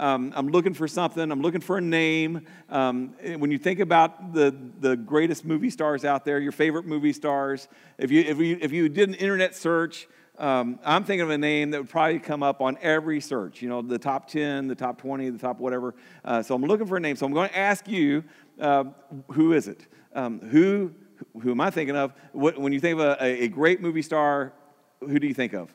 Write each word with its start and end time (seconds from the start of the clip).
um, 0.00 0.32
I'm 0.34 0.48
looking 0.48 0.72
for 0.72 0.88
something. 0.88 1.30
I'm 1.30 1.42
looking 1.42 1.60
for 1.60 1.76
a 1.76 1.80
name. 1.80 2.46
Um, 2.70 3.14
when 3.36 3.50
you 3.50 3.58
think 3.58 3.80
about 3.80 4.32
the, 4.32 4.56
the 4.80 4.96
greatest 4.96 5.44
movie 5.44 5.68
stars 5.68 6.06
out 6.06 6.24
there, 6.24 6.40
your 6.40 6.52
favorite 6.52 6.86
movie 6.86 7.12
stars, 7.12 7.68
if 7.98 8.10
you, 8.10 8.22
if 8.22 8.38
you, 8.38 8.58
if 8.62 8.72
you 8.72 8.88
did 8.88 9.10
an 9.10 9.14
internet 9.16 9.54
search, 9.54 10.08
um, 10.38 10.80
I'm 10.86 11.04
thinking 11.04 11.20
of 11.20 11.28
a 11.28 11.36
name 11.36 11.72
that 11.72 11.82
would 11.82 11.90
probably 11.90 12.18
come 12.18 12.42
up 12.42 12.62
on 12.62 12.78
every 12.80 13.20
search, 13.20 13.60
you 13.60 13.68
know, 13.68 13.82
the 13.82 13.98
top 13.98 14.26
10, 14.26 14.68
the 14.68 14.74
top 14.74 14.98
20, 15.02 15.28
the 15.28 15.38
top 15.38 15.60
whatever. 15.60 15.94
Uh, 16.24 16.42
so 16.42 16.54
I'm 16.54 16.64
looking 16.64 16.86
for 16.86 16.96
a 16.96 17.00
name. 17.00 17.14
So 17.14 17.26
I'm 17.26 17.34
going 17.34 17.50
to 17.50 17.58
ask 17.58 17.86
you, 17.86 18.24
uh, 18.58 18.84
who 19.32 19.52
is 19.52 19.68
it? 19.68 19.86
Um, 20.14 20.40
who, 20.40 20.94
who 21.42 21.50
am 21.50 21.60
I 21.60 21.68
thinking 21.68 21.94
of? 21.94 22.14
What, 22.32 22.58
when 22.58 22.72
you 22.72 22.80
think 22.80 22.98
of 22.98 23.18
a, 23.20 23.22
a, 23.22 23.48
great 23.48 23.82
movie 23.82 24.00
star, 24.00 24.54
who 25.00 25.18
do 25.18 25.26
you 25.26 25.34
think 25.34 25.52
of? 25.52 25.74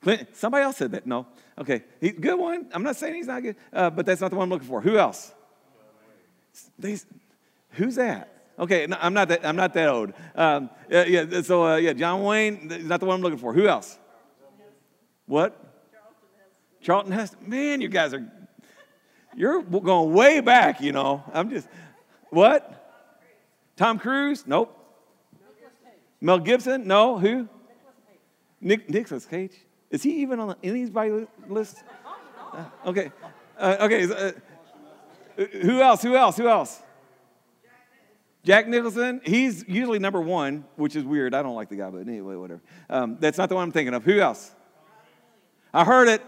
Clint, 0.00 0.36
somebody 0.36 0.64
else 0.64 0.76
said 0.76 0.92
that. 0.92 1.06
No. 1.06 1.26
Okay. 1.58 1.82
He, 2.00 2.10
good 2.10 2.38
one. 2.38 2.68
I'm 2.72 2.82
not 2.82 2.96
saying 2.96 3.14
he's 3.14 3.26
not 3.26 3.42
good, 3.42 3.56
uh, 3.72 3.90
but 3.90 4.06
that's 4.06 4.20
not 4.20 4.30
the 4.30 4.36
one 4.36 4.44
I'm 4.44 4.50
looking 4.50 4.68
for. 4.68 4.80
Who 4.80 4.96
else? 4.96 5.34
They, 6.78 6.98
who's 7.70 7.96
that? 7.96 8.38
Okay, 8.58 8.86
no, 8.86 8.96
I'm 9.00 9.14
not 9.14 9.28
that. 9.28 9.46
I'm 9.46 9.54
not 9.54 9.72
that 9.74 9.88
old. 9.88 10.12
Um, 10.34 10.70
yeah, 10.90 11.04
yeah, 11.04 11.42
So 11.42 11.64
uh, 11.64 11.76
yeah, 11.76 11.92
John 11.92 12.24
Wayne 12.24 12.88
not 12.88 12.98
the 12.98 13.06
one 13.06 13.16
I'm 13.16 13.22
looking 13.22 13.38
for. 13.38 13.52
Who 13.52 13.68
else? 13.68 13.98
What? 15.26 15.64
Charlton 16.80 17.12
Heston. 17.12 17.38
Man, 17.48 17.80
you 17.80 17.88
guys 17.88 18.14
are 18.14 18.26
you're 19.36 19.62
going 19.62 20.12
way 20.12 20.40
back. 20.40 20.80
You 20.80 20.92
know, 20.92 21.22
I'm 21.32 21.50
just 21.50 21.68
what? 22.30 22.74
Tom 23.76 23.98
Cruise? 23.98 24.44
Nope. 24.46 24.74
Mel 26.20 26.40
Gibson? 26.40 26.88
No. 26.88 27.18
Who? 27.18 27.48
Nick 28.60 28.90
Nicolas 28.90 29.24
Cage. 29.24 29.54
Is 29.90 30.02
he 30.02 30.22
even 30.22 30.40
on 30.40 30.54
anybody's 30.62 31.26
list? 31.48 31.82
Uh, 32.52 32.64
okay. 32.86 33.10
Uh, 33.58 33.76
okay. 33.80 34.04
Uh, 34.04 34.32
who 35.62 35.80
else? 35.80 36.02
Who 36.02 36.16
else? 36.16 36.36
Who 36.36 36.48
else? 36.48 36.82
Jack 38.44 38.66
Nicholson, 38.66 39.20
he's 39.24 39.64
usually 39.68 39.98
number 39.98 40.20
one, 40.20 40.64
which 40.76 40.96
is 40.96 41.04
weird. 41.04 41.34
I 41.34 41.42
don't 41.42 41.54
like 41.54 41.68
the 41.68 41.76
guy, 41.76 41.90
but 41.90 41.98
anyway, 41.98 42.34
whatever. 42.36 42.62
Um, 42.88 43.16
that's 43.20 43.36
not 43.36 43.48
the 43.48 43.54
one 43.54 43.64
I'm 43.64 43.72
thinking 43.72 43.94
of. 43.94 44.04
Who 44.04 44.20
else? 44.20 44.52
I 45.74 45.84
heard 45.84 46.08
it. 46.08 46.22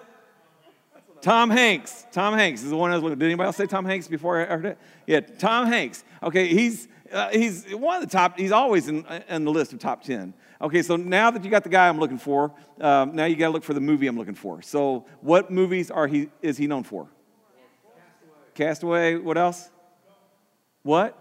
Tom 1.22 1.50
Hanks. 1.50 2.06
Tom 2.12 2.34
Hanks 2.34 2.62
is 2.62 2.70
the 2.70 2.76
one 2.76 2.90
I 2.90 2.94
was 2.94 3.02
looking. 3.02 3.18
Did 3.18 3.26
anybody 3.26 3.46
else 3.46 3.56
say 3.56 3.66
Tom 3.66 3.84
Hanks 3.84 4.08
before 4.08 4.40
I 4.40 4.46
heard 4.46 4.66
it? 4.66 4.78
Yeah, 5.06 5.20
Tom 5.20 5.66
Hanks. 5.66 6.04
Okay, 6.22 6.48
he's 6.48 6.88
uh, 7.12 7.30
he's 7.30 7.64
one 7.72 8.02
of 8.02 8.08
the 8.08 8.12
top. 8.12 8.38
He's 8.38 8.52
always 8.52 8.88
in, 8.88 9.04
in 9.28 9.44
the 9.44 9.50
list 9.50 9.72
of 9.72 9.78
top 9.78 10.02
ten. 10.02 10.34
Okay, 10.60 10.82
so 10.82 10.96
now 10.96 11.30
that 11.30 11.44
you 11.44 11.50
got 11.50 11.62
the 11.62 11.70
guy 11.70 11.88
I'm 11.88 11.98
looking 11.98 12.18
for, 12.18 12.52
um, 12.80 13.14
now 13.14 13.24
you 13.24 13.36
got 13.36 13.46
to 13.46 13.52
look 13.52 13.64
for 13.64 13.74
the 13.74 13.80
movie 13.80 14.06
I'm 14.06 14.18
looking 14.18 14.34
for. 14.34 14.60
So, 14.62 15.06
what 15.20 15.50
movies 15.50 15.90
are 15.90 16.06
he 16.06 16.28
is 16.42 16.56
he 16.56 16.66
known 16.66 16.84
for? 16.84 17.08
Castaway. 18.54 19.14
Castaway. 19.14 19.16
What 19.16 19.38
else? 19.38 19.70
What? 20.82 21.16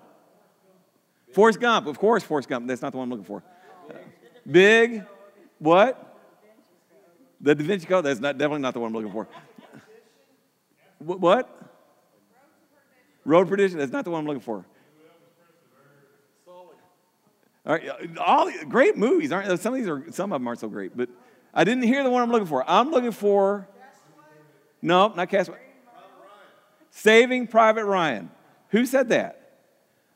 Forrest 1.34 1.60
Gump, 1.60 1.88
of 1.88 1.98
course, 2.00 2.24
Forrest 2.24 2.50
Gump. 2.50 2.68
That's 2.68 2.82
not 2.82 2.92
the 2.92 2.98
one 2.98 3.06
I'm 3.06 3.12
looking 3.12 3.26
for. 3.26 3.44
Big, 4.50 5.04
what? 5.60 6.06
The 7.40 7.56
Da 7.56 7.64
Vinci 7.64 7.86
Code. 7.86 8.04
That's 8.04 8.20
not 8.20 8.38
definitely 8.38 8.62
not 8.62 8.74
the 8.74 8.80
one 8.80 8.88
I'm 8.88 8.94
looking 8.96 9.12
for. 9.12 9.28
What? 10.98 11.56
Road 13.24 13.48
Perdition. 13.48 13.78
That's 13.78 13.92
not 13.92 14.06
the 14.06 14.12
one 14.12 14.22
I'm 14.22 14.28
looking 14.28 14.42
for. 14.42 14.66
All 17.70 17.76
right, 17.76 18.18
all 18.18 18.52
great 18.68 18.98
movies 18.98 19.32
aren't 19.32 19.60
some 19.62 19.76
of 19.76 19.80
these 19.80 19.88
are 19.88 20.04
some 20.12 20.34
of 20.34 20.42
them 20.42 20.48
aren't 20.48 20.60
so 20.60 20.68
great, 20.68 20.98
but 20.98 21.08
I 21.54 21.64
didn't 21.64 21.84
hear 21.84 22.04
the 22.04 22.10
one 22.10 22.24
I'm 22.24 22.32
looking 22.32 22.48
for. 22.48 22.68
I'm 22.68 22.90
looking 22.90 23.12
for 23.12 23.68
no, 24.82 25.14
not 25.16 25.30
Castaway. 25.30 25.60
Saving 26.90 27.46
Private 27.46 27.86
Ryan. 27.86 28.32
Who 28.70 28.88
said 28.88 29.10
that? 29.10 29.36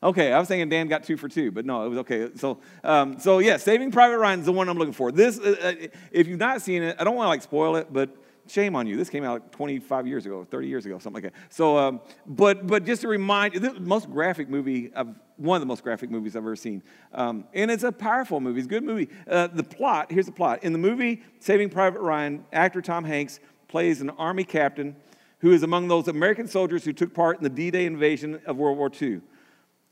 Okay, 0.02 0.34
I 0.34 0.40
was 0.40 0.48
thinking 0.48 0.68
Dan 0.68 0.88
got 0.88 1.04
two 1.04 1.16
for 1.16 1.30
two, 1.30 1.52
but 1.52 1.64
no, 1.64 1.86
it 1.86 1.90
was 1.90 2.00
okay. 2.00 2.30
So, 2.36 2.60
um, 2.84 3.20
so 3.20 3.38
yeah, 3.38 3.58
Saving 3.58 3.92
Private 3.92 4.18
Ryan 4.18 4.40
is 4.40 4.48
the 4.48 4.52
one 4.52 4.68
I'm 4.68 4.80
looking 4.80 4.94
for. 4.94 5.12
This, 5.12 5.40
uh, 5.40 5.56
uh 5.62 5.88
if 6.12 6.28
you've 6.28 6.40
not 6.40 6.60
seen 6.64 6.82
it, 6.82 6.96
I 7.00 7.04
don't 7.04 7.16
want 7.16 7.26
to 7.26 7.30
like 7.30 7.44
spoil 7.44 7.76
it, 7.76 7.94
but 7.94 8.10
shame 8.48 8.76
on 8.76 8.88
you. 8.88 8.98
This 8.98 9.12
came 9.12 9.24
out 9.24 9.34
like 9.34 9.52
25 9.52 10.08
years 10.08 10.26
ago, 10.26 10.44
30 10.50 10.68
years 10.68 10.86
ago, 10.88 10.98
something 10.98 11.24
like 11.24 11.32
that. 11.32 11.40
So, 11.54 11.78
um, 11.78 12.02
but 12.26 12.66
but 12.66 12.84
just 12.84 13.02
to 13.04 13.08
remind 13.08 13.54
you, 13.54 13.60
the 13.60 13.80
most 13.80 14.10
graphic 14.10 14.50
movie 14.50 14.92
of 14.94 15.16
one 15.38 15.56
of 15.56 15.62
the 15.62 15.66
most 15.66 15.84
graphic 15.84 16.10
movies 16.10 16.36
I've 16.36 16.44
ever 16.44 16.56
seen, 16.56 16.84
um, 17.14 17.46
and 17.54 17.72
it's 17.72 17.84
a 17.84 17.92
powerful 17.92 18.40
movie. 18.40 18.60
It's 18.60 18.68
a 18.68 18.70
good 18.70 18.84
movie. 18.84 19.10
Uh, 19.28 19.48
the 19.48 19.64
plot 19.64 20.12
here's 20.12 20.26
the 20.26 20.32
plot. 20.32 20.64
In 20.64 20.74
the 20.74 20.80
movie 20.80 21.24
Saving 21.40 21.70
Private 21.70 22.02
Ryan, 22.02 22.46
actor 22.54 22.82
Tom 22.82 23.04
Hanks 23.04 23.40
plays 23.68 24.02
an 24.02 24.10
army 24.12 24.44
captain 24.44 24.96
who 25.40 25.52
is 25.52 25.64
among 25.64 25.90
those 25.90 26.08
American 26.08 26.48
soldiers 26.48 26.86
who 26.86 26.94
took 26.94 27.14
part 27.14 27.38
in 27.38 27.44
the 27.44 27.50
D-Day 27.50 27.86
invasion 27.86 28.40
of 28.46 28.58
World 28.58 28.78
War 28.78 28.90
II. 29.02 29.20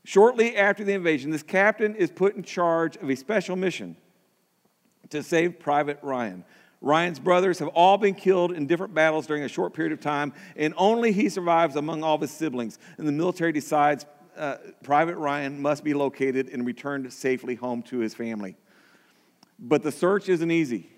Shortly 0.04 0.56
after 0.56 0.82
the 0.82 0.94
invasion, 0.94 1.30
this 1.30 1.42
captain 1.42 1.94
is 1.94 2.10
put 2.10 2.34
in 2.34 2.42
charge 2.42 2.96
of 2.96 3.10
a 3.10 3.14
special 3.14 3.54
mission 3.54 3.96
to 5.10 5.22
save 5.22 5.60
Private 5.60 5.98
Ryan. 6.02 6.44
Ryan's 6.80 7.20
brothers 7.20 7.60
have 7.60 7.68
all 7.68 7.96
been 7.98 8.14
killed 8.14 8.52
in 8.52 8.66
different 8.66 8.94
battles 8.94 9.26
during 9.26 9.44
a 9.44 9.48
short 9.48 9.72
period 9.72 9.92
of 9.92 10.00
time, 10.00 10.32
and 10.56 10.74
only 10.76 11.12
he 11.12 11.28
survives 11.28 11.76
among 11.76 12.02
all 12.02 12.16
of 12.16 12.20
his 12.20 12.32
siblings. 12.32 12.78
And 12.98 13.06
the 13.06 13.12
military 13.12 13.52
decides 13.52 14.04
uh, 14.36 14.56
Private 14.82 15.16
Ryan 15.16 15.60
must 15.60 15.84
be 15.84 15.94
located 15.94 16.48
and 16.48 16.66
returned 16.66 17.12
safely 17.12 17.54
home 17.54 17.82
to 17.84 17.98
his 17.98 18.14
family. 18.14 18.56
But 19.58 19.82
the 19.82 19.92
search 19.92 20.28
isn't 20.28 20.50
easy. 20.50 20.88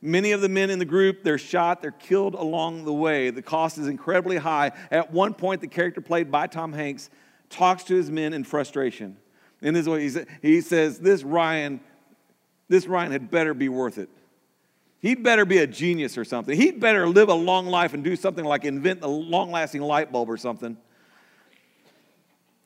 Many 0.00 0.30
of 0.30 0.40
the 0.40 0.48
men 0.48 0.70
in 0.70 0.78
the 0.78 0.84
group, 0.84 1.24
they're 1.24 1.38
shot, 1.38 1.82
they're 1.82 1.90
killed 1.90 2.34
along 2.34 2.84
the 2.84 2.92
way. 2.92 3.30
The 3.30 3.42
cost 3.42 3.78
is 3.78 3.88
incredibly 3.88 4.36
high. 4.36 4.72
At 4.90 5.12
one 5.12 5.34
point, 5.34 5.60
the 5.60 5.66
character 5.66 6.00
played 6.00 6.30
by 6.30 6.46
Tom 6.46 6.72
Hanks 6.72 7.10
talks 7.50 7.84
to 7.84 7.96
his 7.96 8.10
men 8.10 8.32
in 8.32 8.44
frustration. 8.44 9.16
And 9.60 9.74
this 9.74 9.82
is 9.82 9.88
what 9.88 10.00
he, 10.00 10.08
says. 10.08 10.26
he 10.40 10.60
says, 10.60 10.98
this 11.00 11.24
Ryan, 11.24 11.80
this 12.68 12.86
Ryan 12.86 13.10
had 13.10 13.30
better 13.30 13.54
be 13.54 13.68
worth 13.68 13.98
it. 13.98 14.08
He'd 15.00 15.22
better 15.22 15.44
be 15.44 15.58
a 15.58 15.66
genius 15.66 16.18
or 16.18 16.24
something. 16.24 16.56
He'd 16.56 16.80
better 16.80 17.08
live 17.08 17.28
a 17.28 17.34
long 17.34 17.66
life 17.66 17.94
and 17.94 18.02
do 18.02 18.16
something 18.16 18.44
like 18.44 18.64
invent 18.64 19.02
a 19.02 19.08
long 19.08 19.50
lasting 19.50 19.82
light 19.82 20.12
bulb 20.12 20.28
or 20.28 20.36
something. 20.36 20.76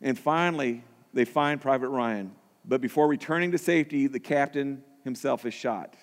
And 0.03 0.19
finally, 0.19 0.85
they 1.15 1.25
find 1.25 1.61
Private 1.61 1.89
Ryan. 1.89 2.33
But 2.65 2.81
before 2.81 3.09
returning 3.09 3.53
to 3.53 3.59
safety, 3.59 4.07
the 4.07 4.21
captain 4.21 4.83
himself 5.05 5.47
is 5.47 5.55
shot, 5.55 5.97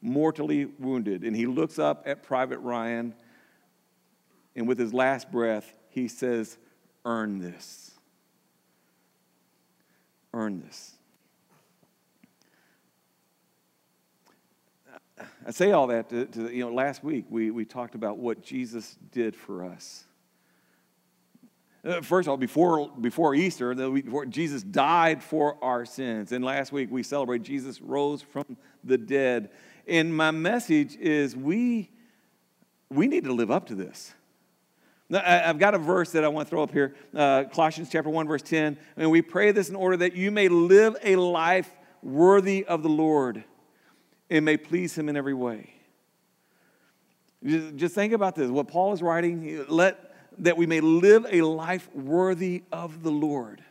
mortally 0.00 0.66
wounded. 0.66 1.24
And 1.24 1.34
he 1.34 1.46
looks 1.46 1.78
up 1.78 2.04
at 2.06 2.22
Private 2.22 2.58
Ryan, 2.58 3.14
and 4.54 4.68
with 4.68 4.78
his 4.78 4.92
last 4.92 5.30
breath, 5.32 5.72
he 5.88 6.08
says, 6.08 6.58
Earn 7.04 7.40
this 7.40 7.92
earn 10.34 10.60
this. 10.60 10.92
I 15.46 15.50
say 15.50 15.72
all 15.72 15.88
that 15.88 16.08
to, 16.08 16.26
to, 16.26 16.54
you 16.54 16.64
know, 16.64 16.72
last 16.72 17.04
week 17.04 17.26
we, 17.28 17.50
we 17.50 17.64
talked 17.64 17.94
about 17.94 18.18
what 18.18 18.42
Jesus 18.42 18.96
did 19.12 19.36
for 19.36 19.64
us. 19.64 20.04
Uh, 21.84 22.00
first 22.00 22.28
of 22.28 22.30
all, 22.30 22.36
before, 22.36 22.90
before 23.00 23.34
Easter, 23.34 23.74
the 23.74 23.90
week 23.90 24.04
before 24.04 24.24
Jesus 24.24 24.62
died 24.62 25.20
for 25.22 25.56
our 25.62 25.84
sins. 25.84 26.30
And 26.30 26.44
last 26.44 26.70
week 26.70 26.90
we 26.92 27.02
celebrate 27.02 27.42
Jesus 27.42 27.80
rose 27.80 28.22
from 28.22 28.56
the 28.84 28.96
dead. 28.96 29.50
And 29.88 30.16
my 30.16 30.30
message 30.30 30.96
is 30.96 31.36
we, 31.36 31.90
we 32.88 33.08
need 33.08 33.24
to 33.24 33.32
live 33.32 33.50
up 33.50 33.66
to 33.66 33.74
this. 33.74 34.14
I've 35.12 35.58
got 35.58 35.74
a 35.74 35.78
verse 35.78 36.12
that 36.12 36.24
I 36.24 36.28
want 36.28 36.46
to 36.46 36.50
throw 36.50 36.62
up 36.62 36.70
here 36.70 36.94
uh, 37.14 37.44
Colossians 37.52 37.90
chapter 37.90 38.08
1, 38.08 38.28
verse 38.28 38.42
10. 38.42 38.78
And 38.96 39.10
we 39.10 39.20
pray 39.20 39.50
this 39.50 39.68
in 39.68 39.74
order 39.74 39.96
that 39.98 40.14
you 40.14 40.30
may 40.30 40.48
live 40.48 40.96
a 41.02 41.16
life 41.16 41.70
worthy 42.00 42.64
of 42.64 42.82
the 42.82 42.88
Lord 42.88 43.44
and 44.30 44.44
may 44.44 44.56
please 44.56 44.96
Him 44.96 45.08
in 45.08 45.16
every 45.16 45.34
way. 45.34 45.74
Just 47.44 47.96
think 47.96 48.12
about 48.12 48.36
this. 48.36 48.48
What 48.50 48.68
Paul 48.68 48.92
is 48.92 49.02
writing, 49.02 49.66
let 49.68 50.11
that 50.38 50.56
we 50.56 50.66
may 50.66 50.80
live 50.80 51.26
a 51.30 51.42
life 51.42 51.88
worthy 51.94 52.62
of 52.72 53.02
the 53.02 53.10
Lord. 53.10 53.62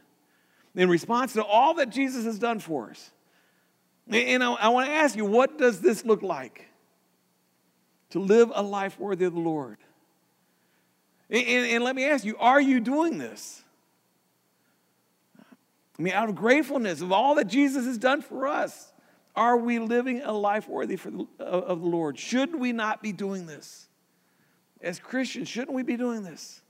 In 0.76 0.90
response 0.90 1.34
to 1.34 1.44
all 1.44 1.74
that 1.76 1.90
Jesus 1.90 2.26
has 2.26 2.40
done 2.40 2.60
for 2.60 2.90
us. 2.90 3.12
And 4.10 4.44
I, 4.44 4.54
I 4.54 4.70
want 4.70 4.88
to 4.88 4.94
ask 4.94 5.16
you, 5.16 5.26
what 5.26 5.58
does 5.58 5.82
this 5.82 6.06
look 6.06 6.22
like? 6.22 6.68
To 8.12 8.20
live 8.20 8.52
a 8.54 8.62
life 8.62 9.00
worthy 9.00 9.26
of 9.26 9.34
the 9.34 9.40
Lord. 9.40 9.78
And, 11.30 11.46
and, 11.46 11.84
let 11.84 11.96
me 11.96 12.04
ask 12.04 12.26
you, 12.26 12.36
are 12.38 12.60
you 12.60 12.82
doing 12.82 13.18
this? 13.18 13.64
I 15.98 16.02
mean, 16.02 16.14
out 16.14 16.28
of 16.28 16.36
gratefulness 16.36 17.02
of 17.02 17.14
all 17.14 17.36
that 17.36 17.48
Jesus 17.48 17.86
has 17.86 17.98
done 17.98 18.22
for 18.22 18.48
us, 18.48 18.92
are 19.34 19.56
we 19.56 19.80
living 19.80 20.22
a 20.24 20.34
life 20.34 20.68
worthy 20.68 20.98
for 20.98 21.10
of 21.40 21.80
the 21.80 21.88
Lord? 21.88 22.20
Should 22.20 22.54
we 22.54 22.74
not 22.74 23.02
be 23.02 23.14
doing 23.14 23.46
this? 23.46 23.88
As 24.82 25.00
Christians, 25.00 25.48
shouldn't 25.48 25.74
we 25.74 25.84
be 25.84 25.98
doing 25.98 26.24
this? 26.24 26.62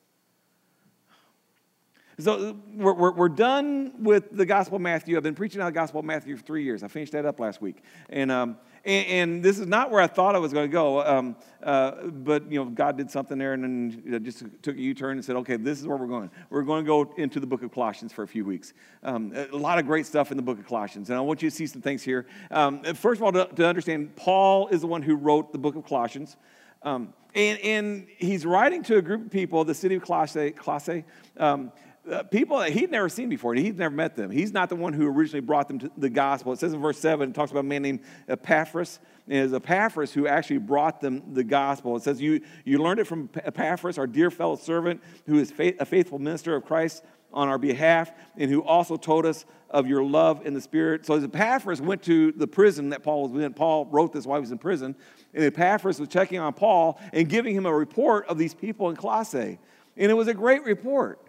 So 2.19 2.57
we're, 2.75 2.93
we're, 2.93 3.11
we're, 3.11 3.29
done 3.29 4.03
with 4.03 4.31
the 4.31 4.45
Gospel 4.45 4.75
of 4.75 4.81
Matthew. 4.81 5.17
I've 5.17 5.23
been 5.23 5.33
preaching 5.33 5.59
on 5.59 5.65
the 5.65 5.71
Gospel 5.71 6.01
of 6.01 6.05
Matthew 6.05 6.35
for 6.37 6.43
three 6.43 6.63
years. 6.63 6.83
I 6.83 6.87
finished 6.87 7.13
that 7.13 7.25
up 7.25 7.39
last 7.39 7.61
week. 7.61 7.77
And, 8.09 8.31
um, 8.31 8.57
and, 8.85 9.07
and 9.07 9.43
this 9.43 9.57
is 9.57 9.65
not 9.65 9.89
where 9.89 10.01
I 10.01 10.07
thought 10.07 10.35
I 10.35 10.37
was 10.37 10.53
going 10.53 10.69
to 10.69 10.71
go. 10.71 11.01
Um, 11.01 11.35
uh, 11.63 12.07
but, 12.07 12.51
you 12.51 12.63
know, 12.63 12.69
God 12.69 12.97
did 12.97 13.09
something 13.09 13.37
there 13.37 13.53
and 13.53 13.63
then 14.05 14.23
just 14.23 14.43
took 14.61 14.75
a 14.75 14.81
U-turn 14.81 15.17
and 15.17 15.25
said, 15.25 15.35
okay, 15.37 15.55
this 15.55 15.79
is 15.79 15.87
where 15.87 15.97
we're 15.97 16.05
going. 16.05 16.29
We're 16.49 16.61
going 16.61 16.83
to 16.83 16.87
go 16.87 17.13
into 17.17 17.39
the 17.39 17.47
book 17.47 17.63
of 17.63 17.71
Colossians 17.71 18.13
for 18.13 18.23
a 18.23 18.27
few 18.27 18.45
weeks. 18.45 18.73
Um, 19.01 19.33
a 19.33 19.57
lot 19.57 19.79
of 19.79 19.87
great 19.87 20.05
stuff 20.05 20.29
in 20.29 20.37
the 20.37 20.43
book 20.43 20.59
of 20.59 20.67
Colossians. 20.67 21.09
And 21.09 21.17
I 21.17 21.21
want 21.21 21.41
you 21.41 21.49
to 21.49 21.55
see 21.55 21.65
some 21.65 21.81
things 21.81 22.03
here. 22.03 22.27
Um, 22.51 22.83
first 22.83 23.19
of 23.19 23.23
all, 23.23 23.31
to, 23.31 23.45
to, 23.55 23.65
understand, 23.65 24.15
Paul 24.15 24.67
is 24.67 24.81
the 24.81 24.87
one 24.87 25.01
who 25.01 25.15
wrote 25.15 25.53
the 25.53 25.59
book 25.59 25.75
of 25.75 25.85
Colossians. 25.85 26.35
Um, 26.83 27.13
and, 27.33 27.59
and 27.59 28.07
he's 28.17 28.45
writing 28.45 28.83
to 28.83 28.97
a 28.97 29.01
group 29.01 29.25
of 29.25 29.31
people, 29.31 29.63
the 29.63 29.73
city 29.73 29.95
of 29.95 30.03
Colossae 30.03 31.05
um, 31.37 31.71
uh, 32.09 32.23
people 32.23 32.57
that 32.57 32.71
he'd 32.71 32.89
never 32.89 33.09
seen 33.09 33.29
before, 33.29 33.53
and 33.53 33.63
he'd 33.63 33.77
never 33.77 33.93
met 33.93 34.15
them. 34.15 34.31
He's 34.31 34.51
not 34.51 34.69
the 34.69 34.75
one 34.75 34.93
who 34.93 35.07
originally 35.07 35.41
brought 35.41 35.67
them 35.67 35.79
to 35.79 35.91
the 35.97 36.09
gospel. 36.09 36.51
It 36.51 36.59
says 36.59 36.73
in 36.73 36.81
verse 36.81 36.97
7, 36.97 37.29
it 37.29 37.33
talks 37.33 37.51
about 37.51 37.61
a 37.61 37.63
man 37.63 37.83
named 37.83 37.99
Epaphras. 38.27 38.99
And 39.27 39.53
Epaphras 39.53 40.11
who 40.11 40.27
actually 40.27 40.57
brought 40.57 40.99
them 40.99 41.33
the 41.33 41.43
gospel. 41.43 41.95
It 41.95 42.03
says, 42.03 42.19
You, 42.19 42.41
you 42.65 42.79
learned 42.79 42.99
it 42.99 43.05
from 43.05 43.29
Epaphras, 43.35 43.99
our 43.99 44.07
dear 44.07 44.31
fellow 44.31 44.55
servant, 44.55 45.01
who 45.27 45.37
is 45.37 45.51
faith, 45.51 45.75
a 45.79 45.85
faithful 45.85 46.17
minister 46.17 46.55
of 46.55 46.65
Christ 46.65 47.03
on 47.31 47.47
our 47.47 47.59
behalf, 47.59 48.11
and 48.35 48.49
who 48.49 48.63
also 48.63 48.97
told 48.97 49.25
us 49.25 49.45
of 49.69 49.87
your 49.87 50.03
love 50.03 50.45
in 50.45 50.53
the 50.53 50.59
Spirit. 50.59 51.05
So 51.05 51.13
as 51.13 51.23
Epaphras 51.23 51.81
went 51.81 52.01
to 52.03 52.31
the 52.33 52.47
prison 52.47 52.89
that 52.89 53.03
Paul 53.03 53.29
was 53.29 53.41
in, 53.41 53.53
Paul 53.53 53.85
wrote 53.85 54.11
this 54.11 54.25
while 54.25 54.39
he 54.39 54.41
was 54.41 54.51
in 54.51 54.57
prison, 54.57 54.95
and 55.33 55.43
Epaphras 55.43 55.99
was 55.99 56.09
checking 56.09 56.39
on 56.39 56.53
Paul 56.53 56.99
and 57.13 57.27
giving 57.29 57.55
him 57.55 57.65
a 57.65 57.73
report 57.73 58.27
of 58.27 58.37
these 58.37 58.53
people 58.53 58.89
in 58.89 58.95
Colossae. 58.95 59.59
And 59.97 60.11
it 60.11 60.15
was 60.15 60.27
a 60.27 60.33
great 60.33 60.63
report. 60.63 61.19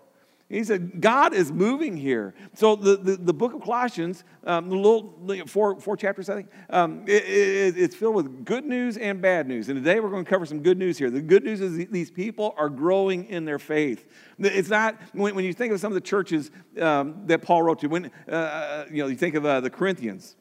He 0.48 0.62
said, 0.64 1.00
God 1.00 1.32
is 1.32 1.50
moving 1.50 1.96
here. 1.96 2.34
So 2.52 2.76
the, 2.76 2.96
the, 2.96 3.16
the 3.16 3.32
book 3.32 3.54
of 3.54 3.62
Colossians, 3.62 4.22
um, 4.44 4.68
the 4.68 4.76
little 4.76 5.46
four, 5.46 5.80
four 5.80 5.96
chapters, 5.96 6.28
I 6.28 6.34
think, 6.34 6.50
um, 6.68 7.04
it, 7.06 7.24
it, 7.24 7.78
it's 7.78 7.96
filled 7.96 8.14
with 8.14 8.44
good 8.44 8.66
news 8.66 8.98
and 8.98 9.22
bad 9.22 9.48
news. 9.48 9.70
And 9.70 9.82
today 9.82 9.98
we're 9.98 10.10
going 10.10 10.26
to 10.26 10.30
cover 10.30 10.44
some 10.44 10.60
good 10.60 10.76
news 10.76 10.98
here. 10.98 11.08
The 11.08 11.22
good 11.22 11.42
news 11.42 11.62
is 11.62 11.88
these 11.88 12.10
people 12.10 12.54
are 12.58 12.68
growing 12.68 13.24
in 13.30 13.46
their 13.46 13.58
faith. 13.58 14.04
It's 14.38 14.68
not, 14.68 15.00
when, 15.12 15.34
when 15.34 15.46
you 15.46 15.54
think 15.54 15.72
of 15.72 15.80
some 15.80 15.90
of 15.90 15.94
the 15.94 16.02
churches 16.02 16.50
um, 16.78 17.26
that 17.28 17.40
Paul 17.40 17.62
wrote 17.62 17.78
to, 17.78 17.86
when, 17.86 18.10
uh, 18.28 18.84
you 18.90 18.98
know, 18.98 19.06
you 19.06 19.16
think 19.16 19.36
of 19.36 19.46
uh, 19.46 19.60
the 19.60 19.70
Corinthians, 19.70 20.36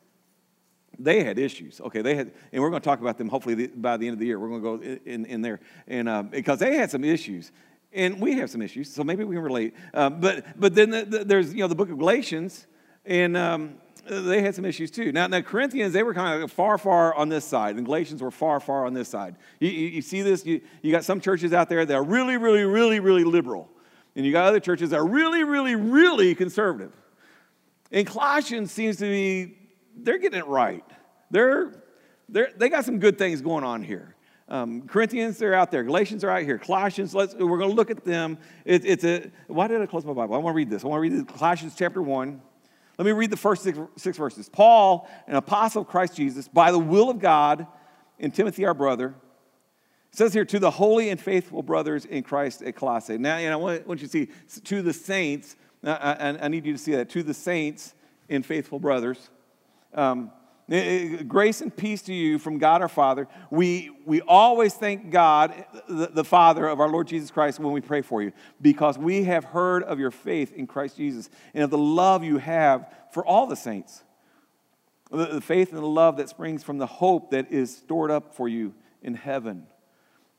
they 1.04 1.24
had 1.24 1.40
issues. 1.40 1.82
Okay, 1.82 2.02
they 2.02 2.16
had, 2.16 2.32
and 2.52 2.62
we're 2.62 2.70
going 2.70 2.82
to 2.82 2.86
talk 2.86 3.02
about 3.02 3.18
them 3.18 3.30
hopefully 3.30 3.68
by 3.68 3.98
the 3.98 4.08
end 4.08 4.14
of 4.14 4.20
the 4.20 4.26
year. 4.26 4.40
We're 4.40 4.60
going 4.60 4.80
to 4.80 4.88
go 4.88 5.00
in, 5.06 5.26
in 5.26 5.42
there, 5.42 5.60
and 5.88 6.08
uh, 6.08 6.24
because 6.24 6.60
they 6.60 6.76
had 6.76 6.92
some 6.92 7.04
issues, 7.04 7.52
and 7.94 8.20
we 8.20 8.36
have 8.36 8.50
some 8.50 8.62
issues, 8.62 8.92
so 8.92 9.04
maybe 9.04 9.24
we 9.24 9.36
can 9.36 9.44
relate. 9.44 9.74
Uh, 9.94 10.10
but 10.10 10.60
but 10.60 10.76
then 10.76 10.90
the, 10.90 11.06
the, 11.06 11.24
there's 11.24 11.54
you 11.54 11.62
know 11.62 11.68
the 11.68 11.76
book 11.76 11.90
of 11.90 11.98
Galatians, 11.98 12.68
and 13.06 13.36
um, 13.36 13.76
they 14.06 14.42
had 14.42 14.56
some 14.56 14.66
issues 14.66 14.92
too. 14.92 15.12
Now, 15.12 15.28
now 15.28 15.42
Corinthians, 15.42 15.94
they 15.94 16.04
were 16.04 16.14
kind 16.14 16.42
of 16.42 16.52
far, 16.52 16.78
far 16.78 17.14
on 17.16 17.30
this 17.30 17.46
side, 17.46 17.76
and 17.76 17.86
Galatians 17.86 18.22
were 18.22 18.32
far, 18.32 18.60
far 18.60 18.86
on 18.86 18.94
this 18.94 19.10
side. 19.10 19.36
You, 19.60 19.70
you, 19.70 19.88
you 19.88 20.02
see 20.02 20.22
this? 20.22 20.46
You, 20.46 20.62
you 20.82 20.92
got 20.92 21.04
some 21.04 21.22
churches 21.22 21.54
out 21.54 21.70
there 21.70 21.86
that 21.86 21.94
are 21.94 22.04
really, 22.04 22.38
really, 22.38 22.64
really, 22.64 23.00
really 23.00 23.24
liberal, 23.24 23.70
and 24.16 24.26
you 24.26 24.32
got 24.32 24.46
other 24.46 24.60
churches 24.60 24.90
that 24.92 24.98
are 24.98 25.08
really, 25.08 25.44
really, 25.44 25.76
really 25.76 26.36
conservative. 26.36 26.94
And 27.92 28.08
Colossians 28.08 28.72
seems 28.72 28.98
to 28.98 29.06
be 29.06 29.58
they're 30.04 30.18
getting 30.18 30.40
it 30.40 30.48
right. 30.48 30.84
They're, 31.30 31.84
they're 32.30 32.52
they 32.56 32.70
got 32.70 32.86
some 32.86 33.00
good 33.00 33.18
things 33.18 33.42
going 33.42 33.64
on 33.64 33.84
here. 33.84 34.16
Um, 34.52 34.86
Corinthians, 34.86 35.38
they're 35.38 35.54
out 35.54 35.72
there. 35.72 35.82
Galatians 35.84 36.26
are 36.26 36.30
out 36.30 36.44
here. 36.44 36.58
Colossians, 36.58 37.16
let's, 37.16 37.34
we're 37.34 37.58
going 37.58 37.70
to 37.70 37.76
look 37.76 37.90
at 37.90 38.04
them. 38.04 38.38
It, 38.66 38.84
it's 38.84 39.04
a, 39.06 39.32
why 39.48 39.68
did 39.68 39.82
I 39.82 39.86
close 39.86 40.04
my 40.04 40.12
Bible? 40.12 40.36
I 40.36 40.40
want 40.40 40.54
to 40.54 40.58
read 40.58 40.70
this. 40.70 40.84
I 40.84 40.88
want 40.88 41.02
to 41.06 41.10
read 41.10 41.28
Colossians 41.30 41.74
chapter 41.74 42.02
1. 42.02 42.42
Let 42.98 43.06
me 43.06 43.14
read 43.14 43.30
the 43.30 43.38
first 43.38 43.64
six, 43.64 43.80
six 43.96 44.18
verses. 44.18 44.50
Paul, 44.50 45.10
an 45.26 45.38
apostle 45.38 45.84
of 45.84 45.88
Christ 45.88 46.18
Jesus, 46.18 46.50
by 46.50 46.72
the 46.74 46.80
will 46.80 47.10
of 47.10 47.20
God, 47.20 47.66
and 48.20 48.36
Timothy, 48.36 48.66
our 48.66 48.74
brother, 48.74 49.16
says 50.12 50.34
here, 50.34 50.44
to 50.44 50.60
the 50.60 50.70
holy 50.70 51.10
and 51.10 51.20
faithful 51.20 51.64
brothers 51.64 52.04
in 52.04 52.22
Christ 52.22 52.62
at 52.62 52.76
Colossae. 52.76 53.18
Now, 53.18 53.40
know, 53.40 53.68
I 53.70 53.80
want 53.80 54.02
you 54.02 54.08
to 54.08 54.12
see, 54.12 54.28
to 54.66 54.82
the 54.82 54.94
saints, 54.94 55.56
I, 55.84 55.92
I, 55.92 56.46
I, 56.46 56.48
need 56.50 56.66
you 56.66 56.74
to 56.74 56.78
see 56.78 56.92
that, 56.92 57.10
to 57.12 57.24
the 57.24 57.34
saints 57.34 57.96
and 58.30 58.46
faithful 58.46 58.80
brothers. 58.80 59.30
Um, 59.94 60.32
grace 61.28 61.60
and 61.60 61.76
peace 61.76 62.02
to 62.04 62.14
you 62.14 62.40
from 62.40 62.58
God 62.58 62.82
our 62.82 62.88
Father. 62.88 63.28
We, 63.50 63.92
we 64.06 64.22
always 64.22 64.74
thank 64.74 65.10
God, 65.10 65.66
the, 65.90 66.08
the, 66.08 66.24
Father 66.24 66.66
of 66.68 66.80
our 66.80 66.88
Lord 66.88 67.08
Jesus 67.08 67.30
Christ, 67.30 67.60
when 67.60 67.74
we 67.74 67.82
pray 67.82 68.02
for 68.02 68.22
you, 68.22 68.32
because 68.62 68.98
we 68.98 69.26
have 69.26 69.44
heard 69.44 69.84
of 69.84 70.00
your 70.00 70.12
faith 70.12 70.54
in 70.54 70.68
Christ 70.68 70.96
Jesus 70.96 71.30
and 71.54 71.64
of 71.64 71.72
the 71.72 71.78
love 71.78 72.24
you 72.24 72.38
have 72.38 72.90
for 73.12 73.26
all 73.26 73.48
the 73.48 73.56
saints. 73.56 74.04
The, 75.12 75.26
the 75.26 75.42
faith 75.42 75.74
and 75.74 75.80
the 75.80 75.86
love 75.86 76.18
that 76.18 76.30
springs 76.30 76.64
from 76.64 76.78
the 76.78 76.88
hope 76.88 77.32
that 77.32 77.52
is 77.52 77.76
stored 77.76 78.10
up 78.10 78.34
for 78.34 78.48
you 78.48 78.74
in 79.02 79.16
heaven 79.16 79.68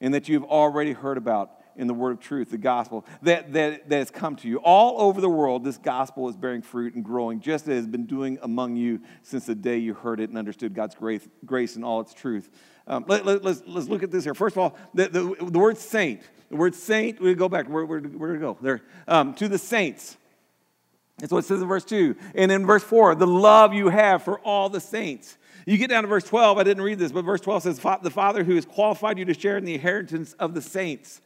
and 0.01 0.15
that 0.15 0.29
you've 0.29 0.45
already 0.45 0.93
heard 0.93 1.19
about 1.19 1.51
in 1.77 1.87
the 1.87 1.95
word 1.95 2.13
of 2.13 2.21
truth, 2.21 2.51
the 2.51 2.59
gospel, 2.59 3.05
that, 3.23 3.53
that, 3.53 3.89
that 3.89 3.97
has 3.97 4.11
come 4.11 4.37
to 4.37 4.49
you. 4.49 4.59
All 4.59 5.01
over 5.01 5.21
the 5.21 5.29
world, 5.29 5.65
this 5.65 5.79
gospel 5.79 6.29
is 6.29 6.37
bearing 6.37 6.63
fruit 6.63 6.95
and 6.95 7.05
growing, 7.05 7.41
just 7.41 7.65
as 7.65 7.69
it 7.69 7.75
has 7.75 7.87
been 7.87 8.07
doing 8.07 8.39
among 8.43 8.77
you 8.77 9.01
since 9.23 9.47
the 9.47 9.55
day 9.55 9.79
you 9.79 9.95
heard 9.95 10.21
it 10.21 10.29
and 10.29 10.39
understood 10.39 10.75
God's 10.75 10.95
grace, 10.95 11.27
grace 11.45 11.77
and 11.77 11.85
all 11.85 12.01
its 12.01 12.15
truth. 12.15 12.51
Um, 12.87 13.05
let, 13.07 13.21
us 13.21 13.27
let, 13.27 13.45
let's, 13.45 13.63
let's 13.67 13.89
look 13.89 14.03
at 14.03 14.11
this 14.11 14.25
here. 14.25 14.35
First 14.35 14.57
of 14.57 14.63
all, 14.63 14.77
the, 14.95 15.09
the, 15.09 15.51
the 15.51 15.59
word 15.59 15.79
saint. 15.79 16.23
The 16.51 16.57
word 16.57 16.75
saint, 16.75 17.21
we 17.21 17.35
go 17.35 17.49
back. 17.49 17.69
Where, 17.69 17.87
where, 17.87 18.01
where 18.01 18.33
to 18.35 18.39
go? 18.39 18.59
There. 18.61 18.83
Um, 19.09 19.35
to 19.35 19.49
the 19.49 19.59
saints. 19.59 20.17
That's 21.19 21.33
what 21.33 21.45
it 21.45 21.47
says 21.47 21.63
in 21.63 21.69
verse 21.69 21.85
2. 21.85 22.17
And 22.35 22.51
in 22.51 22.67
verse 22.67 22.83
4, 22.83 23.15
the 23.15 23.27
love 23.27 23.73
you 23.73 23.89
have 23.89 24.23
for 24.23 24.41
all 24.41 24.69
the 24.69 24.81
saints. 24.81 25.39
You 25.67 25.79
get 25.79 25.89
down 25.89 26.03
to 26.03 26.09
verse 26.09 26.25
12, 26.25 26.59
I 26.59 26.65
didn't 26.65 26.83
read 26.83 26.99
this, 26.99 27.13
but 27.13 27.25
verse 27.25 27.41
12 27.41 27.63
says, 27.63 27.79
The 27.79 28.11
Father 28.11 28.45
who 28.45 28.57
has 28.57 28.67
qualified 28.67 29.19
you 29.19 29.25
to 29.27 29.35
share 29.35 29.57
in 29.57 29.65
the 29.65 29.75
inheritance 29.75 30.35
of 30.35 30.55
the 30.55 30.61
saints. 30.61 31.22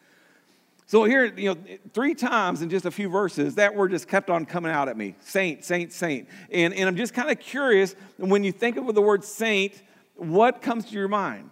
So 0.88 1.02
here, 1.02 1.24
you 1.36 1.52
know, 1.52 1.60
three 1.92 2.14
times 2.14 2.62
in 2.62 2.70
just 2.70 2.86
a 2.86 2.92
few 2.92 3.08
verses, 3.08 3.56
that 3.56 3.74
word 3.74 3.90
just 3.90 4.06
kept 4.06 4.30
on 4.30 4.46
coming 4.46 4.70
out 4.70 4.88
at 4.88 4.96
me. 4.96 5.16
Saint, 5.20 5.64
saint, 5.64 5.92
saint. 5.92 6.28
And, 6.52 6.72
and 6.72 6.88
I'm 6.88 6.96
just 6.96 7.12
kind 7.12 7.28
of 7.28 7.40
curious, 7.40 7.96
when 8.18 8.44
you 8.44 8.52
think 8.52 8.76
of 8.76 8.94
the 8.94 9.02
word 9.02 9.24
saint, 9.24 9.82
what 10.14 10.62
comes 10.62 10.84
to 10.86 10.92
your 10.92 11.08
mind? 11.08 11.50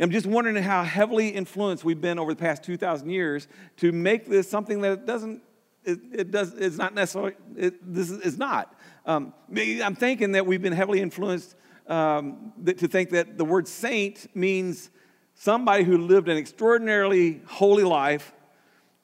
I'm 0.00 0.12
just 0.12 0.24
wondering 0.24 0.62
how 0.62 0.84
heavily 0.84 1.30
influenced 1.30 1.84
we've 1.84 2.00
been 2.00 2.18
over 2.18 2.32
the 2.32 2.40
past 2.40 2.62
2,000 2.62 3.10
years 3.10 3.48
to 3.78 3.90
make 3.90 4.26
this 4.26 4.48
something 4.48 4.80
that 4.82 4.92
it 4.92 5.06
doesn't, 5.06 5.42
it, 5.84 5.98
it 6.12 6.30
does, 6.30 6.54
it's 6.54 6.78
not 6.78 6.94
necessarily, 6.94 7.34
it, 7.56 7.74
this 7.92 8.08
is 8.08 8.38
not. 8.38 8.74
Um, 9.04 9.34
I'm 9.52 9.96
thinking 9.96 10.32
that 10.32 10.46
we've 10.46 10.62
been 10.62 10.72
heavily 10.72 11.00
influenced 11.00 11.56
um, 11.88 12.52
to 12.64 12.86
think 12.86 13.10
that 13.10 13.36
the 13.36 13.44
word 13.44 13.66
saint 13.66 14.34
means 14.34 14.90
somebody 15.34 15.82
who 15.82 15.98
lived 15.98 16.28
an 16.28 16.36
extraordinarily 16.38 17.42
holy 17.46 17.84
life 17.84 18.32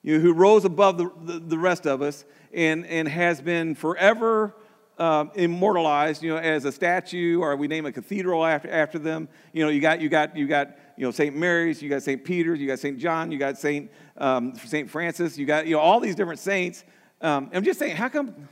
you 0.03 0.19
who 0.19 0.33
rose 0.33 0.65
above 0.65 0.97
the, 0.97 1.11
the, 1.23 1.39
the, 1.39 1.57
rest 1.57 1.85
of 1.85 2.01
us 2.01 2.25
and, 2.53 2.85
and 2.85 3.07
has 3.07 3.41
been 3.41 3.75
forever 3.75 4.55
um, 4.99 5.31
immortalized, 5.35 6.23
you 6.23 6.29
know, 6.29 6.37
as 6.37 6.65
a 6.65 6.71
statue, 6.71 7.39
or 7.39 7.55
we 7.55 7.67
name 7.67 7.85
a 7.85 7.91
cathedral 7.91 8.45
after, 8.45 8.69
after 8.69 8.97
them. 8.97 9.27
You 9.53 9.63
know, 9.63 9.69
you 9.69 9.79
got, 9.79 10.01
you 10.01 10.09
got, 10.09 10.35
you 10.35 10.47
got, 10.47 10.77
you 10.97 11.05
know, 11.05 11.11
St. 11.11 11.35
Mary's, 11.35 11.81
you 11.81 11.89
got 11.89 12.03
St. 12.03 12.23
Peter's, 12.23 12.59
you 12.59 12.67
got 12.67 12.79
St. 12.79 12.97
John, 12.97 13.31
you 13.31 13.37
got 13.37 13.57
St. 13.57 13.91
Um, 14.17 14.55
St. 14.55 14.89
Francis, 14.89 15.37
you 15.37 15.45
got, 15.45 15.67
you 15.67 15.75
know, 15.75 15.79
all 15.79 15.99
these 15.99 16.15
different 16.15 16.39
saints. 16.39 16.83
Um, 17.21 17.49
I'm 17.53 17.63
just 17.63 17.79
saying, 17.79 17.95
how 17.95 18.09
come 18.09 18.47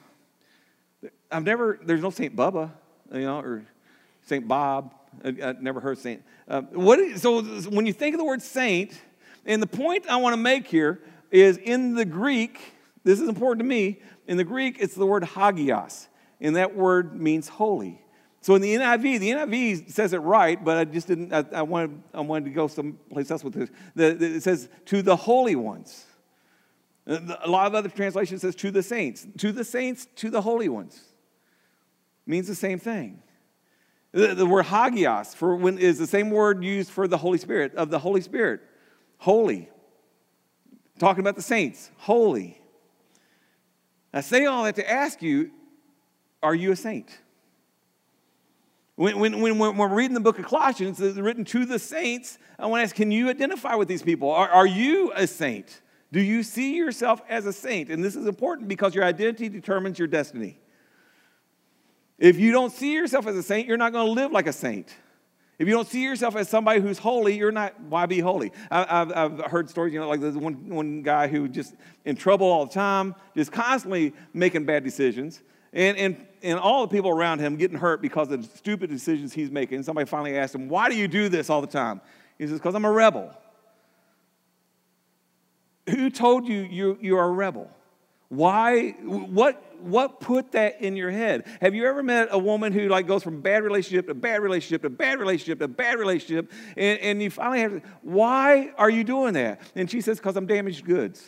I've 1.32 1.44
never, 1.44 1.80
there's 1.84 2.02
no 2.02 2.12
St. 2.12 2.36
Bubba, 2.36 2.72
you 3.14 3.22
know, 3.22 3.40
or 3.40 3.66
St. 4.26 4.48
Bob. 4.48 4.94
I, 5.24 5.30
I 5.30 5.56
never 5.60 5.80
heard 5.80 5.98
Saint. 5.98 6.24
Uh, 6.48 6.62
so 7.16 7.42
when 7.42 7.86
you 7.86 7.94
think 7.94 8.14
of 8.14 8.20
the 8.20 8.26
word 8.26 8.42
saint, 8.42 8.94
and 9.46 9.62
the 9.62 9.68
point 9.68 10.08
I 10.10 10.18
want 10.18 10.34
to 10.34 10.42
make 10.42 10.68
here 10.68 11.02
is 11.32 11.58
in 11.58 11.96
the 11.96 12.06
Greek, 12.06 12.60
this 13.04 13.20
is 13.20 13.28
important 13.28 13.60
to 13.60 13.66
me, 13.66 14.02
in 14.28 14.38
the 14.38 14.44
Greek, 14.44 14.78
it's 14.80 14.96
the 14.96 15.06
word 15.06 15.24
hagios, 15.24 16.08
and 16.42 16.56
that 16.56 16.76
word 16.76 17.20
means 17.20 17.48
holy. 17.48 18.02
So 18.42 18.54
in 18.54 18.62
the 18.62 18.76
NIV, 18.76 19.20
the 19.20 19.32
NIV 19.32 19.92
says 19.92 20.14
it 20.14 20.20
right, 20.20 20.64
but 20.64 20.78
I 20.78 20.86
just 20.86 21.08
didn't, 21.08 21.34
I, 21.34 21.44
I 21.52 21.62
wanted, 21.64 22.00
I 22.14 22.22
wanted 22.22 22.46
to 22.46 22.52
go 22.52 22.68
someplace 22.68 23.32
else 23.32 23.44
with 23.44 23.54
this. 23.54 23.72
The, 23.96 24.14
the, 24.14 24.36
it 24.36 24.44
says, 24.44 24.70
to 24.86 25.02
the 25.02 25.16
holy 25.16 25.56
ones. 25.56 26.06
Uh, 27.08 27.38
a 27.44 27.50
lot 27.50 27.66
of 27.66 27.74
other 27.74 27.90
translations 27.90 28.42
says 28.42 28.56
to 28.58 28.70
the 28.70 28.84
saints. 28.84 29.26
To 29.40 29.52
the 29.52 29.64
saints, 29.64 30.08
to 30.18 30.30
the 30.30 30.42
holy 30.42 30.70
ones. 30.70 31.02
Means 32.28 32.48
the 32.48 32.54
same 32.54 32.78
thing. 32.78 33.24
The, 34.12 34.36
the 34.36 34.46
word 34.46 34.66
hagios 34.66 35.34
for 35.34 35.56
when, 35.56 35.78
is 35.78 35.98
the 35.98 36.06
same 36.08 36.30
word 36.30 36.64
used 36.64 36.92
for 36.92 37.08
the 37.08 37.18
Holy 37.18 37.38
Spirit, 37.38 37.76
of 37.76 37.90
the 37.90 38.00
Holy 38.00 38.22
Spirit. 38.22 38.62
Holy. 39.18 39.70
Talking 40.98 41.20
about 41.20 41.36
the 41.36 41.42
saints, 41.42 41.92
holy. 41.98 42.62
I 44.14 44.22
say 44.22 44.46
all 44.46 44.64
that 44.64 44.76
to 44.76 44.90
ask 44.90 45.22
you 45.22 45.52
are 46.42 46.56
you 46.56 46.72
a 46.72 46.76
saint? 46.76 47.10
When, 48.96 49.20
when, 49.20 49.42
when, 49.42 49.58
we're 49.58 49.94
reading 49.94 50.14
the 50.14 50.22
book 50.22 50.40
of 50.40 50.46
Colossians, 50.46 51.02
it's 51.02 51.18
written 51.18 51.44
to 51.46 51.66
the 51.66 51.80
saints. 51.80 52.38
I 52.58 52.68
want 52.68 52.80
to 52.80 52.84
ask, 52.84 52.96
can 52.96 53.12
you 53.12 53.30
identify 53.30 53.76
with 53.76 53.88
these 53.88 54.04
people? 54.04 54.32
Are, 54.32 54.48
are 54.48 54.68
you 54.68 55.12
a 55.16 55.28
saint? 55.28 55.82
Do 56.14 56.22
you 56.22 56.44
see 56.44 56.78
yourself 56.78 57.22
as 57.28 57.46
a 57.46 57.52
saint? 57.52 57.90
And 57.90 58.02
this 58.02 58.16
is 58.16 58.26
important 58.26 58.70
because 58.70 58.96
your 58.96 59.04
identity 59.04 59.50
determines 59.50 60.00
your 60.00 60.08
destiny. 60.08 60.60
If 62.18 62.40
you 62.40 62.54
don't 62.54 62.72
see 62.72 62.94
yourself 62.94 63.28
as 63.28 63.36
a 63.36 63.44
saint, 63.44 63.68
you're 63.68 63.76
not 63.76 63.92
going 63.92 64.06
to 64.06 64.12
live 64.12 64.32
like 64.32 64.48
a 64.48 64.54
saint. 64.54 64.96
If 65.58 65.68
you 65.68 65.74
don't 65.74 65.88
see 65.88 66.04
yourself 66.04 66.36
as 66.36 66.50
somebody 66.50 66.82
who's 66.82 66.98
holy, 66.98 67.38
you're 67.38 67.52
not, 67.52 67.80
why 67.82 68.06
be 68.06 68.20
holy? 68.20 68.52
I, 68.70 68.98
have 68.98 69.12
I've 69.14 69.52
heard 69.52 69.70
stories, 69.70 69.94
you 69.94 70.00
know, 70.00 70.10
like 70.10 70.20
there's 70.20 70.36
one, 70.36 70.70
one 70.70 71.02
guy 71.02 71.28
who 71.28 71.48
just 71.48 71.76
in 72.04 72.18
trouble 72.18 72.48
all 72.48 72.66
the 72.66 72.74
time, 72.74 73.16
just 73.36 73.52
constantly 73.52 74.14
making 74.34 74.66
bad 74.66 74.84
decisions. 74.84 75.42
And, 75.72 75.98
and, 75.98 76.28
and 76.42 76.60
all 76.60 76.86
the 76.86 76.94
people 76.94 77.10
around 77.10 77.40
him 77.40 77.56
getting 77.56 77.78
hurt 77.78 78.02
because 78.02 78.32
of 78.32 78.42
the 78.42 78.58
stupid 78.58 78.90
decisions 78.90 79.34
he's 79.34 79.52
making. 79.52 79.84
Somebody 79.84 80.08
finally 80.08 80.38
asked 80.38 80.56
him, 80.56 80.68
Why 80.68 80.90
do 80.90 80.96
you 80.96 81.08
do 81.08 81.30
this 81.30 81.50
all 81.50 81.62
the 81.62 81.68
time? 81.68 82.02
He 82.38 82.48
says, 82.48 82.60
Because 82.60 82.76
I'm 82.76 82.86
a 82.86 82.92
rebel. 82.92 83.34
Who 85.90 86.10
told 86.10 86.48
you, 86.48 86.62
you 86.62 86.98
you 87.02 87.18
are 87.18 87.28
a 87.28 87.32
rebel? 87.32 87.70
Why? 88.30 88.92
What, 89.02 89.64
what 89.82 90.20
put 90.20 90.54
that 90.54 90.82
in 90.82 90.96
your 90.96 91.12
head? 91.12 91.46
Have 91.62 91.76
you 91.76 91.86
ever 91.86 92.02
met 92.02 92.30
a 92.32 92.40
woman 92.40 92.74
who 92.74 92.88
like 92.88 93.08
goes 93.08 93.24
from 93.24 93.42
bad 93.42 93.64
relationship 93.64 94.08
to 94.08 94.14
bad 94.14 94.42
relationship 94.42 94.82
to 94.82 94.90
bad 94.90 95.20
relationship 95.20 95.60
to 95.60 95.68
bad 95.68 96.00
relationship, 96.00 96.52
and, 96.76 97.00
and 97.00 97.22
you 97.22 97.30
finally 97.30 97.60
have 97.62 97.72
to, 97.72 97.82
why 98.02 98.72
are 98.78 98.90
you 98.90 99.04
doing 99.04 99.34
that? 99.34 99.62
And 99.76 99.90
she 99.90 100.02
says, 100.02 100.18
because 100.18 100.36
I'm 100.36 100.48
damaged 100.48 100.86
goods. 100.86 101.24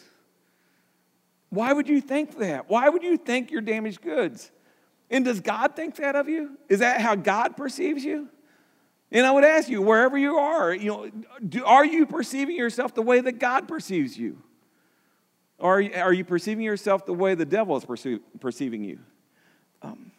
Why 1.50 1.72
would 1.72 1.88
you 1.88 2.02
think 2.02 2.40
that? 2.40 2.70
Why 2.70 2.90
would 2.90 3.04
you 3.04 3.18
think 3.18 3.52
you're 3.52 3.62
damaged 3.62 4.02
goods? 4.02 4.52
And 5.10 5.24
does 5.24 5.40
God 5.40 5.76
think 5.76 5.96
that 5.98 6.16
of 6.16 6.28
you? 6.28 6.58
Is 6.68 6.80
that 6.80 7.00
how 7.00 7.16
God 7.16 7.56
perceives 7.56 8.04
you? 8.04 8.28
And 9.12 9.26
I 9.26 9.32
would 9.32 9.46
ask 9.46 9.70
you, 9.70 9.82
wherever 9.82 10.18
you 10.18 10.36
are, 10.36 10.74
you 10.74 10.88
know, 10.90 11.10
do, 11.48 11.64
are 11.64 11.86
you 11.86 12.06
perceiving 12.06 12.58
yourself 12.58 12.94
the 12.94 13.02
way 13.02 13.22
that 13.22 13.40
God 13.40 13.68
perceives 13.68 14.18
you? 14.18 14.42
Or 15.60 15.82
are 15.82 16.14
you 16.14 16.24
perceiving 16.24 16.64
yourself 16.64 17.06
the 17.06 17.14
way 17.14 17.34
the 17.34 17.46
devil 17.46 17.76
is 17.78 17.86
perceive, 17.86 18.20
perceiving 18.40 18.84
you? 18.84 19.00
Um, 19.82 20.12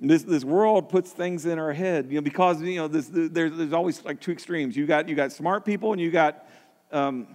this, 0.00 0.22
this 0.22 0.44
world 0.44 0.88
puts 0.88 1.10
things 1.10 1.46
in 1.46 1.58
our 1.58 1.72
head, 1.72 2.06
you 2.08 2.14
know, 2.14 2.22
because 2.22 2.62
you 2.62 2.76
know 2.76 2.88
this, 2.88 3.10
there's, 3.12 3.56
there's 3.56 3.72
always 3.72 4.02
like 4.04 4.20
two 4.20 4.32
extremes. 4.32 4.76
You 4.76 4.86
got 4.86 5.08
you 5.08 5.14
got 5.14 5.32
smart 5.32 5.64
people 5.64 5.92
and 5.92 6.00
you 6.00 6.10
got 6.10 6.46
um, 6.90 7.26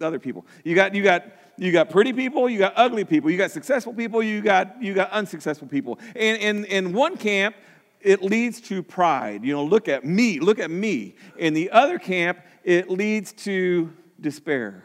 other 0.00 0.18
people. 0.18 0.46
You 0.64 0.74
got 0.74 0.94
you 0.94 1.02
got 1.02 1.24
you 1.56 1.72
got 1.72 1.90
pretty 1.90 2.12
people, 2.12 2.48
you 2.48 2.58
got 2.58 2.74
ugly 2.76 3.04
people, 3.04 3.30
you 3.30 3.38
got 3.38 3.50
successful 3.50 3.94
people, 3.94 4.22
you 4.22 4.42
got 4.42 4.82
you 4.82 4.94
got 4.94 5.10
unsuccessful 5.10 5.68
people. 5.68 5.98
And 6.14 6.36
in 6.38 6.64
in 6.66 6.92
one 6.92 7.16
camp, 7.16 7.56
it 8.00 8.22
leads 8.22 8.60
to 8.62 8.82
pride. 8.82 9.44
You 9.44 9.54
know, 9.54 9.64
look 9.64 9.88
at 9.88 10.04
me, 10.04 10.40
look 10.40 10.58
at 10.58 10.70
me. 10.70 11.14
In 11.38 11.54
the 11.54 11.70
other 11.70 11.98
camp, 11.98 12.40
it 12.62 12.90
leads 12.90 13.32
to 13.44 13.90
despair. 14.20 14.84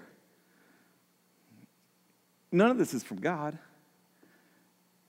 None 2.53 2.69
of 2.69 2.77
this 2.77 2.93
is 2.93 3.03
from 3.03 3.19
God. 3.19 3.57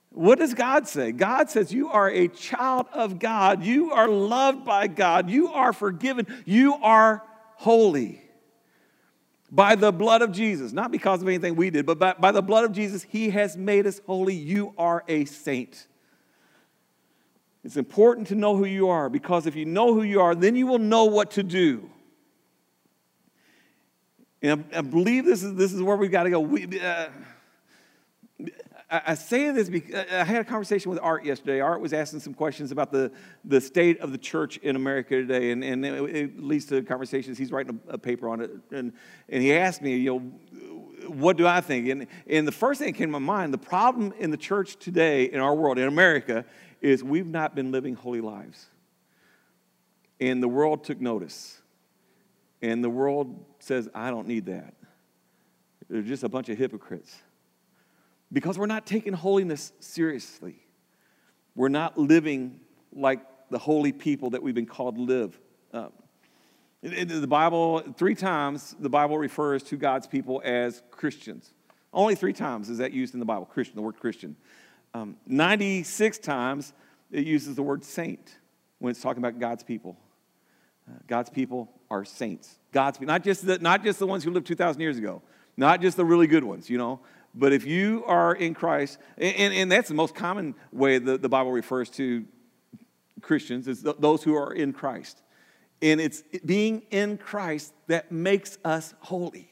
What 0.09 0.39
does 0.39 0.53
God 0.53 0.87
say? 0.87 1.11
God 1.11 1.49
says 1.49 1.71
you 1.71 1.89
are 1.89 2.09
a 2.09 2.27
child 2.27 2.87
of 2.91 3.19
God. 3.19 3.63
You 3.63 3.91
are 3.91 4.07
loved 4.07 4.65
by 4.65 4.87
God. 4.87 5.29
You 5.29 5.49
are 5.49 5.71
forgiven. 5.71 6.25
You 6.45 6.75
are 6.75 7.21
holy 7.57 8.21
by 9.51 9.75
the 9.75 9.91
blood 9.91 10.21
of 10.21 10.31
Jesus. 10.31 10.71
Not 10.71 10.91
because 10.91 11.21
of 11.21 11.27
anything 11.27 11.55
we 11.55 11.69
did, 11.69 11.85
but 11.85 11.99
by, 11.99 12.13
by 12.13 12.31
the 12.31 12.41
blood 12.41 12.65
of 12.65 12.71
Jesus, 12.71 13.03
He 13.03 13.29
has 13.29 13.55
made 13.55 13.85
us 13.85 14.01
holy. 14.07 14.33
You 14.33 14.73
are 14.77 15.03
a 15.07 15.25
saint. 15.25 15.85
It's 17.63 17.77
important 17.77 18.27
to 18.27 18.35
know 18.35 18.55
who 18.55 18.65
you 18.65 18.89
are 18.89 19.09
because 19.09 19.45
if 19.45 19.55
you 19.55 19.65
know 19.65 19.93
who 19.93 20.01
you 20.01 20.21
are, 20.21 20.33
then 20.33 20.55
you 20.55 20.65
will 20.65 20.79
know 20.79 21.05
what 21.05 21.31
to 21.31 21.43
do. 21.43 21.89
And 24.41 24.63
I, 24.73 24.81
believe 24.81 25.25
this 25.25 25.43
is, 25.43 25.55
this 25.55 25.73
is 25.73 25.81
where 25.81 25.97
we've 25.97 26.11
got 26.11 26.23
to 26.23 26.29
go. 26.29 26.39
We, 26.39 26.79
uh, 26.79 27.07
I 28.89 29.15
say 29.15 29.49
this 29.49 29.67
because 29.67 30.05
I 30.11 30.23
had 30.23 30.41
a 30.41 30.43
conversation 30.43 30.91
with 30.91 30.99
Art 31.01 31.25
yesterday. 31.25 31.59
Art 31.59 31.81
was 31.81 31.91
asking 31.91 32.19
some 32.19 32.35
questions 32.35 32.71
about 32.71 32.91
the, 32.91 33.11
the 33.43 33.59
state 33.59 33.99
of 33.99 34.11
the 34.11 34.17
church 34.17 34.57
in 34.57 34.75
America 34.75 35.15
today, 35.15 35.49
and, 35.49 35.63
and 35.63 35.83
it, 35.83 36.15
it 36.15 36.39
leads 36.39 36.65
to 36.65 36.83
conversations. 36.83 37.37
He's 37.37 37.51
writing 37.51 37.79
a, 37.89 37.93
a, 37.93 37.97
paper 37.97 38.29
on 38.29 38.41
it, 38.41 38.51
and, 38.71 38.93
and 39.27 39.41
he 39.41 39.53
asked 39.53 39.81
me, 39.81 39.97
you 39.97 40.13
know, 40.13 40.19
what 41.09 41.35
do 41.35 41.47
I 41.47 41.61
think? 41.61 41.87
And, 41.89 42.07
and 42.27 42.47
the 42.47 42.51
first 42.51 42.79
thing 42.79 42.91
that 42.91 42.97
came 42.97 43.09
to 43.09 43.13
my 43.13 43.19
mind, 43.19 43.53
the 43.53 43.57
problem 43.57 44.13
in 44.19 44.29
the 44.29 44.37
church 44.37 44.77
today, 44.77 45.25
in 45.25 45.39
our 45.39 45.55
world, 45.55 45.79
in 45.79 45.87
America, 45.87 46.45
is 46.79 47.03
we've 47.03 47.27
not 47.27 47.55
been 47.55 47.71
living 47.71 47.95
holy 47.95 48.21
lives. 48.21 48.67
And 50.19 50.43
the 50.43 50.47
world 50.47 50.83
took 50.83 51.01
notice. 51.01 51.59
And 52.61 52.83
the 52.83 52.89
world 52.89 53.45
says, 53.59 53.89
I 53.95 54.11
don't 54.11 54.27
need 54.27 54.45
that. 54.45 54.75
They're 55.89 56.03
just 56.03 56.23
a 56.23 56.29
bunch 56.29 56.49
of 56.49 56.57
hypocrites 56.57 57.15
because 58.35 58.59
we're 58.59 58.65
not 58.65 58.85
taking 58.85 59.13
holiness 59.13 59.71
seriously. 59.79 60.57
We're 61.55 61.69
not 61.69 61.97
living 61.97 62.59
like 62.91 63.21
the 63.49 63.57
holy 63.57 63.93
people 63.93 64.31
that 64.31 64.43
we've 64.43 64.53
been 64.53 64.65
called 64.65 64.97
to 64.97 65.01
live. 65.01 65.39
Um, 65.71 65.93
the 66.81 67.27
Bible, 67.27 67.79
three 67.95 68.13
times, 68.13 68.75
the 68.77 68.89
Bible 68.89 69.17
refers 69.17 69.63
to 69.63 69.77
God's 69.77 70.05
people 70.05 70.41
as 70.43 70.83
Christians. 70.91 71.53
Only 71.93 72.13
three 72.15 72.33
times 72.33 72.69
is 72.69 72.79
that 72.79 72.91
used 72.91 73.13
in 73.13 73.21
the 73.21 73.25
Bible, 73.25 73.45
Christian, 73.45 73.77
the 73.77 73.81
word 73.81 74.01
Christian. 74.01 74.35
Um, 74.93 75.15
96 75.27 76.17
times 76.17 76.73
it 77.13 77.25
uses 77.25 77.55
the 77.55 77.63
word 77.63 77.85
saint 77.85 78.37
when 78.79 78.91
it's 78.91 79.01
talking 79.01 79.23
about 79.23 79.39
God's 79.39 79.63
people. 79.63 79.95
Uh, 80.89 80.97
God's 81.07 81.29
people 81.29 81.71
are 81.89 82.03
saints. 82.03 82.59
God's 82.73 82.99
not 82.99 83.23
just 83.23 83.45
the, 83.45 83.59
not 83.59 83.81
just 83.81 83.97
the 83.97 84.07
ones 84.07 84.25
who 84.25 84.31
lived 84.31 84.45
2,000 84.45 84.81
years 84.81 84.97
ago, 84.97 85.21
not 85.55 85.79
just 85.79 85.95
the 85.95 86.03
really 86.03 86.27
good 86.27 86.43
ones, 86.43 86.69
you 86.69 86.77
know, 86.77 86.99
but 87.35 87.51
if 87.51 87.65
you 87.65 88.03
are 88.05 88.33
in 88.33 88.53
Christ, 88.53 88.97
and, 89.17 89.53
and 89.53 89.71
that's 89.71 89.89
the 89.89 89.93
most 89.93 90.15
common 90.15 90.55
way 90.71 90.97
the, 90.97 91.17
the 91.17 91.29
Bible 91.29 91.51
refers 91.51 91.89
to 91.91 92.25
Christians, 93.21 93.67
is 93.67 93.83
those 93.83 94.23
who 94.23 94.35
are 94.35 94.53
in 94.53 94.71
Christ. 94.71 95.21
And 95.81 95.99
it's 95.99 96.23
being 96.45 96.83
in 96.91 97.17
Christ 97.17 97.73
that 97.87 98.11
makes 98.11 98.57
us 98.63 98.93
holy. 99.01 99.49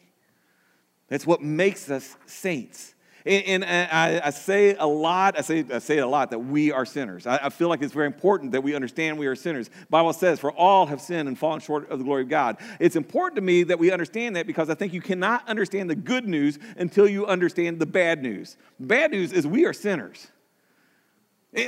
That's 1.09 1.27
what 1.27 1.41
makes 1.41 1.91
us 1.91 2.15
saints. 2.25 2.92
And, 3.25 3.63
and 3.63 3.89
I, 3.89 4.27
I, 4.27 4.30
say 4.32 4.75
a 4.75 4.86
lot, 4.86 5.38
I 5.38 5.42
say, 5.42 5.63
I 5.72 5.80
say 5.80 6.00
a 6.00 6.08
lot 6.08 6.32
that 6.32 6.39
we 6.39 6.72
are 6.72 6.86
sinners. 6.86 7.25
I, 7.25 7.39
I, 7.44 7.50
feel 7.50 7.70
like 7.70 7.82
it's 7.82 7.94
very 7.94 8.08
important 8.08 8.51
that 8.51 8.62
we 8.62 8.75
understand 8.75 9.18
we 9.18 9.27
are 9.27 9.36
sinners. 9.36 9.70
Bible 9.89 10.12
says, 10.12 10.39
for 10.39 10.51
all 10.51 10.86
have 10.88 11.00
sinned 11.00 11.30
and 11.30 11.38
fallen 11.38 11.62
short 11.62 11.89
of 11.89 12.00
the 12.00 12.06
glory 12.06 12.24
of 12.24 12.30
God. 12.30 12.58
It's 12.80 12.98
important 12.98 13.38
to 13.38 13.42
me 13.42 13.63
that 13.63 13.80
we 13.80 13.92
understand 13.92 14.36
that 14.36 14.46
because 14.46 14.70
I 14.70 14.75
think 14.75 14.94
you 14.94 15.01
cannot 15.01 15.48
understand 15.48 15.89
the 15.89 15.96
good 15.96 16.27
news 16.27 16.60
until 16.75 17.08
you 17.08 17.25
understand 17.25 17.80
the 17.80 17.86
bad 17.86 18.22
news. 18.22 18.58
Bad 18.77 19.12
news 19.12 19.32
is 19.32 19.48
we 19.48 19.65
are 19.65 19.74
sinners. 19.74 20.27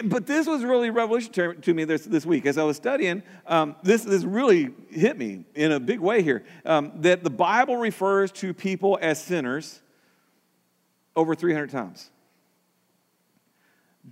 But 0.06 0.26
this 0.26 0.48
was 0.48 0.64
really 0.64 0.90
revolutionary 0.90 1.58
to 1.58 1.74
me 1.74 1.84
this, 1.84 2.06
this 2.06 2.26
week. 2.26 2.48
As 2.48 2.58
I 2.58 2.64
was 2.64 2.76
studying, 2.76 3.22
um, 3.46 3.76
this, 3.84 4.04
this 4.04 4.24
really 4.24 4.74
hit 4.90 5.16
me 5.18 5.46
in 5.54 5.72
a 5.72 5.80
big 5.80 6.00
way 6.00 6.24
here. 6.24 6.44
Um, 6.66 6.92
that 6.96 7.24
the 7.24 7.30
Bible 7.30 7.78
refers 7.78 8.32
to 8.34 8.54
people 8.54 8.98
as 9.00 9.24
sinners 9.24 9.82
over 11.16 11.36
300 11.36 11.70
times. 11.70 12.10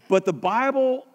But 0.07 0.25
the 0.25 0.33
Bible 0.33 1.05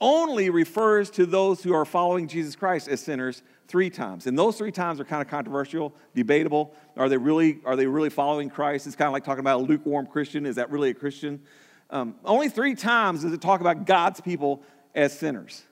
only 0.00 0.48
refers 0.50 1.10
to 1.10 1.26
those 1.26 1.62
who 1.62 1.74
are 1.74 1.84
following 1.84 2.26
Jesus 2.26 2.56
Christ 2.56 2.88
as 2.88 3.00
sinners 3.00 3.42
three 3.68 3.90
times. 3.90 4.26
And 4.26 4.38
those 4.38 4.56
three 4.56 4.72
times 4.72 4.98
are 4.98 5.04
kind 5.04 5.20
of 5.20 5.28
controversial, 5.28 5.94
debatable. 6.14 6.74
Are 6.96 7.08
they 7.08 7.18
really, 7.18 7.60
are 7.64 7.76
they 7.76 7.86
really 7.86 8.10
following 8.10 8.48
Christ? 8.48 8.86
It's 8.86 8.96
kind 8.96 9.06
of 9.06 9.12
like 9.12 9.24
talking 9.24 9.40
about 9.40 9.60
a 9.60 9.64
lukewarm 9.64 10.06
Christian. 10.06 10.46
Is 10.46 10.56
that 10.56 10.70
really 10.70 10.90
a 10.90 10.94
Christian? 10.94 11.42
Um, 11.90 12.14
only 12.24 12.48
three 12.48 12.74
times 12.74 13.22
does 13.22 13.32
it 13.32 13.40
talk 13.40 13.60
about 13.60 13.84
God's 13.84 14.20
people 14.20 14.62
as 14.94 15.16
sinners. 15.16 15.62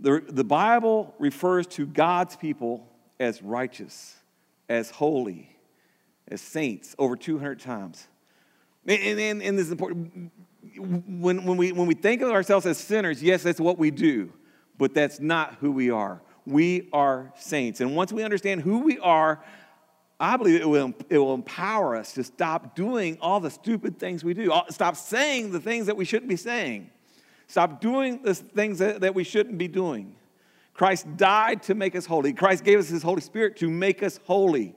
The, 0.00 0.22
the 0.28 0.44
Bible 0.44 1.14
refers 1.18 1.66
to 1.68 1.86
God's 1.86 2.36
people 2.36 2.86
as 3.18 3.42
righteous, 3.42 4.14
as 4.68 4.90
holy, 4.90 5.48
as 6.30 6.40
saints 6.40 6.94
over 6.98 7.16
200 7.16 7.60
times. 7.60 8.06
And, 8.86 9.18
and, 9.18 9.42
and 9.42 9.58
this 9.58 9.66
is 9.66 9.72
important. 9.72 10.30
When, 10.76 11.44
when, 11.44 11.56
we, 11.56 11.72
when 11.72 11.86
we 11.86 11.94
think 11.94 12.22
of 12.22 12.30
ourselves 12.30 12.66
as 12.66 12.78
sinners, 12.78 13.22
yes, 13.22 13.42
that's 13.42 13.60
what 13.60 13.78
we 13.78 13.90
do, 13.90 14.32
but 14.76 14.94
that's 14.94 15.20
not 15.20 15.54
who 15.60 15.72
we 15.72 15.90
are. 15.90 16.22
We 16.46 16.88
are 16.92 17.32
saints. 17.36 17.80
And 17.80 17.94
once 17.94 18.12
we 18.12 18.22
understand 18.22 18.62
who 18.62 18.80
we 18.80 18.98
are, 18.98 19.42
I 20.20 20.36
believe 20.36 20.60
it 20.60 20.68
will, 20.68 20.94
it 21.08 21.18
will 21.18 21.34
empower 21.34 21.94
us 21.96 22.12
to 22.14 22.24
stop 22.24 22.74
doing 22.74 23.18
all 23.20 23.40
the 23.40 23.50
stupid 23.50 23.98
things 23.98 24.24
we 24.24 24.34
do, 24.34 24.52
uh, 24.52 24.62
stop 24.70 24.96
saying 24.96 25.52
the 25.52 25.60
things 25.60 25.86
that 25.86 25.96
we 25.96 26.04
shouldn't 26.04 26.28
be 26.28 26.36
saying, 26.36 26.90
stop 27.46 27.80
doing 27.80 28.22
the 28.22 28.34
things 28.34 28.78
that, 28.78 29.00
that 29.00 29.14
we 29.14 29.24
shouldn't 29.24 29.58
be 29.58 29.68
doing. 29.68 30.14
Christ 30.74 31.16
died 31.16 31.62
to 31.64 31.74
make 31.74 31.94
us 31.94 32.06
holy. 32.06 32.32
Christ 32.32 32.64
gave 32.64 32.78
us 32.78 32.88
his 32.88 33.02
Holy 33.02 33.20
Spirit 33.20 33.56
to 33.58 33.68
make 33.68 34.02
us 34.02 34.20
holy 34.24 34.74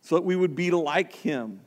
so 0.00 0.16
that 0.16 0.22
we 0.22 0.36
would 0.36 0.54
be 0.54 0.70
like 0.70 1.12
him. 1.14 1.60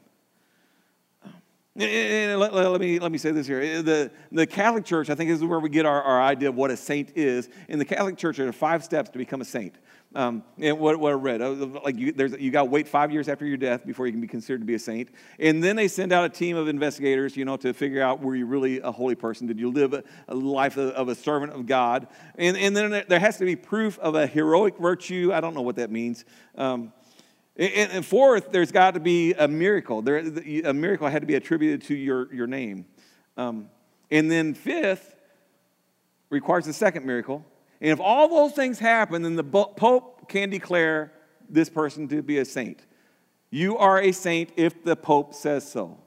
And 1.74 2.38
let, 2.38 2.54
let, 2.54 2.82
me, 2.82 3.00
let 3.00 3.14
me 3.14 3.18
say 3.18 3.32
this 3.32 3.48
here. 3.48 3.82
The, 3.82 4.12
the 4.30 4.46
Catholic 4.46 4.84
Church, 4.84 5.10
I 5.10 5.16
think, 5.16 5.30
is 5.30 5.42
where 5.42 5.60
we 5.60 5.70
get 5.70 5.86
our, 5.86 6.04
our 6.04 6.22
idea 6.22 6.50
of 6.50 6.56
what 6.56 6.70
a 6.70 6.76
saint 6.76 7.14
is. 7.16 7.48
In 7.70 7.80
the 7.80 7.86
Catholic 7.86 8.18
Church, 8.18 8.38
there 8.38 8.48
are 8.48 8.54
five 8.54 8.84
steps 8.84 9.10
to 9.12 9.18
become 9.18 9.40
a 9.40 9.46
saint. 9.46 9.76
Um, 10.14 10.44
and 10.60 10.78
what, 10.78 11.00
what 11.00 11.14
I 11.14 11.16
read, 11.16 11.42
uh, 11.42 11.52
like 11.86 11.98
you, 11.98 12.12
there's, 12.12 12.34
you 12.34 12.52
got 12.52 12.64
to 12.64 12.70
wait 12.70 12.90
five 12.90 13.14
years 13.14 13.30
after 13.30 13.46
your 13.46 13.56
death 13.56 13.86
before 13.86 14.06
you 14.06 14.12
can 14.12 14.20
be 14.20 14.28
considered 14.28 14.60
to 14.60 14.66
be 14.66 14.74
a 14.74 14.80
saint. 14.80 15.10
And 15.40 15.64
then 15.64 15.78
they 15.78 15.88
send 15.88 16.12
out 16.12 16.26
a 16.26 16.30
team 16.30 16.58
of 16.58 16.68
investigators, 16.68 17.38
you 17.38 17.46
know, 17.46 17.56
to 17.58 17.74
figure 17.74 18.02
out 18.02 18.20
were 18.20 18.36
you 18.36 18.46
really 18.46 18.82
a 18.82 18.92
holy 18.92 19.16
person? 19.16 19.48
Did 19.48 19.58
you 19.58 19.72
live 19.72 19.94
a, 19.94 20.04
a 20.28 20.36
life 20.36 20.76
of, 20.76 20.90
of, 20.90 21.08
a 21.08 21.16
servant 21.16 21.54
of 21.54 21.66
God? 21.66 22.08
And, 22.38 22.58
and 22.58 22.76
then 22.76 23.06
there 23.08 23.20
has 23.20 23.38
to 23.38 23.46
be 23.46 23.56
proof 23.56 23.98
of 24.00 24.16
a 24.16 24.28
heroic 24.28 24.78
virtue. 24.78 25.32
I 25.34 25.40
don't 25.40 25.54
know 25.54 25.62
what 25.62 25.78
that 25.78 25.90
means. 25.90 26.26
Um, 26.56 26.92
and, 27.58 28.06
fourth, 28.06 28.52
there's 28.52 28.72
got 28.72 28.94
to 28.94 29.00
be 29.00 29.34
a 29.34 29.48
miracle. 29.48 30.02
There, 30.02 30.18
a 30.18 30.74
miracle 30.74 31.08
had 31.08 31.22
to 31.22 31.26
be 31.26 31.36
attributed 31.36 31.84
to 31.88 31.96
your, 31.96 32.34
your 32.34 32.48
name. 32.48 32.86
Um, 33.38 33.70
and 34.10 34.32
then 34.32 34.54
fifth 34.54 35.16
requires 36.30 36.66
a 36.68 36.74
second 36.74 37.06
miracle 37.06 37.46
and 37.82 37.90
if 37.90 38.00
all 38.00 38.30
those 38.30 38.54
things 38.54 38.78
happen, 38.78 39.24
then 39.24 39.36
the 39.36 39.44
Pope 39.44 40.30
can 40.30 40.52
declare 40.52 41.12
this 41.50 41.68
person 41.68 42.08
to 42.10 42.22
be 42.22 42.38
a 42.38 42.46
saint. 42.46 42.86
You 43.50 43.78
are 43.78 44.00
a 44.00 44.12
saint 44.12 44.52
if 44.56 44.84
the 44.84 44.96
Pope 44.96 45.34
says 45.34 45.70
so. 45.70 45.98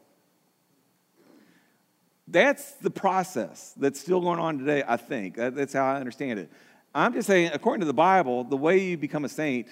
That's 2.28 2.72
the 2.76 2.90
process 2.90 3.74
that's 3.76 4.00
still 4.00 4.20
going 4.20 4.38
on 4.38 4.58
today, 4.58 4.84
I 4.86 4.96
think. 4.96 5.36
That's 5.36 5.74
how 5.74 5.84
I 5.84 5.96
understand 5.96 6.38
it. 6.38 6.50
I'm 6.94 7.12
just 7.12 7.26
saying, 7.26 7.50
according 7.52 7.80
to 7.80 7.86
the 7.86 7.92
Bible, 7.92 8.44
the 8.44 8.56
way 8.56 8.78
you 8.78 8.96
become 8.96 9.24
a 9.24 9.28
saint, 9.28 9.66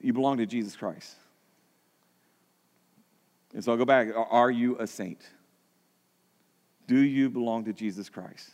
you 0.00 0.12
belong 0.12 0.38
to 0.38 0.46
Jesus 0.46 0.76
Christ. 0.76 1.14
And 3.54 3.64
so 3.64 3.72
I'll 3.72 3.78
go 3.78 3.84
back. 3.84 4.08
Are 4.14 4.50
you 4.50 4.76
a 4.78 4.86
saint? 4.86 5.20
Do 6.86 6.98
you 6.98 7.30
belong 7.30 7.64
to 7.64 7.72
Jesus 7.72 8.08
Christ? 8.08 8.50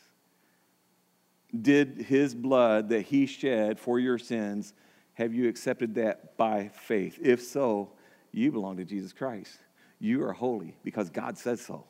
did 1.60 1.98
his 2.08 2.34
blood 2.34 2.88
that 2.88 3.02
he 3.02 3.26
shed 3.26 3.78
for 3.78 3.98
your 3.98 4.18
sins, 4.18 4.74
have 5.14 5.32
you 5.32 5.48
accepted 5.48 5.94
that 5.94 6.36
by 6.36 6.68
faith? 6.68 7.18
If 7.22 7.42
so, 7.42 7.92
you 8.32 8.50
belong 8.50 8.76
to 8.78 8.84
Jesus 8.84 9.12
Christ. 9.12 9.58
You 10.00 10.24
are 10.24 10.32
holy 10.32 10.76
because 10.82 11.10
God 11.10 11.38
says 11.38 11.60
so. 11.60 11.84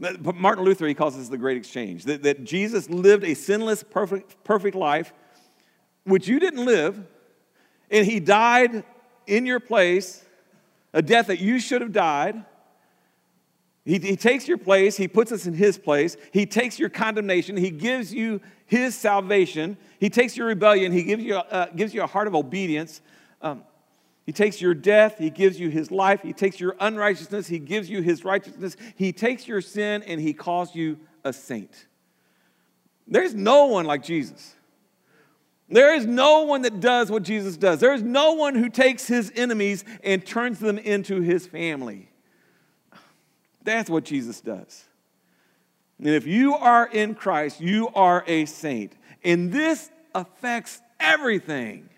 But 0.00 0.34
Martin 0.34 0.64
Luther, 0.64 0.86
he 0.86 0.94
calls 0.94 1.16
this 1.16 1.28
the 1.28 1.38
great 1.38 1.56
exchange 1.56 2.04
that, 2.04 2.22
that 2.24 2.44
Jesus 2.44 2.90
lived 2.90 3.24
a 3.24 3.34
sinless, 3.34 3.82
perfect, 3.82 4.42
perfect 4.42 4.74
life, 4.74 5.12
which 6.04 6.26
you 6.26 6.40
didn't 6.40 6.64
live, 6.64 7.06
and 7.90 8.06
he 8.06 8.20
died 8.20 8.84
in 9.26 9.46
your 9.46 9.60
place, 9.60 10.24
a 10.92 11.02
death 11.02 11.28
that 11.28 11.40
you 11.40 11.58
should 11.58 11.80
have 11.80 11.92
died 11.92 12.44
he, 13.84 13.98
he 13.98 14.16
takes 14.16 14.48
your 14.48 14.58
place, 14.58 14.96
He 14.96 15.08
puts 15.08 15.30
us 15.30 15.46
in 15.46 15.54
His 15.54 15.78
place. 15.78 16.16
He 16.32 16.46
takes 16.46 16.78
your 16.78 16.88
condemnation, 16.88 17.56
He 17.56 17.70
gives 17.70 18.12
you 18.12 18.40
His 18.66 18.94
salvation. 18.96 19.76
He 19.98 20.10
takes 20.10 20.36
your 20.36 20.46
rebellion, 20.46 20.90
He 20.90 21.02
gives 21.02 21.22
you, 21.22 21.36
uh, 21.36 21.66
gives 21.76 21.92
you 21.92 22.02
a 22.02 22.06
heart 22.06 22.26
of 22.26 22.34
obedience. 22.34 23.00
Um, 23.42 23.62
he 24.24 24.32
takes 24.32 24.58
your 24.58 24.72
death, 24.72 25.18
He 25.18 25.28
gives 25.28 25.60
you 25.60 25.68
His 25.68 25.90
life. 25.90 26.22
He 26.22 26.32
takes 26.32 26.58
your 26.58 26.76
unrighteousness, 26.80 27.46
He 27.46 27.58
gives 27.58 27.90
you 27.90 28.00
His 28.00 28.24
righteousness. 28.24 28.76
He 28.96 29.12
takes 29.12 29.46
your 29.46 29.60
sin, 29.60 30.02
and 30.04 30.18
He 30.18 30.32
calls 30.32 30.74
you 30.74 30.98
a 31.24 31.32
saint. 31.32 31.86
There's 33.06 33.34
no 33.34 33.66
one 33.66 33.84
like 33.84 34.02
Jesus. 34.02 34.54
There 35.74 35.92
is 35.92 36.06
no 36.06 36.44
one 36.44 36.62
that 36.62 36.78
does 36.78 37.10
what 37.10 37.24
Jesus 37.24 37.56
does. 37.56 37.80
There 37.80 37.92
is 37.92 38.02
no 38.04 38.34
one 38.34 38.54
who 38.54 38.68
takes 38.68 39.08
his 39.08 39.32
enemies 39.34 39.84
and 40.04 40.24
turns 40.24 40.60
them 40.60 40.78
into 40.78 41.20
his 41.20 41.48
family. 41.48 42.08
That's 43.64 43.90
what 43.90 44.04
Jesus 44.04 44.40
does. 44.40 44.84
And 45.98 46.10
if 46.10 46.28
you 46.28 46.54
are 46.54 46.86
in 46.86 47.16
Christ, 47.16 47.60
you 47.60 47.88
are 47.88 48.22
a 48.28 48.44
saint. 48.44 48.92
And 49.24 49.50
this 49.52 49.90
affects 50.14 50.80
everything. 51.00 51.88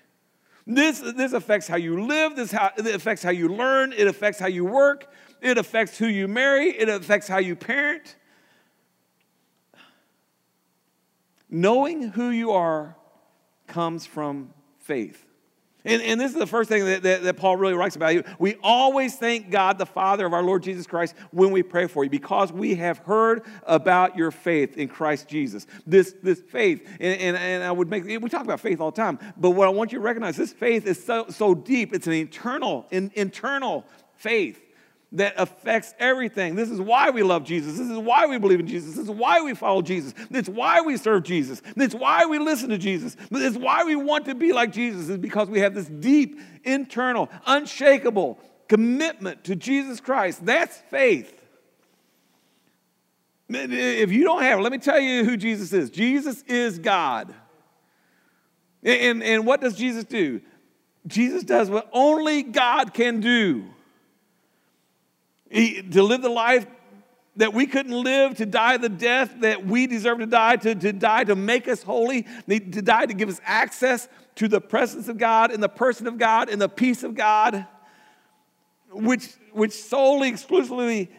This, 0.66 1.00
this 1.00 1.35
affects 1.35 1.68
how 1.68 1.76
you 1.76 2.06
live, 2.06 2.35
this 2.35 2.52
how, 2.52 2.71
it 2.78 2.87
affects 2.87 3.23
how 3.23 3.30
you 3.30 3.50
learn, 3.50 3.92
it 3.92 4.06
affects 4.06 4.40
how 4.40 4.47
you 4.47 4.64
work, 4.64 5.12
it 5.42 5.59
affects 5.59 5.99
who 5.99 6.06
you 6.06 6.28
marry, 6.28 6.71
it 6.71 6.88
affects 6.88 7.28
how 7.28 7.38
you 7.40 7.54
parent. 7.54 8.16
Knowing 11.50 12.04
who 12.04 12.30
you 12.30 12.52
are 12.52 12.97
comes 13.66 14.06
from 14.06 14.50
faith. 14.78 15.26
And, 15.87 16.02
and 16.02 16.20
this 16.20 16.32
is 16.32 16.38
the 16.38 16.49
first 16.49 16.68
thing 16.68 16.85
that, 16.85 17.04
that, 17.04 17.23
that, 17.23 17.37
Paul 17.37 17.56
really 17.56 17.75
writes 17.75 17.94
about. 17.94 18.12
You. 18.12 18.25
We 18.40 18.56
always 18.61 19.14
thank 19.14 19.50
God, 19.50 19.78
the 19.78 19.87
Father 19.87 20.26
of 20.26 20.32
our 20.32 20.42
Lord 20.42 20.64
Jesus 20.64 20.85
Christ, 20.85 21.14
when 21.30 21.52
we 21.52 21.62
pray 21.62 21.86
for 21.86 22.02
you 22.02 22.10
because 22.10 22.52
we 22.52 22.75
have 22.75 22.99
heard 22.99 23.45
about 23.62 24.17
your 24.17 24.32
faith 24.32 24.76
in 24.76 24.88
Christ 24.88 25.28
Jesus. 25.28 25.69
This, 25.86 26.17
this 26.25 26.41
faith, 26.41 26.84
and, 26.99 27.21
and, 27.21 27.36
and 27.36 27.62
I 27.62 27.71
would 27.71 27.88
make, 27.88 28.04
we 28.04 28.28
talk 28.28 28.43
about 28.43 28.58
faith 28.58 28.80
all 28.80 28.91
the 28.91 29.00
time, 29.00 29.21
but 29.36 29.50
what 29.50 29.69
I 29.69 29.71
want 29.71 29.93
you 29.93 29.99
to 29.99 30.04
recognize, 30.04 30.36
this 30.36 30.52
faith 30.52 30.88
is 30.88 31.02
so, 31.02 31.26
so 31.28 31.54
deep. 31.54 31.95
It's 31.95 32.08
an 32.08 32.14
eternal, 32.14 32.86
an 32.91 33.12
internal 33.14 33.84
faith 34.17 34.60
that 35.12 35.34
affects 35.36 35.95
everything. 35.99 36.56
This 36.56 36.71
is 36.71 36.80
why 36.80 37.10
we 37.10 37.23
love 37.23 37.45
Jesus. 37.45 37.78
This 37.78 37.88
is 37.88 37.99
why 37.99 38.26
we 38.26 38.38
believe 38.38 38.60
in 38.60 38.66
Jesus. 38.66 38.97
This 38.97 39.04
is 39.04 39.10
why 39.10 39.40
we 39.40 39.54
follow 39.54 39.80
Jesus. 39.80 40.12
This 40.30 40.49
is 40.49 40.50
why 40.50 40.80
we 40.80 40.97
serve 40.97 41.23
Jesus. 41.23 41.62
This 41.76 41.88
is 41.88 41.95
why 41.95 42.26
we 42.26 42.38
listen 42.38 42.71
to 42.71 42.78
Jesus. 42.78 43.16
This 43.30 43.52
is 43.52 43.58
why 43.58 43.84
we 43.84 43.95
want 43.95 44.25
to 44.26 44.34
be 44.34 44.52
like 44.52 44.73
Jesus, 44.73 45.08
is 45.08 45.19
because 45.19 45.49
we 45.49 45.60
have 45.60 45.75
this 45.75 45.86
deep, 45.86 46.40
internal, 46.64 47.30
unshakable 47.47 48.38
commitment 48.69 49.45
to 49.45 49.54
Jesus 49.54 50.00
Christ. 50.00 50.45
That's 50.45 50.76
faith. 50.90 51.32
If 53.49 54.10
you 54.10 54.25
don't 54.25 54.42
have 54.42 54.58
it, 54.58 54.62
let 54.62 54.73
me 54.73 54.78
tell 54.78 54.99
you 54.99 55.25
who 55.25 55.36
Jesus 55.36 55.73
is. 55.73 55.88
Jesus 55.88 56.42
is 56.42 56.80
God. 56.80 57.32
And, 58.82 59.23
and 59.23 59.47
what 59.47 59.60
does 59.60 59.76
Jesus 59.76 60.04
do? 60.04 60.40
Jesus 61.06 61.45
does 61.45 61.71
what 61.71 61.88
only 61.92 62.42
God 62.42 62.92
can 62.92 63.21
do. 63.21 63.66
He, 65.50 65.82
to 65.82 66.02
live 66.02 66.23
the 66.23 66.28
life 66.28 66.67
that 67.37 67.52
we 67.52 67.67
couldn't 67.67 67.93
live, 67.93 68.37
to 68.37 68.47
die 68.47 68.78
the 68.78 68.89
death 68.89 69.35
that 69.41 69.67
we 69.67 69.87
deserve 69.87 70.19
to 70.19 70.26
die, 70.26 70.56
to, 70.56 70.75
to 70.75 70.93
die 70.93 71.25
to 71.25 71.37
make 71.37 71.69
us 71.69 71.82
holy, 71.82 72.26
to 72.49 72.82
die 72.82 73.06
to 73.06 73.15
give 73.15 73.28
us 73.28 73.41
access 73.45 74.09
to 74.37 74.49
the 74.49 74.61
presence 74.61 75.09
of 75.09 75.19
God 75.19 75.50
and 75.50 75.63
the 75.63 75.69
person 75.69 76.06
of 76.06 76.19
God 76.19 76.49
and 76.49 76.61
the 76.61 76.69
peace 76.69 77.02
of 77.02 77.15
God, 77.15 77.67
which, 78.91 79.28
which 79.52 79.73
solely, 79.73 80.28
exclusively 80.28 81.11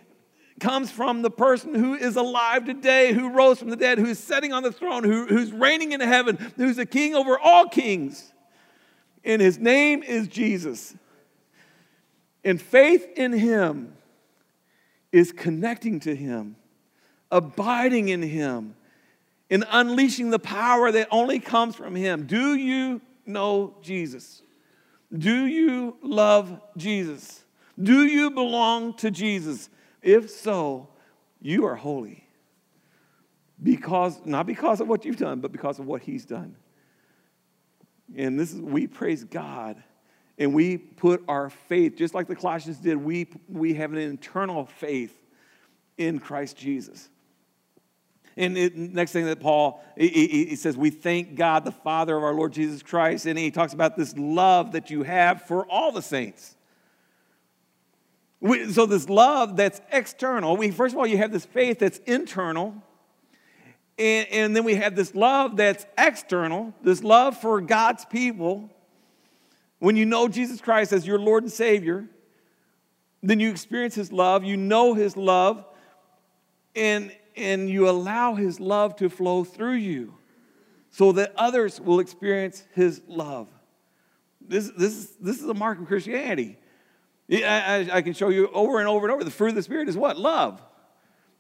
comes 0.60 0.90
from 0.90 1.22
the 1.22 1.30
person 1.30 1.76
who 1.76 1.94
is 1.94 2.16
alive 2.16 2.66
today, 2.66 3.14
who 3.14 3.30
rose 3.30 3.60
from 3.60 3.70
the 3.70 3.76
dead, 3.76 4.00
who's 4.00 4.18
sitting 4.18 4.54
on 4.54 4.64
the 4.64 4.72
throne, 4.72 5.04
who, 5.04 5.28
who's 5.28 5.52
reigning 5.52 5.92
in 5.92 6.02
heaven, 6.02 6.38
who's 6.56 6.80
a 6.80 6.86
king 6.86 7.16
over 7.16 7.38
all 7.38 7.68
kings. 7.70 8.34
And 9.24 9.40
his 9.42 9.60
name 9.60 10.02
is 10.02 10.28
Jesus. 10.28 10.96
And 12.44 12.60
faith 12.60 13.08
in 13.16 13.34
him 13.34 13.97
is 15.12 15.32
connecting 15.32 16.00
to 16.02 16.16
Him, 16.16 16.56
abiding 17.32 18.10
in 18.10 18.22
Him, 18.22 18.76
and 19.50 19.66
unleashing 19.72 20.30
the 20.30 20.40
power 20.40 20.92
that 20.92 21.08
only 21.12 21.40
comes 21.40 21.76
from 21.76 21.96
Him. 21.96 22.26
Do 22.26 22.56
you 22.56 23.02
know 23.26 23.76
Jesus? 23.82 24.42
Do 25.16 25.46
you 25.46 25.98
love 26.02 26.60
Jesus? 26.76 27.44
Do 27.82 28.06
you 28.06 28.32
belong 28.32 28.94
to 28.96 29.12
Jesus? 29.12 29.70
If 30.02 30.30
so, 30.30 30.90
you 31.42 31.66
are 31.66 31.76
holy. 31.76 32.28
Because, 33.62 34.20
not 34.26 34.46
because 34.46 34.82
of 34.82 34.88
what 34.88 35.06
you've 35.06 35.18
done, 35.18 35.40
but 35.40 35.52
because 35.52 35.80
of 35.80 35.88
what 35.88 36.02
He's 36.02 36.26
done. 36.26 36.56
And 38.16 38.40
this 38.40 38.54
is, 38.54 38.62
we 38.62 38.88
praise 38.88 39.24
God 39.24 39.82
and 40.38 40.54
we 40.54 40.78
put 40.78 41.24
our 41.28 41.50
faith, 41.50 41.96
just 41.96 42.14
like 42.14 42.28
the 42.28 42.36
Colossians 42.36 42.78
did, 42.78 42.98
we, 42.98 43.28
we 43.50 43.74
have 43.76 43.92
an 43.92 43.98
internal 43.98 44.66
faith 44.66 45.16
in 45.98 46.20
Christ 46.20 46.58
Jesus. 46.58 47.10
And 48.36 48.56
the 48.56 48.72
next 48.76 49.14
thing 49.14 49.26
that 49.26 49.40
Paul, 49.40 49.84
he, 49.98 50.46
he, 50.50 50.56
says, 50.56 50.78
we 50.78 50.92
thank 50.92 51.34
God, 51.34 51.66
the 51.66 51.72
Father 51.72 52.16
of 52.16 52.24
our 52.24 52.36
Lord 52.36 52.54
Jesus 52.54 52.84
Christ. 52.84 53.26
And 53.26 53.38
he 53.38 53.50
talks 53.50 53.74
about 53.74 53.98
this 53.98 54.16
love 54.16 54.74
that 54.74 54.92
you 54.92 55.02
have 55.02 55.42
for 55.42 55.66
all 55.66 55.92
the 55.92 56.04
saints. 56.04 56.56
We, 58.40 58.72
so 58.72 58.86
this 58.86 59.10
love 59.10 59.58
that's 59.58 59.82
external, 59.92 60.56
we, 60.56 60.70
first 60.70 60.94
of 60.94 61.00
all, 61.00 61.08
you 61.08 61.18
have 61.18 61.32
this 61.32 61.46
faith 61.46 61.80
that's 61.80 61.98
internal. 62.00 62.76
And, 63.98 64.28
and 64.28 64.56
then 64.56 64.64
we 64.64 64.76
have 64.76 64.96
this 64.96 65.16
love 65.16 65.58
that's 65.58 65.88
external, 65.98 66.76
this 66.84 67.04
love 67.04 67.42
for 67.42 67.60
God's 67.60 68.06
people. 68.06 68.70
When 69.80 69.96
you 69.96 70.06
know 70.06 70.28
Jesus 70.28 70.60
Christ 70.60 70.92
as 70.92 71.06
your 71.06 71.20
Lord 71.20 71.44
and 71.44 71.52
Savior, 71.52 72.08
then 73.22 73.40
you 73.40 73.50
experience 73.50 73.96
His 73.96 74.12
love, 74.12 74.44
you 74.44 74.58
know 74.58 74.94
His 74.94 75.16
love, 75.16 75.66
and, 76.76 77.12
and 77.36 77.70
you 77.70 77.90
allow 77.90 78.36
His 78.36 78.60
love 78.60 78.96
to 78.98 79.10
flow 79.10 79.44
through 79.44 79.76
you 79.76 80.16
so 80.90 81.12
that 81.14 81.34
others 81.36 81.80
will 81.80 82.00
experience 82.00 82.64
His 82.74 83.02
love. 83.08 83.48
This, 84.42 84.72
this, 84.78 85.14
this 85.20 85.42
is 85.42 85.50
a 85.50 85.54
mark 85.54 85.80
of 85.80 85.88
Christianity. 85.88 86.58
I, 87.30 87.90
I, 87.92 88.02
can 88.02 88.14
show 88.14 88.30
you 88.30 88.48
over 88.54 88.80
and 88.80 88.88
over 88.88 89.06
and 89.06 89.14
over. 89.14 89.24
The 89.24 89.32
fruit 89.32 89.50
of 89.50 89.56
the 89.56 89.64
Spirit 89.64 89.90
is 89.90 89.98
what? 89.98 90.18
Love. 90.18 90.62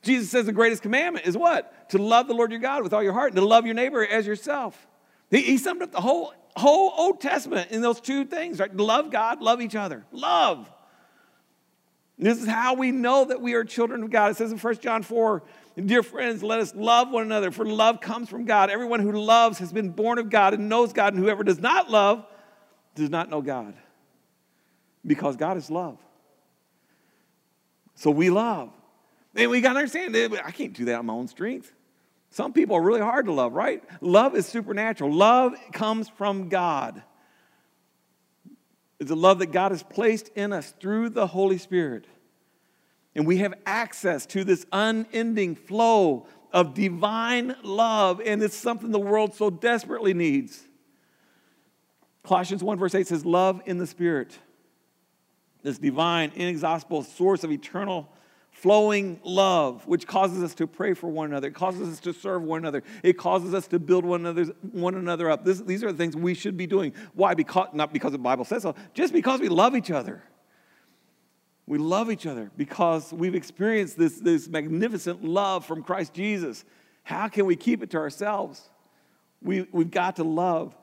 Jesus 0.01 0.29
says 0.29 0.45
the 0.45 0.51
greatest 0.51 0.81
commandment 0.81 1.25
is 1.25 1.37
what? 1.37 1.89
To 1.91 1.97
love 1.97 2.27
the 2.27 2.33
Lord 2.33 2.51
your 2.51 2.59
God 2.59 2.83
with 2.83 2.93
all 2.93 3.01
your 3.01 3.13
heart 3.13 3.31
and 3.31 3.37
to 3.37 3.45
love 3.45 3.65
your 3.65 3.73
neighbor 3.73 4.05
as 4.05 4.27
yourself. 4.27 4.87
He, 5.31 5.41
he 5.41 5.57
summed 5.57 5.81
up 5.81 5.91
the 5.91 6.01
whole 6.01 6.33
whole 6.57 6.93
Old 6.97 7.21
Testament 7.21 7.71
in 7.71 7.81
those 7.81 8.01
two 8.01 8.25
things, 8.25 8.59
right? 8.59 8.75
Love 8.75 9.11
God, 9.11 9.41
love 9.41 9.61
each 9.61 9.75
other. 9.75 10.05
Love. 10.11 10.69
This 12.19 12.41
is 12.41 12.47
how 12.47 12.73
we 12.73 12.91
know 12.91 13.25
that 13.25 13.41
we 13.41 13.53
are 13.53 13.63
children 13.63 14.01
of 14.03 14.09
God. 14.09 14.31
It 14.31 14.37
says 14.37 14.51
in 14.51 14.57
1 14.57 14.77
John 14.79 15.03
4, 15.03 15.43
Dear 15.85 16.01
friends, 16.01 16.41
let 16.41 16.59
us 16.59 16.73
love 16.73 17.11
one 17.11 17.23
another, 17.23 17.51
for 17.51 17.63
love 17.63 18.01
comes 18.01 18.27
from 18.27 18.45
God. 18.45 18.71
Everyone 18.71 18.99
who 18.99 19.11
loves 19.11 19.59
has 19.59 19.71
been 19.71 19.89
born 19.91 20.17
of 20.17 20.31
God 20.31 20.55
and 20.55 20.67
knows 20.67 20.93
God, 20.93 21.13
and 21.13 21.21
whoever 21.21 21.43
does 21.43 21.59
not 21.59 21.91
love 21.91 22.25
does 22.95 23.11
not 23.11 23.29
know 23.29 23.41
God. 23.41 23.75
Because 25.05 25.35
God 25.35 25.57
is 25.57 25.69
love. 25.69 25.99
So 27.93 28.09
we 28.09 28.31
love. 28.31 28.71
And 29.35 29.51
we 29.51 29.61
got 29.61 29.73
to 29.73 29.79
understand 29.79 30.15
I 30.43 30.51
can't 30.51 30.73
do 30.73 30.85
that 30.85 30.95
on 30.95 31.05
my 31.05 31.13
own 31.13 31.27
strength. 31.27 31.71
Some 32.29 32.53
people 32.53 32.75
are 32.75 32.81
really 32.81 33.01
hard 33.01 33.25
to 33.25 33.31
love, 33.31 33.53
right? 33.53 33.83
Love 34.01 34.35
is 34.35 34.45
supernatural. 34.45 35.11
Love 35.11 35.55
comes 35.71 36.09
from 36.09 36.49
God. 36.49 37.01
It's 38.99 39.11
a 39.11 39.15
love 39.15 39.39
that 39.39 39.51
God 39.51 39.71
has 39.71 39.83
placed 39.83 40.29
in 40.29 40.51
us 40.51 40.73
through 40.79 41.09
the 41.09 41.27
Holy 41.27 41.57
Spirit. 41.57 42.05
And 43.15 43.25
we 43.25 43.37
have 43.37 43.53
access 43.65 44.25
to 44.27 44.43
this 44.43 44.65
unending 44.71 45.55
flow 45.55 46.27
of 46.51 46.73
divine 46.73 47.55
love, 47.63 48.21
and 48.23 48.41
it's 48.41 48.55
something 48.55 48.91
the 48.91 48.99
world 48.99 49.33
so 49.33 49.49
desperately 49.49 50.13
needs. 50.13 50.63
Colossians 52.23 52.63
1, 52.63 52.77
verse 52.77 52.95
8 52.95 53.07
says, 53.07 53.25
Love 53.25 53.61
in 53.65 53.77
the 53.77 53.87
Spirit, 53.87 54.37
this 55.63 55.77
divine, 55.77 56.31
inexhaustible 56.35 57.03
source 57.03 57.43
of 57.43 57.51
eternal 57.51 58.09
flowing 58.57 59.19
love, 59.23 59.85
which 59.85 60.07
causes 60.07 60.41
us 60.41 60.55
to 60.55 60.65
pray 60.65 60.95
for 60.95 61.07
one 61.07 61.27
another. 61.27 61.49
It 61.49 61.53
causes 61.53 61.93
us 61.93 61.99
to 61.99 62.11
serve 62.11 62.41
one 62.41 62.59
another. 62.59 62.81
It 63.03 63.13
causes 63.13 63.53
us 63.53 63.67
to 63.67 63.77
build 63.77 64.03
one 64.03 64.25
another, 64.25 64.51
one 64.71 64.95
another 64.95 65.29
up. 65.29 65.45
This, 65.45 65.59
these 65.61 65.83
are 65.83 65.91
the 65.91 65.97
things 65.97 66.15
we 66.15 66.33
should 66.33 66.57
be 66.57 66.65
doing. 66.65 66.93
Why? 67.13 67.35
Because, 67.35 67.67
not 67.73 67.93
because 67.93 68.13
the 68.13 68.17
Bible 68.17 68.45
says 68.45 68.63
so, 68.63 68.73
just 68.95 69.13
because 69.13 69.41
we 69.41 69.47
love 69.47 69.75
each 69.75 69.91
other. 69.91 70.23
We 71.67 71.77
love 71.77 72.09
each 72.09 72.25
other 72.25 72.49
because 72.57 73.13
we've 73.13 73.35
experienced 73.35 73.95
this, 73.95 74.19
this 74.19 74.47
magnificent 74.47 75.23
love 75.23 75.63
from 75.63 75.83
Christ 75.83 76.15
Jesus. 76.15 76.65
How 77.03 77.27
can 77.27 77.45
we 77.45 77.55
keep 77.55 77.83
it 77.83 77.91
to 77.91 77.97
ourselves? 77.97 78.69
We, 79.43 79.67
we've 79.71 79.91
got 79.91 80.15
to 80.15 80.23
love. 80.23 80.75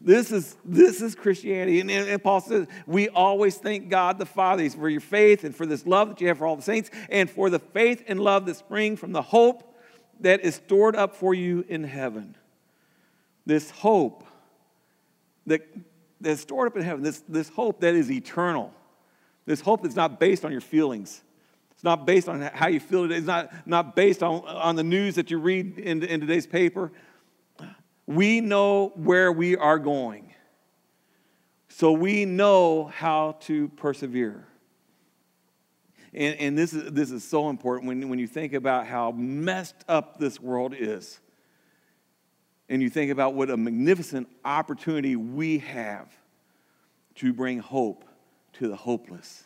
This 0.00 0.32
is, 0.32 0.56
this 0.64 1.02
is 1.02 1.14
Christianity. 1.14 1.80
And, 1.80 1.90
and, 1.90 2.22
Paul 2.22 2.40
says, 2.40 2.66
we 2.86 3.08
always 3.08 3.56
thank 3.56 3.88
God 3.88 4.18
the 4.18 4.26
Father 4.26 4.68
for 4.70 4.88
your 4.88 5.00
faith 5.00 5.44
and 5.44 5.54
for 5.54 5.66
this 5.66 5.86
love 5.86 6.08
that 6.08 6.20
you 6.20 6.28
have 6.28 6.38
for 6.38 6.46
all 6.46 6.56
the 6.56 6.62
saints 6.62 6.90
and 7.10 7.28
for 7.28 7.50
the 7.50 7.58
faith 7.58 8.02
and 8.08 8.18
love 8.18 8.46
that 8.46 8.56
spring 8.56 8.96
from 8.96 9.12
the 9.12 9.22
hope 9.22 9.74
that 10.20 10.40
is 10.40 10.54
stored 10.54 10.96
up 10.96 11.14
for 11.14 11.34
you 11.34 11.64
in 11.68 11.84
heaven. 11.84 12.36
This 13.44 13.70
hope 13.70 14.24
that, 15.46 15.62
that 16.22 16.30
is 16.30 16.40
stored 16.40 16.68
up 16.68 16.76
in 16.76 16.82
heaven, 16.82 17.02
this, 17.02 17.22
this 17.28 17.50
hope 17.50 17.80
that 17.80 17.94
is 17.94 18.10
eternal. 18.10 18.72
This 19.44 19.60
hope 19.60 19.82
that's 19.82 19.94
not 19.94 20.18
based 20.18 20.44
on 20.44 20.52
your 20.52 20.60
feelings. 20.60 21.22
It's 21.72 21.84
not 21.84 22.06
based 22.06 22.28
on 22.28 22.40
how 22.40 22.68
you 22.68 22.80
feel 22.80 23.02
today. 23.02 23.16
It's 23.16 23.26
not, 23.26 23.52
not 23.66 23.94
based 23.94 24.22
on, 24.22 24.42
on 24.46 24.76
the 24.76 24.82
news 24.82 25.14
that 25.16 25.30
you 25.30 25.38
read 25.38 25.78
in, 25.78 26.02
in 26.02 26.20
today's 26.20 26.46
paper. 26.46 26.90
We 28.06 28.40
know 28.40 28.92
where 28.94 29.32
we 29.32 29.56
are 29.56 29.78
going. 29.78 30.32
So 31.68 31.92
we 31.92 32.24
know 32.24 32.86
how 32.86 33.36
to 33.40 33.68
persevere. 33.68 34.46
And, 36.14 36.34
and 36.40 36.58
this, 36.58 36.72
is, 36.72 36.90
this 36.92 37.10
is 37.10 37.22
so 37.22 37.50
important 37.50 37.88
when, 37.88 38.08
when 38.08 38.18
you 38.18 38.26
think 38.26 38.54
about 38.54 38.86
how 38.86 39.10
messed 39.10 39.84
up 39.86 40.18
this 40.18 40.40
world 40.40 40.74
is. 40.76 41.20
And 42.68 42.80
you 42.80 42.88
think 42.88 43.12
about 43.12 43.34
what 43.34 43.50
a 43.50 43.56
magnificent 43.56 44.28
opportunity 44.44 45.16
we 45.16 45.58
have 45.58 46.08
to 47.16 47.32
bring 47.32 47.58
hope 47.58 48.04
to 48.54 48.68
the 48.68 48.76
hopeless 48.76 49.44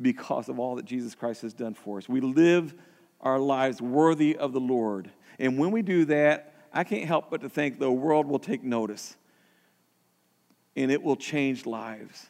because 0.00 0.48
of 0.48 0.58
all 0.58 0.74
that 0.76 0.84
Jesus 0.84 1.14
Christ 1.14 1.42
has 1.42 1.54
done 1.54 1.74
for 1.74 1.98
us. 1.98 2.08
We 2.08 2.20
live 2.20 2.74
our 3.20 3.38
lives 3.38 3.80
worthy 3.80 4.36
of 4.36 4.52
the 4.52 4.60
Lord. 4.60 5.10
And 5.38 5.58
when 5.58 5.70
we 5.70 5.82
do 5.82 6.04
that, 6.06 6.55
I 6.72 6.84
can't 6.84 7.04
help 7.04 7.30
but 7.30 7.40
to 7.42 7.48
think 7.48 7.78
the 7.78 7.90
world 7.90 8.26
will 8.26 8.38
take 8.38 8.62
notice 8.62 9.16
and 10.76 10.90
it 10.90 11.02
will 11.02 11.16
change 11.16 11.66
lives. 11.66 12.28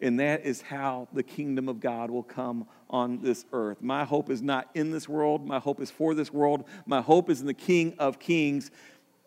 And 0.00 0.18
that 0.18 0.44
is 0.44 0.62
how 0.62 1.06
the 1.12 1.22
kingdom 1.22 1.68
of 1.68 1.78
God 1.78 2.10
will 2.10 2.24
come 2.24 2.66
on 2.90 3.20
this 3.20 3.44
earth. 3.52 3.80
My 3.80 4.04
hope 4.04 4.30
is 4.30 4.42
not 4.42 4.68
in 4.74 4.90
this 4.90 5.08
world. 5.08 5.46
My 5.46 5.60
hope 5.60 5.80
is 5.80 5.90
for 5.90 6.14
this 6.14 6.32
world. 6.32 6.64
My 6.86 7.00
hope 7.00 7.30
is 7.30 7.40
in 7.40 7.46
the 7.46 7.54
King 7.54 7.94
of 7.98 8.18
Kings. 8.18 8.72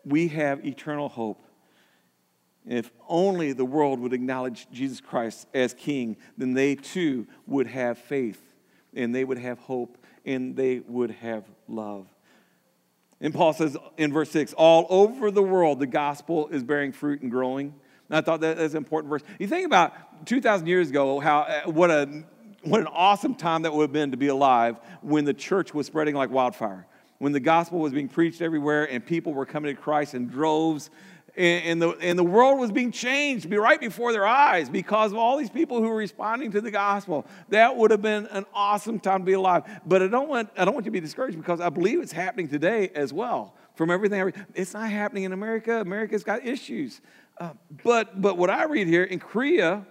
We 0.04 0.28
have 0.28 0.66
eternal 0.66 1.08
hope. 1.08 1.42
If 2.66 2.90
only 3.08 3.52
the 3.52 3.64
world 3.64 4.00
would 4.00 4.12
acknowledge 4.12 4.66
Jesus 4.70 5.00
Christ 5.00 5.46
as 5.54 5.72
King, 5.72 6.16
then 6.36 6.52
they 6.52 6.74
too 6.74 7.26
would 7.46 7.68
have 7.68 7.96
faith 7.96 8.42
and 8.94 9.14
they 9.14 9.24
would 9.24 9.38
have 9.38 9.58
hope 9.60 9.96
and 10.26 10.56
they 10.56 10.80
would 10.80 11.12
have 11.12 11.44
love. 11.68 12.06
And 13.20 13.32
Paul 13.32 13.52
says 13.52 13.76
in 13.96 14.12
verse 14.12 14.30
6 14.30 14.52
all 14.54 14.86
over 14.90 15.30
the 15.30 15.42
world, 15.42 15.80
the 15.80 15.86
gospel 15.86 16.48
is 16.48 16.62
bearing 16.62 16.92
fruit 16.92 17.22
and 17.22 17.30
growing. 17.30 17.74
And 18.08 18.16
I 18.16 18.20
thought 18.20 18.40
that 18.40 18.58
was 18.58 18.74
an 18.74 18.78
important 18.78 19.10
verse. 19.10 19.22
You 19.38 19.46
think 19.46 19.66
about 19.66 20.26
2,000 20.26 20.66
years 20.66 20.90
ago, 20.90 21.18
how, 21.18 21.40
uh, 21.40 21.62
what, 21.70 21.90
a, 21.90 22.24
what 22.62 22.80
an 22.80 22.86
awesome 22.88 23.34
time 23.34 23.62
that 23.62 23.72
would 23.72 23.82
have 23.82 23.92
been 23.92 24.10
to 24.10 24.16
be 24.16 24.28
alive 24.28 24.76
when 25.02 25.24
the 25.24 25.34
church 25.34 25.74
was 25.74 25.86
spreading 25.86 26.14
like 26.14 26.30
wildfire, 26.30 26.86
when 27.18 27.32
the 27.32 27.40
gospel 27.40 27.78
was 27.78 27.92
being 27.92 28.08
preached 28.08 28.42
everywhere 28.42 28.84
and 28.90 29.04
people 29.04 29.32
were 29.32 29.46
coming 29.46 29.74
to 29.74 29.80
Christ 29.80 30.14
in 30.14 30.28
droves 30.28 30.90
and, 31.36 31.82
the, 31.82 31.90
and 32.00 32.18
the 32.18 32.24
world 32.24 32.58
was 32.58 32.72
being 32.72 32.90
changed 32.90 33.50
right 33.52 33.80
before 33.80 34.12
their 34.12 34.26
eyes 34.26 34.70
because 34.70 35.12
of 35.12 35.18
all 35.18 35.36
these 35.36 35.50
people 35.50 35.82
who 35.82 35.88
were 35.88 35.96
responding 35.96 36.50
to 36.52 36.60
the 36.60 36.70
gospel. 36.70 37.26
That 37.50 37.76
would 37.76 37.90
have 37.90 38.02
been 38.02 38.26
an 38.26 38.46
awesome 38.54 38.98
time 38.98 39.20
to 39.20 39.24
be 39.26 39.34
alive. 39.34 39.64
But 39.84 40.02
I 40.02 40.08
don't 40.08 40.28
want, 40.28 40.50
I 40.56 40.64
don't 40.64 40.74
want 40.74 40.86
you 40.86 40.90
to 40.90 40.94
be 40.94 41.00
discouraged 41.00 41.36
because 41.36 41.60
I 41.60 41.68
believe 41.68 42.00
it's 42.00 42.12
happening 42.12 42.48
today 42.48 42.90
as 42.94 43.12
well. 43.12 43.54
From 43.74 43.90
everything, 43.90 44.32
it's 44.54 44.72
not 44.72 44.88
happening 44.90 45.24
in 45.24 45.32
America. 45.32 45.80
America's 45.80 46.24
got 46.24 46.46
issues. 46.46 47.02
Uh, 47.38 47.50
but, 47.84 48.20
but 48.20 48.38
what 48.38 48.48
I 48.48 48.64
read 48.64 48.86
here 48.86 49.04
in 49.04 49.18
Korea, 49.18 49.86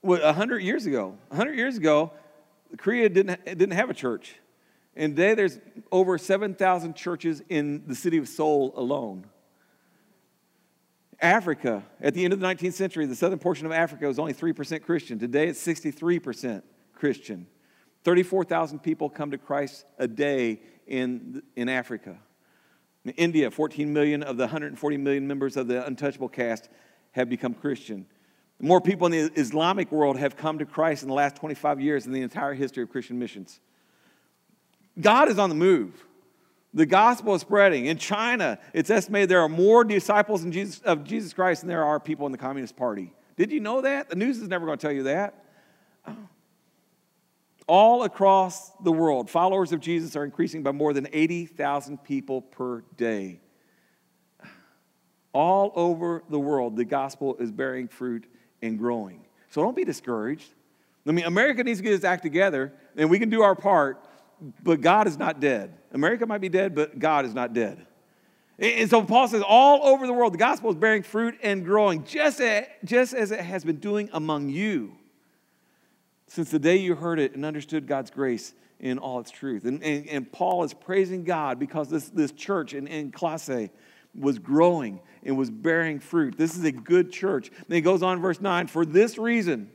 what, 0.00 0.22
100 0.22 0.62
years 0.62 0.86
ago, 0.86 1.18
100 1.28 1.52
years 1.52 1.76
ago, 1.76 2.12
Korea 2.78 3.10
didn't, 3.10 3.44
didn't 3.44 3.72
have 3.72 3.90
a 3.90 3.94
church. 3.94 4.36
And 4.96 5.14
today 5.14 5.34
there's 5.34 5.58
over 5.92 6.16
7,000 6.16 6.96
churches 6.96 7.42
in 7.48 7.84
the 7.86 7.94
city 7.94 8.16
of 8.16 8.28
Seoul 8.28 8.72
alone. 8.76 9.26
Africa, 11.20 11.82
at 12.00 12.14
the 12.14 12.24
end 12.24 12.32
of 12.32 12.40
the 12.40 12.46
19th 12.46 12.72
century, 12.72 13.06
the 13.06 13.14
southern 13.14 13.38
portion 13.38 13.66
of 13.66 13.72
Africa 13.72 14.06
was 14.06 14.18
only 14.18 14.34
3% 14.34 14.82
Christian. 14.82 15.18
Today 15.18 15.48
it's 15.48 15.64
63% 15.64 16.62
Christian. 16.94 17.46
34,000 18.04 18.78
people 18.80 19.08
come 19.10 19.30
to 19.30 19.38
Christ 19.38 19.84
a 19.98 20.08
day 20.08 20.60
in, 20.86 21.42
in 21.56 21.68
Africa. 21.68 22.18
In 23.04 23.12
India, 23.12 23.50
14 23.50 23.92
million 23.92 24.22
of 24.22 24.36
the 24.36 24.44
140 24.44 24.96
million 24.96 25.26
members 25.26 25.56
of 25.56 25.68
the 25.68 25.86
untouchable 25.86 26.28
caste 26.28 26.68
have 27.12 27.28
become 27.28 27.54
Christian. 27.54 28.06
More 28.60 28.80
people 28.80 29.06
in 29.06 29.12
the 29.12 29.40
Islamic 29.40 29.92
world 29.92 30.18
have 30.18 30.36
come 30.36 30.58
to 30.58 30.66
Christ 30.66 31.02
in 31.02 31.08
the 31.08 31.14
last 31.14 31.36
25 31.36 31.80
years 31.80 32.04
than 32.04 32.12
the 32.12 32.22
entire 32.22 32.54
history 32.54 32.82
of 32.82 32.90
Christian 32.90 33.18
missions. 33.18 33.60
God 34.98 35.28
is 35.28 35.38
on 35.38 35.48
the 35.48 35.54
move. 35.54 36.06
The 36.74 36.86
gospel 36.86 37.34
is 37.34 37.40
spreading. 37.40 37.86
In 37.86 37.96
China, 37.96 38.58
it's 38.74 38.90
estimated 38.90 39.30
there 39.30 39.40
are 39.40 39.48
more 39.48 39.82
disciples 39.84 40.44
Jesus, 40.44 40.80
of 40.80 41.04
Jesus 41.04 41.32
Christ 41.32 41.62
than 41.62 41.68
there 41.68 41.84
are 41.84 41.98
people 41.98 42.26
in 42.26 42.32
the 42.32 42.38
Communist 42.38 42.76
Party. 42.76 43.14
Did 43.36 43.50
you 43.50 43.60
know 43.60 43.80
that? 43.82 44.10
The 44.10 44.16
news 44.16 44.38
is 44.38 44.48
never 44.48 44.66
going 44.66 44.78
to 44.78 44.82
tell 44.82 44.94
you 44.94 45.04
that. 45.04 45.44
Oh. 46.06 46.16
All 47.66 48.04
across 48.04 48.70
the 48.84 48.92
world, 48.92 49.28
followers 49.28 49.72
of 49.72 49.80
Jesus 49.80 50.16
are 50.16 50.24
increasing 50.24 50.62
by 50.62 50.72
more 50.72 50.92
than 50.92 51.08
80,000 51.12 52.04
people 52.04 52.42
per 52.42 52.82
day. 52.96 53.40
All 55.32 55.72
over 55.74 56.22
the 56.30 56.38
world, 56.38 56.76
the 56.76 56.84
gospel 56.84 57.36
is 57.38 57.50
bearing 57.50 57.88
fruit 57.88 58.26
and 58.62 58.78
growing. 58.78 59.24
So 59.50 59.62
don't 59.62 59.76
be 59.76 59.84
discouraged. 59.84 60.48
I 61.06 61.12
mean, 61.12 61.24
America 61.24 61.62
needs 61.64 61.78
to 61.78 61.82
get 61.82 61.92
its 61.92 62.04
act 62.04 62.22
together, 62.22 62.72
and 62.96 63.10
we 63.10 63.18
can 63.18 63.30
do 63.30 63.42
our 63.42 63.54
part, 63.54 64.05
but 64.62 64.80
God 64.80 65.06
is 65.06 65.18
not 65.18 65.40
dead. 65.40 65.74
America 65.92 66.26
might 66.26 66.40
be 66.40 66.48
dead, 66.48 66.74
but 66.74 66.98
God 66.98 67.24
is 67.24 67.34
not 67.34 67.52
dead. 67.52 67.86
And 68.58 68.88
so 68.88 69.02
Paul 69.02 69.28
says, 69.28 69.42
all 69.46 69.86
over 69.86 70.06
the 70.06 70.12
world, 70.12 70.32
the 70.32 70.38
gospel 70.38 70.70
is 70.70 70.76
bearing 70.76 71.02
fruit 71.02 71.38
and 71.42 71.64
growing, 71.64 72.04
just 72.04 72.40
as, 72.40 72.66
just 72.84 73.12
as 73.12 73.30
it 73.30 73.40
has 73.40 73.64
been 73.64 73.76
doing 73.76 74.08
among 74.12 74.48
you 74.48 74.96
since 76.28 76.50
the 76.50 76.58
day 76.58 76.76
you 76.76 76.94
heard 76.94 77.18
it 77.18 77.34
and 77.34 77.44
understood 77.44 77.86
God's 77.86 78.10
grace 78.10 78.54
in 78.80 78.98
all 78.98 79.20
its 79.20 79.30
truth. 79.30 79.64
And, 79.64 79.82
and, 79.82 80.08
and 80.08 80.32
Paul 80.32 80.64
is 80.64 80.74
praising 80.74 81.24
God 81.24 81.58
because 81.58 81.88
this, 81.88 82.08
this 82.08 82.32
church 82.32 82.74
in, 82.74 82.86
in 82.86 83.12
was 84.14 84.38
growing 84.38 85.00
and 85.22 85.36
was 85.36 85.50
bearing 85.50 86.00
fruit. 86.00 86.36
This 86.36 86.56
is 86.56 86.64
a 86.64 86.72
good 86.72 87.12
church. 87.12 87.48
And 87.48 87.74
he 87.74 87.80
goes 87.80 88.02
on, 88.02 88.20
verse 88.20 88.40
9, 88.40 88.66
for 88.66 88.84
this 88.84 89.18
reason, 89.18 89.70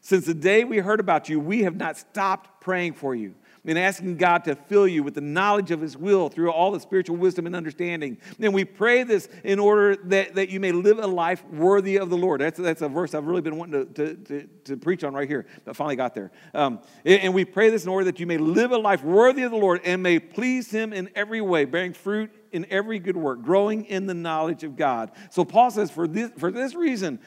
since 0.00 0.26
the 0.26 0.34
day 0.34 0.64
we 0.64 0.78
heard 0.78 1.00
about 1.00 1.28
you, 1.28 1.38
we 1.38 1.62
have 1.62 1.76
not 1.76 1.96
stopped 1.96 2.60
praying 2.60 2.94
for 2.94 3.14
you. 3.14 3.34
And 3.64 3.78
asking 3.78 4.16
God 4.16 4.44
to 4.44 4.56
fill 4.56 4.88
you 4.88 5.02
with 5.02 5.14
the 5.14 5.20
knowledge 5.20 5.70
of 5.70 5.80
His 5.80 5.96
will 5.96 6.28
through 6.28 6.50
all 6.50 6.72
the 6.72 6.80
spiritual 6.80 7.16
wisdom 7.16 7.46
and 7.46 7.54
understanding. 7.54 8.18
And 8.40 8.52
we 8.52 8.64
pray 8.64 9.04
this 9.04 9.28
in 9.44 9.58
order 9.58 9.96
that, 10.06 10.34
that 10.34 10.48
you 10.48 10.58
may 10.58 10.72
live 10.72 10.98
a 10.98 11.06
life 11.06 11.44
worthy 11.46 11.96
of 11.96 12.10
the 12.10 12.16
Lord. 12.16 12.40
That's, 12.40 12.58
that's 12.58 12.82
a 12.82 12.88
verse 12.88 13.14
I've 13.14 13.26
really 13.26 13.40
been 13.40 13.56
wanting 13.56 13.86
to, 13.86 13.94
to, 13.94 14.14
to, 14.24 14.48
to 14.64 14.76
preach 14.76 15.04
on 15.04 15.14
right 15.14 15.28
here, 15.28 15.46
but 15.64 15.76
finally 15.76 15.96
got 15.96 16.14
there. 16.14 16.32
Um, 16.54 16.80
and 17.04 17.32
we 17.32 17.44
pray 17.44 17.70
this 17.70 17.84
in 17.84 17.88
order 17.88 18.06
that 18.06 18.18
you 18.18 18.26
may 18.26 18.38
live 18.38 18.72
a 18.72 18.78
life 18.78 19.04
worthy 19.04 19.42
of 19.42 19.52
the 19.52 19.58
Lord 19.58 19.80
and 19.84 20.02
may 20.02 20.18
please 20.18 20.70
Him 20.70 20.92
in 20.92 21.08
every 21.14 21.40
way, 21.40 21.64
bearing 21.64 21.92
fruit 21.92 22.32
in 22.50 22.66
every 22.68 22.98
good 22.98 23.16
work, 23.16 23.42
growing 23.42 23.84
in 23.84 24.06
the 24.06 24.14
knowledge 24.14 24.64
of 24.64 24.76
God. 24.76 25.12
So 25.30 25.44
Paul 25.44 25.70
says, 25.70 25.90
for 25.90 26.08
this, 26.08 26.30
for 26.36 26.50
this 26.50 26.74
reason, 26.74 27.20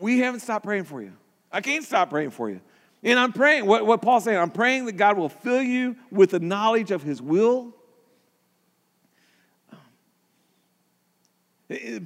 we 0.00 0.20
haven't 0.20 0.40
stopped 0.40 0.64
praying 0.64 0.84
for 0.84 1.02
you. 1.02 1.12
I 1.52 1.60
can't 1.60 1.84
stop 1.84 2.10
praying 2.10 2.30
for 2.30 2.48
you. 2.48 2.60
And 3.02 3.18
I'm 3.18 3.32
praying, 3.32 3.66
what, 3.66 3.86
what 3.86 4.02
Paul's 4.02 4.24
saying, 4.24 4.38
I'm 4.38 4.50
praying 4.50 4.84
that 4.86 4.92
God 4.92 5.16
will 5.16 5.30
fill 5.30 5.62
you 5.62 5.96
with 6.10 6.30
the 6.30 6.40
knowledge 6.40 6.90
of 6.90 7.02
his 7.02 7.22
will. 7.22 7.74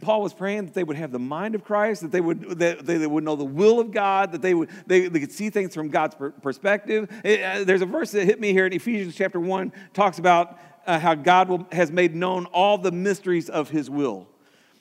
Paul 0.03 0.21
was 0.21 0.35
praying 0.35 0.67
that 0.67 0.75
they 0.75 0.85
would 0.85 0.97
have 0.97 1.11
the 1.11 1.19
mind 1.19 1.55
of 1.55 1.65
Christ, 1.65 2.03
that 2.03 2.13
they 2.13 2.21
would, 2.21 2.59
that 2.59 2.85
they 2.85 3.07
would 3.07 3.25
know 3.25 3.35
the 3.35 3.45
will 3.45 3.81
of 3.81 3.93
God, 3.93 4.33
that 4.33 4.43
they, 4.43 4.53
would, 4.53 4.69
they, 4.87 5.09
they 5.09 5.21
could 5.21 5.33
see 5.33 5.49
things 5.49 5.75
from 5.75 5.89
God's 5.89 6.15
perspective. 6.43 7.11
Uh, 7.25 7.65
there's 7.65 7.81
a 7.81 7.87
verse 7.87 8.11
that 8.11 8.27
hit 8.27 8.39
me 8.39 8.53
here 8.53 8.67
in 8.67 8.75
Ephesians 8.75 9.17
chapter 9.17 9.41
1, 9.41 9.73
talks 9.95 10.19
about 10.19 10.59
uh, 10.87 10.99
how 10.99 11.15
God 11.15 11.49
will, 11.49 11.67
has 11.73 11.91
made 11.91 12.15
known 12.15 12.45
all 12.47 12.77
the 12.77 12.93
mysteries 12.93 13.49
of 13.49 13.71
his 13.71 13.89
will. 13.89 14.29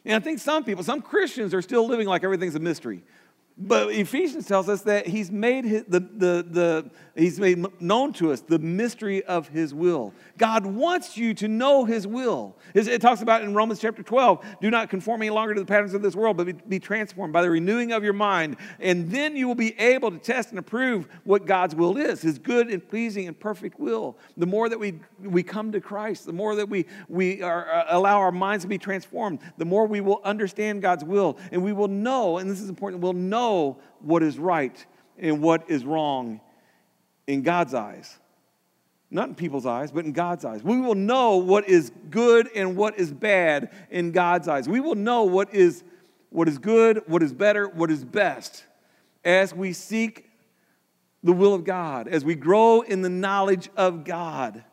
And 0.03 0.15
I 0.15 0.19
think 0.19 0.39
some 0.39 0.65
people, 0.65 0.83
some 0.83 1.01
Christians 1.01 1.53
are 1.53 1.61
still 1.61 1.87
living 1.87 2.07
like 2.07 2.25
everything's 2.25 2.55
a 2.55 2.59
mystery. 2.59 3.03
But 3.55 3.91
Ephesians 3.91 4.47
tells 4.47 4.67
us 4.67 4.81
that 4.81 5.05
he's 5.05 5.31
made 5.31 5.63
his, 5.63 5.83
the, 5.87 5.99
the, 5.99 6.45
the, 6.49 6.89
he's 7.15 7.39
made 7.39 7.63
known 7.79 8.11
to 8.13 8.31
us 8.31 8.41
the 8.41 8.57
mystery 8.57 9.23
of 9.25 9.47
his 9.47 9.75
will. 9.75 10.11
God 10.39 10.65
wants 10.65 11.17
you 11.17 11.35
to 11.35 11.47
know 11.47 11.85
his 11.85 12.07
will. 12.07 12.55
It 12.73 12.99
talks 12.99 13.21
about 13.21 13.43
in 13.43 13.53
Romans 13.53 13.79
chapter 13.79 14.01
12 14.01 14.43
do 14.59 14.71
not 14.71 14.89
conform 14.89 15.21
any 15.21 15.29
longer 15.29 15.53
to 15.53 15.59
the 15.59 15.67
patterns 15.67 15.93
of 15.93 16.01
this 16.01 16.15
world, 16.15 16.35
but 16.37 16.67
be 16.67 16.79
transformed 16.79 17.31
by 17.31 17.43
the 17.43 17.49
renewing 17.49 17.91
of 17.91 18.03
your 18.03 18.13
mind. 18.13 18.57
And 18.79 19.11
then 19.11 19.35
you 19.35 19.47
will 19.47 19.55
be 19.55 19.79
able 19.79 20.09
to 20.09 20.17
test 20.17 20.49
and 20.49 20.57
approve 20.57 21.07
what 21.23 21.45
God's 21.45 21.75
will 21.75 21.95
is, 21.95 22.23
his 22.23 22.39
good 22.39 22.69
and 22.69 22.87
pleasing 22.87 23.27
and 23.27 23.39
perfect 23.39 23.79
will. 23.79 24.17
The 24.35 24.47
more 24.47 24.67
that 24.67 24.79
we, 24.79 24.99
we 25.19 25.43
come 25.43 25.71
to 25.73 25.79
Christ, 25.79 26.25
the 26.25 26.33
more 26.33 26.55
that 26.55 26.69
we, 26.69 26.87
we 27.07 27.43
are, 27.43 27.71
uh, 27.71 27.85
allow 27.89 28.17
our 28.17 28.31
minds 28.31 28.63
to 28.63 28.67
be 28.67 28.79
transformed, 28.79 29.39
the 29.59 29.65
more 29.65 29.85
we 29.85 30.01
will 30.01 30.21
understand 30.23 30.81
God's 30.81 31.03
will. 31.03 31.37
And 31.51 31.63
we 31.63 31.71
will 31.71 31.87
know, 31.87 32.39
and 32.39 32.49
this 32.49 32.59
is 32.59 32.69
important, 32.69 33.03
we'll 33.03 33.13
know 33.13 33.42
know 33.43 33.77
what 33.99 34.23
is 34.23 34.37
right 34.37 34.85
and 35.17 35.41
what 35.41 35.69
is 35.69 35.85
wrong 35.85 36.41
in 37.27 37.41
God's 37.43 37.73
eyes. 37.73 38.17
Not 39.11 39.29
in 39.29 39.35
people's 39.35 39.65
eyes, 39.65 39.91
but 39.91 40.05
in 40.05 40.11
God's 40.11 40.43
eyes. 40.43 40.63
We 40.63 40.79
will 40.79 40.95
know 40.95 41.37
what 41.37 41.69
is 41.69 41.91
good 42.09 42.49
and 42.55 42.75
what 42.75 42.97
is 42.97 43.11
bad 43.11 43.71
in 43.91 44.11
God's 44.11 44.47
eyes. 44.47 44.67
We 44.67 44.79
will 44.79 44.95
know 44.95 45.23
what 45.23 45.53
is, 45.53 45.83
what 46.29 46.47
is 46.47 46.57
good, 46.57 47.03
what 47.05 47.21
is 47.21 47.31
better, 47.31 47.67
what 47.67 47.91
is 47.91 48.03
best 48.03 48.65
as 49.23 49.53
we 49.53 49.71
seek 49.71 50.29
the 51.23 51.31
will 51.31 51.53
of 51.53 51.63
God, 51.63 52.07
as 52.07 52.25
we 52.25 52.35
grow 52.35 52.81
in 52.81 53.01
the 53.01 53.09
knowledge 53.09 53.69
of 53.77 54.03
God. 54.03 54.63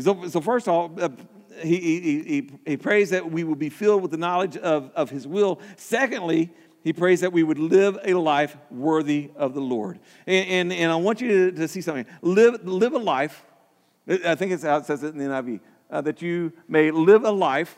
So, 0.00 0.28
so 0.28 0.40
first 0.40 0.66
of 0.66 0.74
all, 0.74 0.90
uh, 0.98 1.10
he, 1.58 1.80
he, 1.80 2.00
he, 2.22 2.50
he 2.66 2.76
prays 2.76 3.10
that 3.10 3.30
we 3.30 3.44
will 3.44 3.56
be 3.56 3.70
filled 3.70 4.02
with 4.02 4.10
the 4.10 4.16
knowledge 4.16 4.56
of, 4.56 4.90
of 4.94 5.10
his 5.10 5.26
will. 5.26 5.60
Secondly, 5.76 6.50
he 6.82 6.92
prays 6.92 7.20
that 7.20 7.32
we 7.32 7.42
would 7.42 7.58
live 7.58 7.98
a 8.04 8.14
life 8.14 8.56
worthy 8.70 9.30
of 9.36 9.54
the 9.54 9.60
Lord. 9.60 9.98
And, 10.26 10.48
and, 10.48 10.72
and 10.72 10.92
I 10.92 10.96
want 10.96 11.20
you 11.20 11.50
to, 11.50 11.56
to, 11.58 11.68
see 11.68 11.80
something. 11.80 12.06
Live, 12.22 12.64
live 12.66 12.94
a 12.94 12.98
life, 12.98 13.44
I 14.08 14.34
think 14.34 14.52
it's 14.52 14.62
how 14.62 14.78
it 14.78 14.86
says 14.86 15.02
it 15.02 15.14
in 15.14 15.18
the 15.18 15.24
NIV, 15.24 15.60
uh, 15.90 16.00
that 16.02 16.22
you 16.22 16.52
may 16.68 16.90
live 16.90 17.24
a 17.24 17.30
life. 17.30 17.76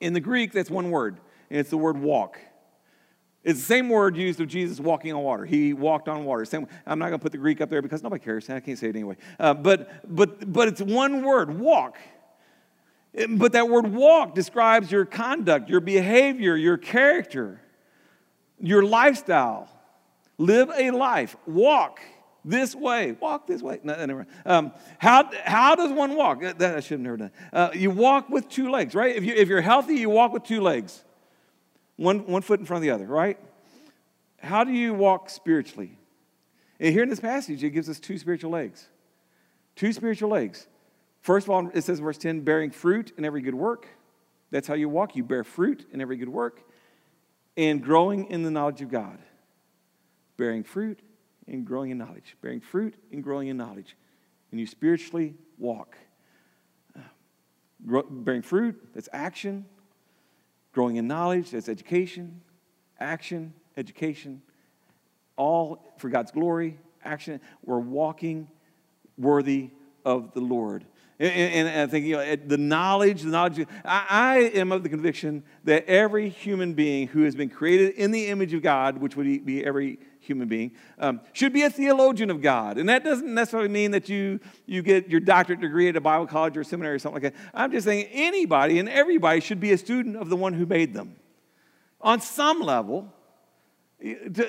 In 0.00 0.12
the 0.12 0.20
Greek, 0.20 0.52
that's 0.52 0.70
one 0.70 0.90
word, 0.90 1.20
and 1.50 1.60
it's 1.60 1.70
the 1.70 1.78
word 1.78 1.96
walk. 1.96 2.38
It's 3.44 3.60
the 3.60 3.64
same 3.64 3.88
word 3.90 4.16
used 4.16 4.40
of 4.40 4.48
Jesus 4.48 4.80
walking 4.80 5.12
on 5.12 5.22
water. 5.22 5.44
He 5.44 5.72
walked 5.72 6.08
on 6.08 6.24
water. 6.24 6.44
Same, 6.44 6.66
I'm 6.86 6.98
not 6.98 7.08
going 7.08 7.20
to 7.20 7.22
put 7.22 7.32
the 7.32 7.38
Greek 7.38 7.60
up 7.60 7.70
there 7.70 7.80
because 7.80 8.02
nobody 8.02 8.24
cares. 8.24 8.48
I 8.50 8.58
can't 8.60 8.78
say 8.78 8.88
it 8.88 8.96
anyway. 8.96 9.16
Uh, 9.38 9.54
but, 9.54 10.14
but, 10.14 10.50
but 10.52 10.66
it's 10.68 10.80
one 10.80 11.22
word, 11.22 11.58
walk. 11.58 11.98
But 13.28 13.52
that 13.52 13.68
word 13.68 13.92
walk 13.92 14.34
describes 14.34 14.90
your 14.90 15.04
conduct, 15.04 15.68
your 15.68 15.80
behavior, 15.80 16.56
your 16.56 16.76
character 16.76 17.60
your 18.64 18.82
lifestyle. 18.82 19.68
Live 20.38 20.70
a 20.76 20.90
life. 20.90 21.36
Walk 21.46 22.00
this 22.44 22.74
way. 22.74 23.12
Walk 23.12 23.46
this 23.46 23.62
way. 23.62 23.80
No, 23.82 24.04
never 24.04 24.26
um, 24.44 24.72
how, 24.98 25.30
how 25.44 25.74
does 25.74 25.92
one 25.92 26.16
walk? 26.16 26.40
That 26.40 26.76
I 26.76 26.80
should 26.80 26.92
have 26.92 27.00
never 27.00 27.16
done. 27.16 27.30
Uh, 27.52 27.70
you 27.74 27.90
walk 27.90 28.28
with 28.28 28.48
two 28.48 28.70
legs, 28.70 28.94
right? 28.94 29.14
If, 29.14 29.24
you, 29.24 29.34
if 29.34 29.48
you're 29.48 29.60
healthy, 29.60 29.94
you 29.96 30.10
walk 30.10 30.32
with 30.32 30.44
two 30.44 30.60
legs, 30.60 31.04
one, 31.96 32.26
one 32.26 32.42
foot 32.42 32.58
in 32.58 32.66
front 32.66 32.78
of 32.78 32.82
the 32.82 32.90
other, 32.90 33.06
right? 33.06 33.38
How 34.38 34.64
do 34.64 34.72
you 34.72 34.92
walk 34.92 35.30
spiritually? 35.30 35.98
And 36.80 36.92
here 36.92 37.02
in 37.02 37.08
this 37.08 37.20
passage, 37.20 37.62
it 37.62 37.70
gives 37.70 37.88
us 37.88 38.00
two 38.00 38.18
spiritual 38.18 38.50
legs. 38.50 38.88
Two 39.76 39.92
spiritual 39.92 40.30
legs. 40.30 40.66
First 41.24 41.46
of 41.46 41.50
all, 41.52 41.70
it 41.72 41.80
says, 41.80 42.00
verse 42.00 42.18
10, 42.18 42.42
bearing 42.42 42.70
fruit 42.70 43.14
in 43.16 43.24
every 43.24 43.40
good 43.40 43.54
work. 43.54 43.88
That's 44.50 44.68
how 44.68 44.74
you 44.74 44.90
walk. 44.90 45.16
You 45.16 45.24
bear 45.24 45.42
fruit 45.42 45.86
in 45.90 46.02
every 46.02 46.18
good 46.18 46.28
work 46.28 46.60
and 47.56 47.82
growing 47.82 48.26
in 48.26 48.42
the 48.42 48.50
knowledge 48.50 48.82
of 48.82 48.90
God. 48.90 49.18
Bearing 50.36 50.62
fruit 50.62 51.00
and 51.46 51.64
growing 51.64 51.90
in 51.90 51.96
knowledge. 51.96 52.36
Bearing 52.42 52.60
fruit 52.60 52.96
and 53.10 53.24
growing 53.24 53.48
in 53.48 53.56
knowledge. 53.56 53.96
And 54.50 54.60
you 54.60 54.66
spiritually 54.66 55.34
walk. 55.56 55.96
bearing 57.80 58.42
fruit, 58.42 58.78
that's 58.92 59.08
action. 59.10 59.64
Growing 60.72 60.96
in 60.96 61.08
knowledge, 61.08 61.52
that's 61.52 61.70
education. 61.70 62.42
Action, 63.00 63.54
education. 63.78 64.42
All 65.36 65.94
for 65.96 66.10
God's 66.10 66.32
glory, 66.32 66.78
action. 67.02 67.40
We're 67.64 67.78
walking 67.78 68.46
worthy 69.16 69.70
of 70.04 70.34
the 70.34 70.40
Lord. 70.40 70.84
And, 71.18 71.68
and 71.68 71.80
I 71.80 71.86
think 71.86 72.06
you 72.06 72.16
know, 72.16 72.36
the 72.36 72.58
knowledge, 72.58 73.22
the 73.22 73.30
knowledge. 73.30 73.66
I, 73.84 74.06
I, 74.08 74.38
am 74.58 74.72
of 74.72 74.82
the 74.82 74.88
conviction 74.88 75.44
that 75.62 75.86
every 75.86 76.28
human 76.28 76.74
being 76.74 77.06
who 77.06 77.22
has 77.22 77.36
been 77.36 77.48
created 77.48 77.94
in 77.94 78.10
the 78.10 78.26
image 78.26 78.52
of 78.52 78.62
God, 78.62 78.98
which 78.98 79.14
would 79.14 79.46
be 79.46 79.64
every 79.64 80.00
human 80.18 80.48
being, 80.48 80.72
um, 80.98 81.20
should 81.32 81.52
be 81.52 81.62
a 81.62 81.70
theologian 81.70 82.30
of 82.30 82.42
God. 82.42 82.78
And 82.78 82.88
that 82.88 83.04
doesn't 83.04 83.32
necessarily 83.32 83.68
mean 83.68 83.92
that 83.92 84.08
you, 84.08 84.40
you 84.66 84.82
get 84.82 85.08
your 85.08 85.20
doctorate 85.20 85.60
degree 85.60 85.88
at 85.88 85.94
a 85.94 86.00
Bible 86.00 86.26
college 86.26 86.56
or 86.56 86.64
seminary 86.64 86.96
or 86.96 86.98
something 86.98 87.22
like 87.22 87.32
that. 87.34 87.40
I'm 87.54 87.70
just 87.70 87.84
saying 87.84 88.08
anybody 88.10 88.80
and 88.80 88.88
everybody 88.88 89.40
should 89.40 89.60
be 89.60 89.70
a 89.70 89.78
student 89.78 90.16
of 90.16 90.30
the 90.30 90.36
one 90.36 90.52
who 90.52 90.66
made 90.66 90.94
them. 90.94 91.14
On 92.00 92.20
some 92.20 92.60
level, 92.60 93.12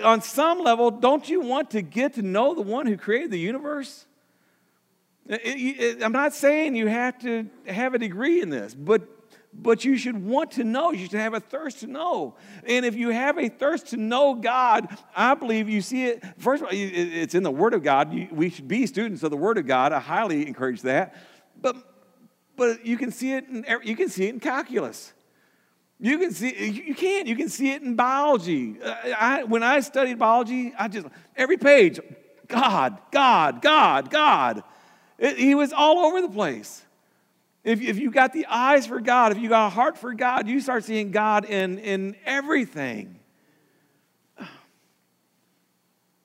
on 0.03 0.21
some 0.21 0.59
level, 0.61 0.89
don't 0.89 1.29
you 1.29 1.41
want 1.41 1.71
to 1.71 1.83
get 1.83 2.15
to 2.15 2.23
know 2.23 2.55
the 2.55 2.61
one 2.61 2.87
who 2.87 2.97
created 2.97 3.29
the 3.29 3.39
universe? 3.39 4.07
Uh, 5.29 5.37
I'm 6.03 6.11
not 6.11 6.33
saying 6.33 6.75
you 6.75 6.87
have 6.87 7.17
to 7.19 7.47
have 7.67 7.93
a 7.93 7.99
degree 7.99 8.41
in 8.41 8.49
this, 8.49 8.73
but 8.75 9.01
but 9.57 9.85
you 9.85 9.97
should 9.97 10.21
want 10.23 10.51
to 10.51 10.63
know. 10.63 10.91
You 10.91 11.07
should 11.07 11.19
have 11.19 11.33
a 11.33 11.39
thirst 11.39 11.79
to 11.79 11.87
know. 11.87 12.35
And 12.67 12.85
if 12.85 12.95
you 12.95 13.09
have 13.09 13.37
a 13.37 13.47
thirst 13.47 13.87
to 13.87 13.97
know 13.97 14.35
God, 14.35 14.95
I 15.15 15.33
believe 15.33 15.69
you 15.69 15.81
see 15.81 16.05
it. 16.05 16.23
First 16.37 16.61
of 16.61 16.67
all, 16.67 16.73
it's 16.73 17.35
in 17.35 17.43
the 17.43 17.51
Word 17.51 17.73
of 17.73 17.83
God. 17.83 18.13
We 18.31 18.49
should 18.49 18.67
be 18.67 18.85
students 18.85 19.23
of 19.23 19.31
the 19.31 19.37
Word 19.37 19.57
of 19.57 19.65
God. 19.65 19.93
I 19.93 19.99
highly 19.99 20.45
encourage 20.45 20.81
that. 20.81 21.15
But 21.59 21.77
but 22.55 22.85
you 22.85 22.97
can 22.97 23.11
see 23.11 23.33
it 23.33 23.47
in 23.47 23.65
you 23.83 23.95
can 23.95 24.09
see 24.09 24.25
it 24.25 24.33
in 24.33 24.39
calculus. 24.39 25.13
You 25.99 26.17
can 26.17 26.31
see 26.31 26.69
you 26.69 26.95
can 26.95 27.25
you 27.25 27.35
can 27.35 27.49
see 27.49 27.71
it 27.71 27.81
in 27.81 27.95
biology. 27.95 28.75
Uh, 28.81 28.95
I, 29.17 29.43
when 29.43 29.63
I 29.63 29.79
studied 29.79 30.19
biology, 30.19 30.73
I 30.77 30.87
just 30.89 31.07
every 31.37 31.57
page, 31.57 31.99
God, 32.47 32.99
God, 33.11 33.61
God, 33.61 34.09
God. 34.09 34.63
It, 35.17 35.37
he 35.37 35.55
was 35.55 35.73
all 35.73 36.05
over 36.05 36.21
the 36.21 36.29
place. 36.29 36.83
If, 37.65 37.81
if 37.81 37.97
you 37.97 38.11
got 38.11 38.31
the 38.31 38.45
eyes 38.45 38.85
for 38.85 38.99
God, 38.99 39.31
if 39.31 39.39
you 39.39 39.49
got 39.49 39.67
a 39.67 39.69
heart 39.71 39.97
for 39.97 40.13
God, 40.13 40.47
you 40.47 40.61
start 40.61 40.83
seeing 40.83 41.09
God 41.09 41.45
in, 41.45 41.79
in 41.79 42.15
everything. 42.23 43.19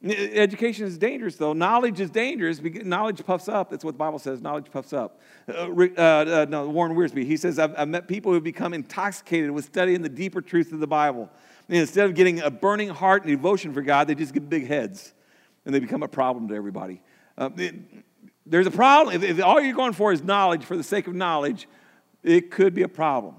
Education 0.05 0.85
is 0.87 0.99
dangerous, 0.99 1.37
though. 1.37 1.55
Knowledge 1.55 1.99
is 1.99 2.11
dangerous. 2.11 2.61
Knowledge 2.61 3.25
puffs 3.25 3.49
up. 3.49 3.71
That's 3.71 3.83
what 3.83 3.93
the 3.93 3.99
Bible 3.99 4.19
says. 4.19 4.43
Knowledge 4.43 4.71
puffs 4.71 4.93
up. 4.93 5.19
Uh, 5.49 5.71
uh, 5.71 6.01
uh, 6.01 6.47
no, 6.49 6.69
Warren 6.69 6.95
Wiersbe, 6.95 7.25
he 7.25 7.39
says, 7.39 7.59
I've, 7.59 7.75
I've, 7.79 7.89
met 7.89 8.07
people 8.07 8.33
who 8.33 8.35
have 8.35 8.45
become 8.45 8.75
intoxicated 8.75 9.51
with 9.51 9.65
studying 9.65 10.03
the 10.03 10.11
deeper 10.11 10.43
truth 10.43 10.73
of 10.73 10.81
the 10.81 10.87
Bible. 10.87 11.31
And 11.71 11.79
instead 11.79 12.05
of 12.05 12.15
getting 12.15 12.41
a 12.41 12.51
burning 12.51 12.91
heart 12.91 13.25
and 13.25 13.31
devotion 13.31 13.73
for 13.73 13.81
God, 13.81 14.09
they 14.09 14.15
just 14.15 14.35
get 14.35 14.47
big 14.51 14.67
heads. 14.67 15.15
And 15.65 15.75
they 15.75 15.81
become 15.81 16.03
a 16.03 16.09
problem 16.09 16.49
to 16.49 16.55
everybody. 16.55 17.01
Uh, 17.39 17.49
it, 17.57 17.75
there's 18.51 18.67
a 18.67 18.71
problem. 18.71 19.15
If, 19.17 19.23
if, 19.23 19.45
all 19.45 19.61
you're 19.61 19.75
going 19.75 19.93
for 19.93 20.13
is 20.13 20.23
knowledge 20.23 20.65
for 20.65 20.77
the 20.77 20.83
sake 20.83 21.07
of 21.07 21.15
knowledge, 21.15 21.69
it 22.23 22.51
could 22.51 22.75
be 22.75 22.83
a 22.83 22.89
problem. 22.89 23.37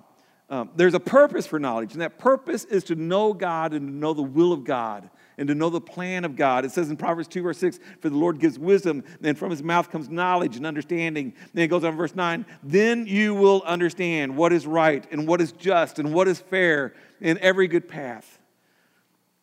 Um, 0.49 0.69
there's 0.75 0.93
a 0.93 0.99
purpose 0.99 1.45
for 1.45 1.59
knowledge, 1.59 1.93
and 1.93 2.01
that 2.01 2.17
purpose 2.17 2.65
is 2.65 2.83
to 2.85 2.95
know 2.95 3.33
God 3.33 3.73
and 3.73 3.87
to 3.87 3.93
know 3.93 4.13
the 4.13 4.21
will 4.21 4.51
of 4.51 4.63
God. 4.63 5.09
and 5.37 5.47
to 5.47 5.55
know 5.55 5.71
the 5.71 5.81
plan 5.81 6.23
of 6.23 6.35
God. 6.35 6.65
It 6.65 6.71
says 6.71 6.91
in 6.91 6.97
Proverbs 6.97 7.27
2, 7.29 7.41
verse 7.41 7.57
6, 7.57 7.79
For 7.99 8.09
the 8.09 8.17
Lord 8.17 8.37
gives 8.37 8.59
wisdom, 8.59 9.03
and 9.23 9.35
from 9.35 9.49
his 9.49 9.63
mouth 9.63 9.89
comes 9.89 10.07
knowledge 10.07 10.55
and 10.55 10.67
understanding. 10.67 11.33
Then 11.53 11.63
it 11.63 11.67
goes 11.67 11.83
on, 11.83 11.97
verse 11.97 12.13
9, 12.13 12.45
Then 12.61 13.07
you 13.07 13.33
will 13.33 13.63
understand 13.65 14.35
what 14.35 14.53
is 14.53 14.67
right, 14.67 15.03
and 15.09 15.27
what 15.27 15.41
is 15.41 15.51
just, 15.53 15.97
and 15.97 16.13
what 16.13 16.27
is 16.27 16.39
fair, 16.39 16.93
in 17.21 17.39
every 17.39 17.67
good 17.67 17.87
path. 17.87 18.39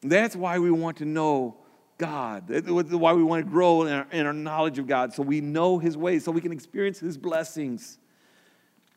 That's 0.03 0.37
why 0.37 0.61
we 0.61 0.71
want 0.71 0.99
to 0.99 1.05
know 1.05 1.57
God. 1.99 2.49
Why 2.49 3.13
we 3.13 3.23
want 3.23 3.45
to 3.45 3.51
grow 3.51 3.83
in 3.83 3.93
our, 3.93 4.07
in 4.13 4.27
our, 4.27 4.33
knowledge 4.33 4.79
of 4.79 4.87
God, 4.87 5.13
so 5.13 5.23
we 5.23 5.41
know 5.41 5.79
His 5.79 5.97
ways, 5.97 6.25
so 6.25 6.33
we 6.33 6.41
can 6.41 6.53
experience 6.53 7.01
His 7.01 7.19
blessings. 7.19 7.99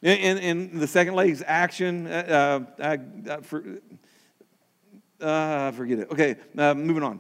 And, 0.04 0.20
and, 0.20 0.40
and 0.40 0.82
the 0.82 0.88
second 0.88 1.16
leg 1.16 1.32
is 1.32 1.44
action. 1.46 2.08
Uh, 2.08 2.66
uh, 2.80 2.98
uh, 3.30 3.38
for, 3.42 3.64
uh, 5.20 5.72
forget 5.72 6.00
it. 6.00 6.12
Okay, 6.12 6.36
uh, 6.58 6.74
moving 6.74 7.04
on. 7.04 7.20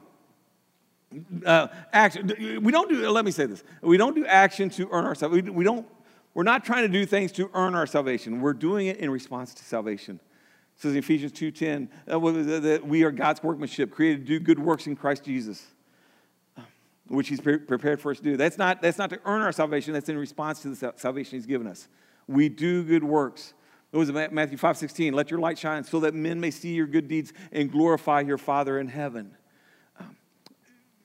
Uh, 1.45 1.67
action. 1.91 2.31
We 2.63 2.71
don't 2.71 2.89
do. 2.89 3.09
Let 3.09 3.25
me 3.25 3.31
say 3.31 3.45
this. 3.45 3.63
We 3.81 3.97
don't 3.97 4.15
do 4.15 4.25
action 4.25 4.69
to 4.71 4.87
earn 4.91 5.05
our 5.05 5.15
salvation. 5.15 5.45
We, 5.45 5.51
we 5.51 5.63
don't. 5.63 5.85
We're 6.33 6.43
not 6.43 6.63
trying 6.63 6.83
to 6.83 6.87
do 6.87 7.05
things 7.05 7.33
to 7.33 7.49
earn 7.53 7.75
our 7.75 7.85
salvation. 7.85 8.39
We're 8.39 8.53
doing 8.53 8.87
it 8.87 8.97
in 8.97 9.09
response 9.09 9.53
to 9.55 9.63
salvation. 9.63 10.21
Says 10.81 10.93
in 10.93 10.97
Ephesians 10.97 11.31
2.10 11.33 11.89
uh, 12.07 12.59
that 12.59 12.87
we 12.87 13.03
are 13.03 13.11
God's 13.11 13.43
workmanship, 13.43 13.91
created 13.91 14.25
to 14.25 14.39
do 14.39 14.39
good 14.39 14.57
works 14.57 14.87
in 14.87 14.95
Christ 14.95 15.23
Jesus, 15.23 15.63
which 17.07 17.27
he's 17.27 17.39
prepared 17.39 18.01
for 18.01 18.09
us 18.09 18.17
to 18.17 18.23
do. 18.23 18.35
That's 18.35 18.57
not, 18.57 18.81
that's 18.81 18.97
not 18.97 19.11
to 19.11 19.19
earn 19.25 19.43
our 19.43 19.51
salvation. 19.51 19.93
That's 19.93 20.09
in 20.09 20.17
response 20.17 20.63
to 20.63 20.73
the 20.73 20.93
salvation 20.95 21.37
he's 21.37 21.45
given 21.45 21.67
us. 21.67 21.87
We 22.27 22.49
do 22.49 22.83
good 22.83 23.03
works. 23.03 23.53
It 23.91 23.97
was 23.97 24.11
Matthew 24.11 24.57
5.16, 24.57 25.13
let 25.13 25.29
your 25.29 25.39
light 25.39 25.59
shine 25.59 25.83
so 25.83 25.99
that 25.99 26.15
men 26.15 26.39
may 26.39 26.49
see 26.49 26.73
your 26.73 26.87
good 26.87 27.07
deeds 27.07 27.31
and 27.51 27.71
glorify 27.71 28.21
your 28.21 28.39
Father 28.39 28.79
in 28.79 28.87
heaven. 28.87 29.35
Um, 29.99 30.17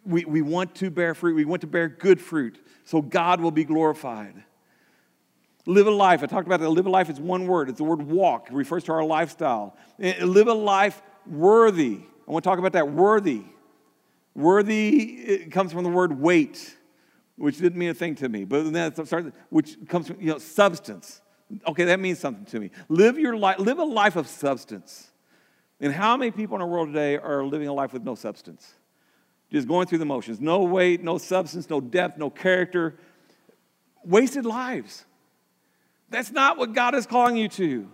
we, 0.07 0.25
we 0.25 0.41
want 0.41 0.75
to 0.77 0.89
bear 0.89 1.15
fruit. 1.15 1.37
We 1.37 1.45
want 1.45 1.61
to 1.61 1.67
bear 1.67 1.91
good 1.91 2.19
fruit 2.19 2.65
so 2.87 3.03
God 3.03 3.43
will 3.43 3.51
be 3.51 3.65
glorified. 3.65 4.43
Live 5.67 5.89
a 5.89 5.91
life. 5.91 6.23
I 6.23 6.27
talked 6.27 6.47
about 6.47 6.61
that. 6.61 6.71
Live 6.71 6.87
a 6.87 6.91
life 6.91 7.11
is 7.11 7.21
one 7.21 7.49
word. 7.49 7.69
It's 7.69 7.79
the 7.79 7.85
word 7.85 8.03
walk. 8.03 8.49
It 8.51 8.55
refers 8.55 8.85
to 8.85 8.93
our 8.93 9.05
lifestyle. 9.05 9.77
Eh, 10.01 10.25
live 10.25 10.47
a 10.47 10.55
life 10.55 11.03
worthy. 11.27 12.01
I 12.27 12.31
want 12.31 12.45
to 12.45 12.49
talk 12.49 12.61
about 12.61 12.73
that 12.73 12.93
worthy. 12.93 13.43
Worthy 14.37 15.47
comes 15.51 15.73
from 15.73 15.83
the 15.83 15.91
word 15.91 16.21
weight, 16.21 16.77
which 17.37 17.59
didn't 17.59 17.79
mean 17.79 17.91
a 17.91 17.95
thing 17.95 18.15
to 18.17 18.29
me. 18.29 18.45
But 18.45 18.73
then 18.73 18.93
it 18.93 19.07
started, 19.07 19.33
which 19.49 19.77
comes 19.89 20.07
from 20.07 20.21
you 20.21 20.29
know 20.29 20.39
substance. 20.39 21.21
Okay, 21.67 21.85
that 21.85 21.99
means 21.99 22.21
something 22.21 22.45
to 22.47 22.61
me. 22.61 22.71
Live 22.89 23.19
your 23.19 23.37
life. 23.37 23.59
Live 23.59 23.79
a 23.79 23.85
life 23.85 24.15
of 24.15 24.29
substance. 24.29 25.11
And 25.81 25.93
how 25.93 26.17
many 26.17 26.31
people 26.31 26.55
in 26.55 26.63
our 26.63 26.69
world 26.69 26.89
today 26.89 27.17
are 27.17 27.45
living 27.45 27.67
a 27.67 27.73
life 27.73 27.93
with 27.93 28.05
no 28.05 28.15
substance? 28.15 28.75
Just 29.51 29.67
going 29.67 29.87
through 29.87 29.99
the 29.99 30.07
motions. 30.07 30.41
No 30.41 30.63
weight, 30.63 31.03
no 31.03 31.19
substance, 31.19 31.69
no 31.69 31.81
depth, 31.81 32.19
no 32.19 32.31
character. 32.31 32.99
Wasted 34.05 34.45
lives. 34.45 35.06
That's 36.11 36.31
not 36.31 36.57
what 36.57 36.73
God 36.73 36.95
is 36.95 37.07
calling 37.07 37.37
you 37.37 37.49
to. 37.49 37.89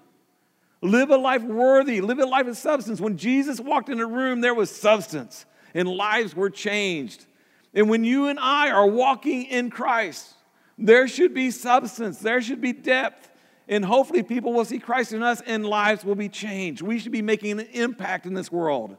Live 0.83 1.11
a 1.11 1.17
life 1.17 1.43
worthy, 1.43 2.01
live 2.01 2.19
a 2.19 2.27
life 2.27 2.47
of 2.47 2.57
substance. 2.57 3.01
When 3.01 3.17
Jesus 3.17 3.61
walked 3.61 3.89
in 3.89 4.01
a 4.01 4.07
room, 4.07 4.41
there 4.41 4.55
was 4.55 4.71
substance 4.71 5.47
and 5.75 5.89
lives 5.89 6.35
were 6.35 6.51
changed. 6.51 7.27
And 7.73 7.89
when 7.89 8.05
you 8.05 8.27
and 8.27 8.39
I 8.39 8.71
are 8.71 8.87
walking 8.87 9.45
in 9.45 9.71
Christ, 9.71 10.35
there 10.77 11.07
should 11.07 11.35
be 11.35 11.51
substance, 11.51 12.19
there 12.19 12.43
should 12.43 12.61
be 12.61 12.73
depth, 12.73 13.31
and 13.69 13.85
hopefully 13.85 14.23
people 14.23 14.53
will 14.53 14.65
see 14.65 14.81
Christ 14.81 15.13
in 15.13 15.23
us 15.23 15.41
and 15.47 15.65
lives 15.65 16.05
will 16.05 16.17
be 16.17 16.29
changed. 16.29 16.83
We 16.83 16.99
should 16.99 17.13
be 17.13 17.23
making 17.23 17.61
an 17.61 17.69
impact 17.73 18.27
in 18.27 18.35
this 18.35 18.51
world. 18.51 18.97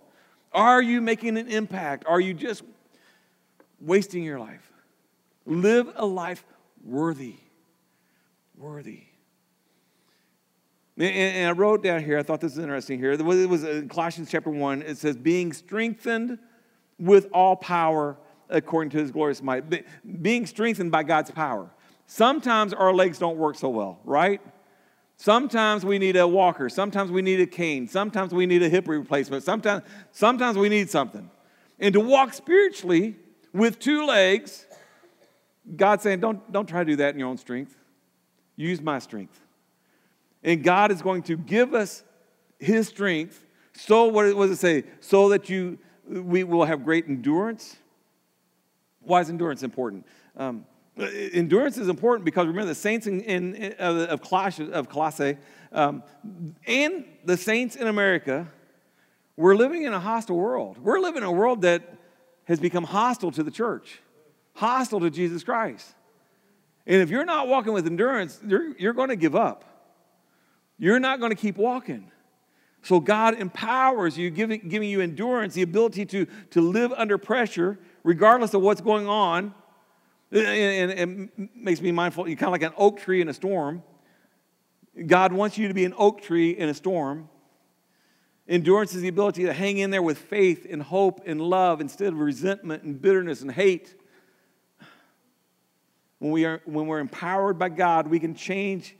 Are 0.54 0.82
you 0.82 1.02
making 1.02 1.38
an 1.38 1.48
impact? 1.48 2.06
Are 2.08 2.20
you 2.20 2.34
just 2.34 2.64
wasting 3.82 4.24
your 4.24 4.40
life? 4.40 4.72
Live 5.46 5.92
a 5.98 6.06
life 6.06 6.46
worthy 6.84 7.36
worthy. 8.58 9.04
And, 10.98 11.48
I 11.48 11.52
wrote 11.52 11.84
down 11.84 12.04
here, 12.04 12.20
I 12.20 12.24
thought 12.24 12.40
this 12.40 12.56
was 12.56 12.64
interesting 12.64 13.00
here. 13.00 13.14
It 13.14 13.22
was 13.22 13.64
in 13.64 13.86
uh, 13.86 13.94
Colossians 13.94 14.30
chapter 14.30 14.52
1. 14.52 14.84
It 14.84 14.98
says, 14.98 15.18
being 15.18 15.52
strengthened 15.52 16.38
with 17.00 17.28
all 17.34 17.56
power 17.56 18.18
according 18.50 18.92
to 18.92 18.98
his 19.00 19.10
glorious 19.10 19.42
might. 19.42 19.64
Being 20.22 20.46
strengthened 20.46 20.92
by 20.92 21.04
God's 21.04 21.32
power. 21.32 21.70
Sometimes 22.06 22.74
our 22.74 22.94
legs 22.94 23.18
don't 23.18 23.38
work 23.38 23.56
so 23.56 23.70
well, 23.70 24.00
right? 24.04 24.40
Sometimes 25.18 25.86
we 25.86 25.98
need 25.98 26.16
a 26.16 26.28
walker. 26.28 26.70
Sometimes 26.70 27.10
we 27.10 27.22
need 27.22 27.40
a 27.40 27.48
cane. 27.48 27.88
Sometimes 27.88 28.34
we 28.34 28.46
need 28.46 28.62
a 28.62 28.70
hip 28.70 28.88
replacement. 28.88 29.44
Sometimes, 29.44 29.84
sometimes 30.12 30.58
we 30.58 30.70
need 30.70 30.90
something. 30.90 31.30
And 31.80 31.94
to 31.94 32.00
walk 32.00 32.34
spiritually 32.34 33.16
with 33.52 33.80
two 33.80 34.06
legs, 34.06 34.68
God's 35.76 36.04
saying, 36.04 36.20
don't, 36.20 36.52
don't 36.52 36.68
try 36.68 36.84
to 36.84 36.86
do 36.86 36.96
that 36.98 37.14
in 37.14 37.20
your 37.20 37.30
own 37.30 37.38
strength. 37.38 37.76
Use 38.56 38.82
my 38.82 39.00
strength. 39.00 39.40
And 40.44 40.64
God 40.64 40.92
is 40.92 41.02
going 41.02 41.24
to 41.24 41.38
give 41.38 41.74
us 41.74 42.04
his 42.60 42.88
strength. 42.88 43.44
So, 43.74 44.06
what 44.06 44.24
does 44.24 44.52
it 44.52 44.58
say? 44.58 44.84
So 45.00 45.30
that 45.30 45.50
you, 45.50 45.80
we 46.08 46.44
will 46.44 46.66
have 46.66 46.84
great 46.84 47.08
endurance. 47.08 47.78
Why 49.02 49.22
is 49.22 49.30
endurance 49.30 49.64
important? 49.64 50.06
Um, 50.38 50.66
endurance 50.98 51.78
is 51.78 51.88
important 51.88 52.26
because 52.26 52.48
remember 52.48 52.68
the 52.68 52.76
saints 52.76 53.08
in, 53.08 53.22
in, 53.22 53.56
in 53.56 53.74
of 53.80 54.22
Colossae, 54.22 54.72
of 54.72 54.90
Colossae 54.90 55.38
um, 55.72 56.04
and 56.68 57.06
the 57.26 57.36
saints 57.36 57.76
in 57.76 57.88
America, 57.88 58.48
we're 59.36 59.56
living 59.56 59.84
in 59.84 59.94
a 59.94 60.00
hostile 60.00 60.38
world. 60.38 60.78
We're 60.78 61.00
living 61.00 61.24
in 61.24 61.28
a 61.28 61.32
world 61.32 61.62
that 61.62 61.82
has 62.46 62.60
become 62.60 62.84
hostile 62.84 63.32
to 63.32 63.44
the 63.44 63.52
church, 63.52 64.02
hostile 64.54 65.00
to 65.00 65.10
Jesus 65.10 65.44
Christ. 65.44 65.96
And 66.86 67.02
if 67.02 67.10
you're 67.10 67.26
not 67.26 67.48
walking 67.48 67.74
with 67.74 67.88
endurance, 67.88 68.40
you're, 68.46 68.78
you're 68.78 68.94
going 68.94 69.10
to 69.10 69.16
give 69.16 69.36
up. 69.36 69.64
You're 70.78 71.00
not 71.00 71.20
going 71.20 71.32
to 71.32 71.36
keep 71.36 71.58
walking. 71.58 72.12
So 72.82 73.00
God 73.00 73.36
empowers 73.36 74.18
you, 74.18 74.30
giving, 74.30 74.68
giving 74.68 74.90
you 74.90 75.00
endurance, 75.00 75.54
the 75.54 75.62
ability 75.62 76.06
to, 76.08 76.28
to 76.52 76.62
live 76.62 76.92
under 76.92 77.18
pressure, 77.18 77.80
regardless 78.04 78.54
of 78.54 78.62
what's 78.62 78.82
going 78.82 79.08
on. 79.08 79.54
And, 80.32 80.92
and 80.92 81.30
it 81.40 81.50
makes 81.56 81.80
me 81.80 81.92
mindful, 81.92 82.28
you're 82.28 82.36
kind 82.36 82.48
of 82.48 82.52
like 82.52 82.64
an 82.64 82.74
oak 82.78 83.00
tree 83.00 83.22
in 83.22 83.30
a 83.30 83.34
storm. 83.34 83.84
God 85.06 85.32
wants 85.32 85.58
you 85.58 85.70
to 85.70 85.74
be 85.74 85.86
an 85.86 85.94
oak 85.98 86.22
tree 86.22 86.52
in 86.52 86.68
a 86.68 86.74
storm. 86.74 87.30
Endurance 88.48 88.94
is 88.94 89.02
the 89.02 89.08
ability 89.08 89.46
to 89.46 89.54
hang 89.54 89.78
in 89.78 89.90
there 89.90 90.02
with 90.02 90.18
faith 90.18 90.68
and 90.70 90.84
hope 90.84 91.22
and 91.26 91.40
love 91.40 91.80
instead 91.80 92.12
of 92.12 92.20
resentment 92.20 92.84
and 92.84 93.02
bitterness 93.02 93.42
and 93.42 93.52
hate. 93.52 93.96
When, 96.24 96.32
we 96.32 96.46
are, 96.46 96.62
when 96.64 96.88
we're 96.88 97.00
empowered 97.00 97.60
by 97.60 97.68
God, 97.68 98.08
we 98.08 98.18
can 98.18 98.34
change 98.34 98.96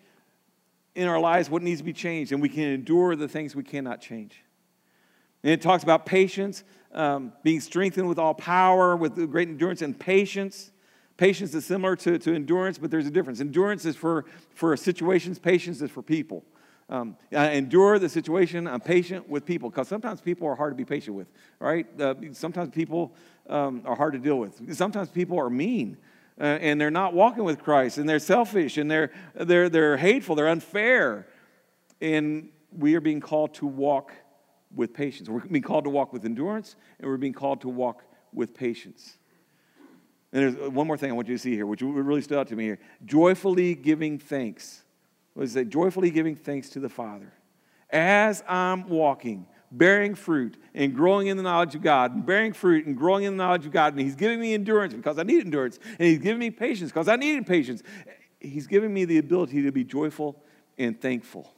in 0.94 1.08
our 1.08 1.22
lives 1.22 1.50
what 1.50 1.62
needs 1.62 1.80
to 1.80 1.86
be 1.86 1.94
changed, 1.94 2.34
and 2.34 2.42
we 2.42 2.50
can 2.50 2.66
endure 2.66 3.16
the 3.16 3.30
things 3.30 3.56
we 3.56 3.64
cannot 3.64 4.02
change. 4.02 4.44
And 5.42 5.54
it 5.54 5.62
talks 5.62 5.84
about 5.84 6.06
patience, 6.06 6.66
um, 6.92 7.32
being 7.42 7.62
strengthened 7.62 8.10
with 8.10 8.20
all 8.20 8.34
power, 8.34 8.98
with 8.98 9.16
great 9.32 9.48
endurance 9.48 9.82
and 9.82 9.98
patience. 9.98 10.74
Patience 11.16 11.54
is 11.54 11.66
similar 11.66 11.96
to, 11.96 12.20
to 12.20 12.36
endurance, 12.36 12.78
but 12.78 12.92
there's 12.92 13.08
a 13.08 13.12
difference. 13.12 13.40
Endurance 13.40 13.86
is 13.86 13.96
for, 13.96 14.26
for 14.54 14.76
situations, 14.76 15.40
patience 15.40 15.82
is 15.82 15.90
for 15.90 16.02
people. 16.02 16.44
Um, 16.90 17.16
I 17.32 17.52
endure 17.52 18.00
the 18.00 18.10
situation. 18.10 18.68
I'm 18.68 18.82
patient 18.82 19.30
with 19.30 19.46
people 19.46 19.70
because 19.70 19.88
sometimes 19.88 20.20
people 20.20 20.46
are 20.50 20.56
hard 20.56 20.74
to 20.74 20.76
be 20.76 20.84
patient 20.84 21.16
with, 21.16 21.28
right? 21.62 21.88
Uh, 21.98 22.16
sometimes 22.34 22.72
people 22.72 23.16
um, 23.48 23.82
are 23.86 23.96
hard 23.96 24.12
to 24.12 24.20
deal 24.20 24.40
with. 24.40 24.76
Sometimes 24.76 25.08
people 25.08 25.40
are 25.40 25.50
mean 25.50 25.96
uh, 26.40 26.44
and 26.44 26.80
they're 26.80 26.92
not 26.92 27.14
walking 27.14 27.44
with 27.44 27.62
Christ, 27.62 27.98
and 27.98 28.08
they're 28.08 28.20
selfish, 28.20 28.78
and 28.78 28.90
they're, 28.90 29.12
they're, 29.36 29.70
they're 29.70 29.98
hateful, 29.98 30.36
they're 30.36 30.48
unfair. 30.48 31.28
And 32.02 32.50
we 32.72 32.96
are 32.96 33.02
being 33.02 33.20
called 33.20 33.54
to 33.56 33.68
walk 33.68 34.12
with 34.76 34.94
patience. 34.94 35.30
We're 35.30 35.42
being 35.42 35.64
called 35.64 35.84
to 35.84 35.90
walk 35.90 36.12
with 36.12 36.26
endurance, 36.26 36.76
and 37.00 37.08
we're 37.08 37.18
being 37.18 37.34
called 37.34 37.62
to 37.62 37.70
walk 37.70 38.04
with 38.34 38.54
patience. 38.54 39.18
And 40.32 40.56
there's 40.56 40.72
one 40.72 40.88
more 40.88 40.98
thing 40.98 41.12
I 41.12 41.14
want 41.14 41.28
you 41.28 41.36
to 41.36 41.42
see 41.42 41.54
here, 41.54 41.68
which 41.68 41.82
really 41.82 42.22
stood 42.22 42.40
out 42.40 42.48
to 42.48 42.56
me 42.56 42.64
here. 42.64 42.80
Joyfully 43.06 43.76
giving 43.76 44.18
thanks. 44.18 44.82
What 45.34 45.44
does 45.44 45.56
it 45.56 45.60
say? 45.60 45.66
Joyfully 45.66 46.10
giving 46.10 46.36
thanks 46.36 46.70
to 46.70 46.80
the 46.80 46.90
Father. 46.90 47.32
As 47.92 48.44
I'm 48.48 48.90
walking, 48.90 49.46
bearing 49.74 50.16
fruit 50.16 50.56
and 50.74 50.96
growing 50.96 51.28
in 51.28 51.38
the 51.38 51.44
knowledge 51.44 51.76
of 51.76 51.82
God, 51.82 52.14
and 52.14 52.26
bearing 52.26 52.54
fruit 52.54 52.86
and 52.86 52.96
growing 52.96 53.26
in 53.26 53.36
the 53.36 53.44
knowledge 53.44 53.66
of 53.66 53.72
God. 53.72 53.94
And 53.94 54.02
He's 54.02 54.16
giving 54.16 54.40
me 54.40 54.54
endurance 54.54 54.94
because 54.94 55.20
I 55.20 55.24
need 55.24 55.42
endurance. 55.42 55.80
And 56.00 56.08
He's 56.08 56.20
giving 56.20 56.40
me 56.40 56.52
patience 56.52 56.92
because 56.92 57.08
I 57.08 57.16
needed 57.16 57.46
patience. 57.46 57.84
He's 58.40 58.68
giving 58.68 58.94
me 58.94 59.06
the 59.06 59.18
ability 59.18 59.64
to 59.64 59.72
be 59.72 59.84
joyful 59.84 60.42
and 60.78 61.00
thankful. 61.00 61.52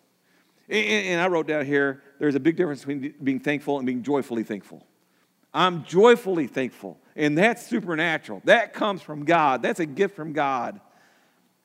And 0.67 1.21
I 1.21 1.27
wrote 1.27 1.47
down 1.47 1.65
here 1.65 2.01
there's 2.17 2.35
a 2.35 2.39
big 2.39 2.55
difference 2.55 2.81
between 2.81 3.13
being 3.23 3.39
thankful 3.39 3.77
and 3.77 3.85
being 3.85 4.01
joyfully 4.01 4.43
thankful. 4.43 4.85
I'm 5.53 5.85
joyfully 5.85 6.47
thankful, 6.47 6.99
and 7.15 7.37
that's 7.37 7.65
supernatural. 7.65 8.41
That 8.43 8.73
comes 8.73 9.01
from 9.01 9.23
God, 9.23 9.61
that's 9.61 9.79
a 9.79 9.85
gift 9.85 10.15
from 10.15 10.33
God. 10.33 10.81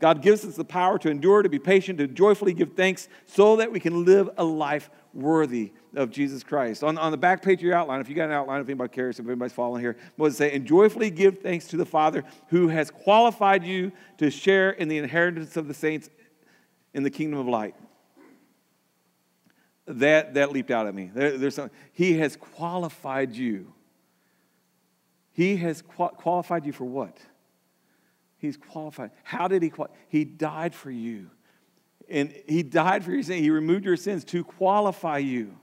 God 0.00 0.22
gives 0.22 0.44
us 0.46 0.56
the 0.56 0.64
power 0.64 0.98
to 0.98 1.10
endure, 1.10 1.42
to 1.42 1.48
be 1.48 1.58
patient, 1.58 1.98
to 1.98 2.08
joyfully 2.08 2.54
give 2.54 2.72
thanks 2.72 3.08
so 3.26 3.56
that 3.56 3.70
we 3.70 3.78
can 3.78 4.06
live 4.06 4.30
a 4.38 4.44
life 4.44 4.88
worthy 5.12 5.72
of 5.94 6.10
Jesus 6.10 6.42
Christ. 6.42 6.82
On, 6.82 6.96
on 6.96 7.10
the 7.10 7.18
back 7.18 7.42
page 7.42 7.58
of 7.58 7.64
your 7.64 7.74
outline, 7.74 8.00
if 8.00 8.08
you 8.08 8.14
got 8.14 8.24
an 8.24 8.32
outline, 8.32 8.62
if 8.62 8.68
anybody 8.68 8.92
cares, 8.92 9.18
if 9.18 9.26
anybody's 9.26 9.52
following 9.52 9.82
here, 9.82 9.96
it 10.18 10.32
say? 10.32 10.54
And 10.54 10.66
joyfully 10.66 11.10
give 11.10 11.40
thanks 11.40 11.66
to 11.68 11.76
the 11.76 11.84
Father 11.84 12.24
who 12.48 12.68
has 12.68 12.90
qualified 12.90 13.62
you 13.62 13.92
to 14.18 14.30
share 14.30 14.70
in 14.70 14.88
the 14.88 14.96
inheritance 14.96 15.56
of 15.58 15.68
the 15.68 15.74
saints 15.74 16.08
in 16.94 17.02
the 17.02 17.10
kingdom 17.10 17.38
of 17.38 17.46
light. 17.46 17.74
That, 19.86 20.34
that 20.34 20.50
leaped 20.50 20.70
out 20.70 20.86
at 20.86 20.94
me. 20.94 21.10
There, 21.12 21.36
there's 21.36 21.56
some, 21.56 21.70
he 21.92 22.18
has 22.18 22.36
qualified 22.36 23.32
you. 23.32 23.72
He 25.32 25.56
has 25.56 25.82
qualified 25.82 26.64
you 26.64 26.72
for 26.72 26.84
what? 26.84 27.18
He's 28.40 28.56
qualified. 28.56 29.10
How 29.22 29.48
did 29.48 29.62
he 29.62 29.70
qualify? 29.70 29.94
He 30.08 30.24
died 30.24 30.74
for 30.74 30.90
you. 30.90 31.30
And 32.08 32.34
he 32.48 32.62
died 32.62 33.04
for 33.04 33.12
your 33.12 33.22
sins. 33.22 33.40
He 33.40 33.50
removed 33.50 33.84
your 33.84 33.96
sins 33.96 34.24
to 34.24 34.42
qualify 34.42 35.18
you. 35.18 35.56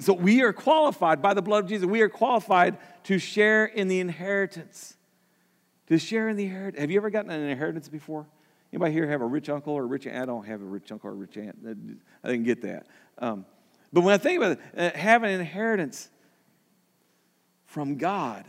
So 0.00 0.12
we 0.12 0.42
are 0.42 0.52
qualified 0.52 1.22
by 1.22 1.34
the 1.34 1.42
blood 1.42 1.64
of 1.64 1.70
Jesus. 1.70 1.86
We 1.86 2.00
are 2.02 2.08
qualified 2.08 2.78
to 3.04 3.18
share 3.18 3.64
in 3.64 3.88
the 3.88 4.00
inheritance. 4.00 4.96
To 5.86 5.98
share 5.98 6.28
in 6.28 6.36
the 6.36 6.44
inheritance. 6.44 6.80
Have 6.80 6.90
you 6.90 6.96
ever 6.98 7.10
gotten 7.10 7.30
an 7.30 7.48
inheritance 7.48 7.88
before? 7.88 8.26
Anybody 8.72 8.92
here 8.92 9.08
have 9.08 9.20
a 9.20 9.26
rich 9.26 9.48
uncle 9.48 9.74
or 9.74 9.84
a 9.84 9.86
rich 9.86 10.06
aunt? 10.06 10.16
I 10.16 10.26
don't 10.26 10.46
have 10.46 10.60
a 10.60 10.64
rich 10.64 10.90
uncle 10.90 11.10
or 11.10 11.12
a 11.12 11.16
rich 11.16 11.36
aunt. 11.36 11.56
I 12.24 12.28
didn't 12.28 12.44
get 12.44 12.62
that. 12.62 12.86
Um, 13.18 13.46
but 13.92 14.00
when 14.00 14.14
I 14.14 14.18
think 14.18 14.38
about 14.38 14.52
it, 14.52 14.60
uh, 14.76 14.98
having 14.98 15.32
an 15.32 15.38
inheritance 15.38 16.10
from 17.66 17.96
God, 17.96 18.44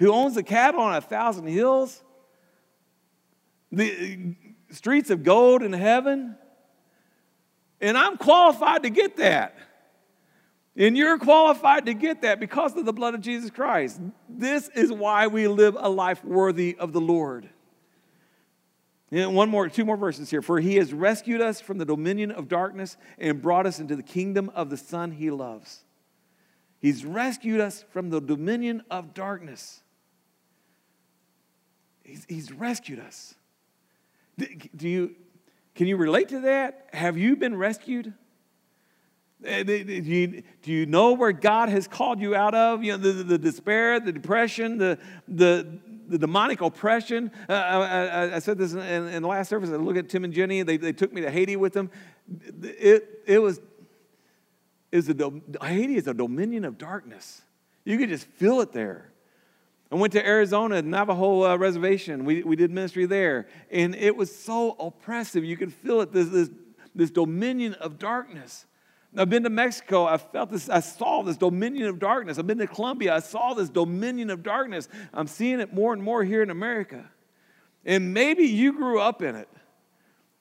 who 0.00 0.12
owns 0.12 0.34
the 0.34 0.42
cattle 0.42 0.80
on 0.80 0.96
a 0.96 1.00
thousand 1.00 1.46
hills, 1.46 2.02
the 3.70 4.34
streets 4.70 5.10
of 5.10 5.22
gold 5.22 5.62
in 5.62 5.74
heaven. 5.74 6.36
And 7.82 7.96
I'm 7.96 8.16
qualified 8.16 8.82
to 8.84 8.90
get 8.90 9.18
that. 9.18 9.56
And 10.74 10.96
you're 10.96 11.18
qualified 11.18 11.84
to 11.86 11.94
get 11.94 12.22
that 12.22 12.40
because 12.40 12.74
of 12.76 12.86
the 12.86 12.94
blood 12.94 13.14
of 13.14 13.20
Jesus 13.20 13.50
Christ. 13.50 14.00
This 14.26 14.70
is 14.70 14.90
why 14.90 15.26
we 15.26 15.46
live 15.46 15.76
a 15.78 15.90
life 15.90 16.24
worthy 16.24 16.76
of 16.78 16.94
the 16.94 17.00
Lord. 17.00 17.50
And 19.10 19.34
one 19.34 19.50
more, 19.50 19.68
two 19.68 19.84
more 19.84 19.98
verses 19.98 20.30
here. 20.30 20.40
For 20.40 20.60
he 20.60 20.76
has 20.76 20.94
rescued 20.94 21.42
us 21.42 21.60
from 21.60 21.76
the 21.76 21.84
dominion 21.84 22.30
of 22.30 22.48
darkness 22.48 22.96
and 23.18 23.42
brought 23.42 23.66
us 23.66 23.78
into 23.78 23.96
the 23.96 24.02
kingdom 24.02 24.50
of 24.54 24.70
the 24.70 24.78
Son 24.78 25.10
he 25.10 25.30
loves. 25.30 25.84
He's 26.78 27.04
rescued 27.04 27.60
us 27.60 27.84
from 27.90 28.08
the 28.08 28.20
dominion 28.20 28.82
of 28.90 29.12
darkness. 29.12 29.82
He's, 32.10 32.26
he's 32.28 32.52
rescued 32.52 32.98
us. 32.98 33.34
Do 34.38 34.88
you, 34.88 35.14
can 35.74 35.86
you 35.86 35.96
relate 35.96 36.30
to 36.30 36.40
that? 36.40 36.88
Have 36.92 37.16
you 37.16 37.36
been 37.36 37.56
rescued? 37.56 38.12
Eh, 39.44 39.62
do 39.62 39.74
you, 39.74 40.42
do 40.62 40.72
you 40.72 40.86
know 40.86 41.12
where 41.12 41.32
God 41.32 41.68
has 41.68 41.86
called 41.86 42.20
you 42.20 42.34
out 42.34 42.54
of? 42.54 42.82
You 42.82 42.92
know, 42.92 42.98
the, 42.98 43.22
the 43.22 43.38
despair, 43.38 44.00
the 44.00 44.12
depression, 44.12 44.76
the, 44.76 44.98
the, 45.28 45.78
the 46.08 46.18
demonic 46.18 46.60
oppression. 46.60 47.30
Uh, 47.48 47.52
I, 47.52 48.36
I, 48.36 48.38
said 48.40 48.58
this 48.58 48.72
in, 48.72 48.80
in, 48.80 49.22
the 49.22 49.28
last 49.28 49.48
service. 49.48 49.70
I 49.70 49.76
look 49.76 49.96
at 49.96 50.08
Tim 50.08 50.24
and 50.24 50.32
Jenny. 50.32 50.62
They, 50.62 50.76
they 50.76 50.92
took 50.92 51.12
me 51.12 51.20
to 51.20 51.30
Haiti 51.30 51.56
with 51.56 51.72
them. 51.72 51.90
It, 52.62 53.22
it 53.26 53.38
was, 53.38 53.60
is 54.90 55.08
a, 55.08 55.32
Haiti 55.62 55.96
is 55.96 56.08
a 56.08 56.14
dominion 56.14 56.64
of 56.64 56.76
darkness. 56.76 57.42
You 57.84 57.98
could 57.98 58.08
just 58.08 58.26
feel 58.26 58.60
it 58.60 58.72
there. 58.72 59.09
I 59.92 59.96
went 59.96 60.12
to 60.12 60.24
Arizona, 60.24 60.82
Navajo 60.82 61.44
uh, 61.44 61.56
Reservation. 61.56 62.24
We, 62.24 62.42
we 62.42 62.54
did 62.54 62.70
ministry 62.70 63.06
there. 63.06 63.48
And 63.70 63.94
it 63.96 64.14
was 64.14 64.34
so 64.34 64.76
oppressive. 64.78 65.44
You 65.44 65.56
could 65.56 65.72
feel 65.72 66.00
it, 66.00 66.12
this, 66.12 66.28
this, 66.28 66.50
this 66.94 67.10
dominion 67.10 67.74
of 67.74 67.98
darkness. 67.98 68.66
I've 69.16 69.28
been 69.28 69.42
to 69.42 69.50
Mexico. 69.50 70.06
I 70.06 70.18
felt 70.18 70.50
this, 70.50 70.68
I 70.68 70.78
saw 70.78 71.22
this 71.22 71.36
dominion 71.36 71.88
of 71.88 71.98
darkness. 71.98 72.38
I've 72.38 72.46
been 72.46 72.58
to 72.58 72.68
Colombia. 72.68 73.16
I 73.16 73.18
saw 73.18 73.54
this 73.54 73.68
dominion 73.68 74.30
of 74.30 74.44
darkness. 74.44 74.88
I'm 75.12 75.26
seeing 75.26 75.58
it 75.58 75.74
more 75.74 75.92
and 75.92 76.00
more 76.00 76.22
here 76.22 76.42
in 76.42 76.50
America. 76.50 77.10
And 77.84 78.14
maybe 78.14 78.44
you 78.44 78.72
grew 78.72 79.00
up 79.00 79.22
in 79.22 79.34
it. 79.34 79.48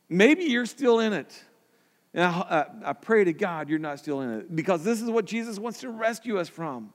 Maybe 0.08 0.43
you're 0.43 0.68
still 0.68 1.00
in 1.00 1.14
it. 1.14 1.43
And 2.14 2.24
I, 2.24 2.30
I, 2.30 2.66
I 2.89 2.93
pray 2.93 3.24
to 3.24 3.34
God 3.34 3.70
you're 3.70 3.80
not 3.80 3.97
still 3.97 4.22
in 4.22 4.30
it 4.32 4.56
because 4.56 4.84
this 4.84 5.02
is 5.02 5.10
what 5.10 5.26
Jesus 5.26 5.58
wants 5.58 5.80
to 5.80 5.89
rescue 5.89 6.38
us 6.38 6.50
from. 6.50 6.93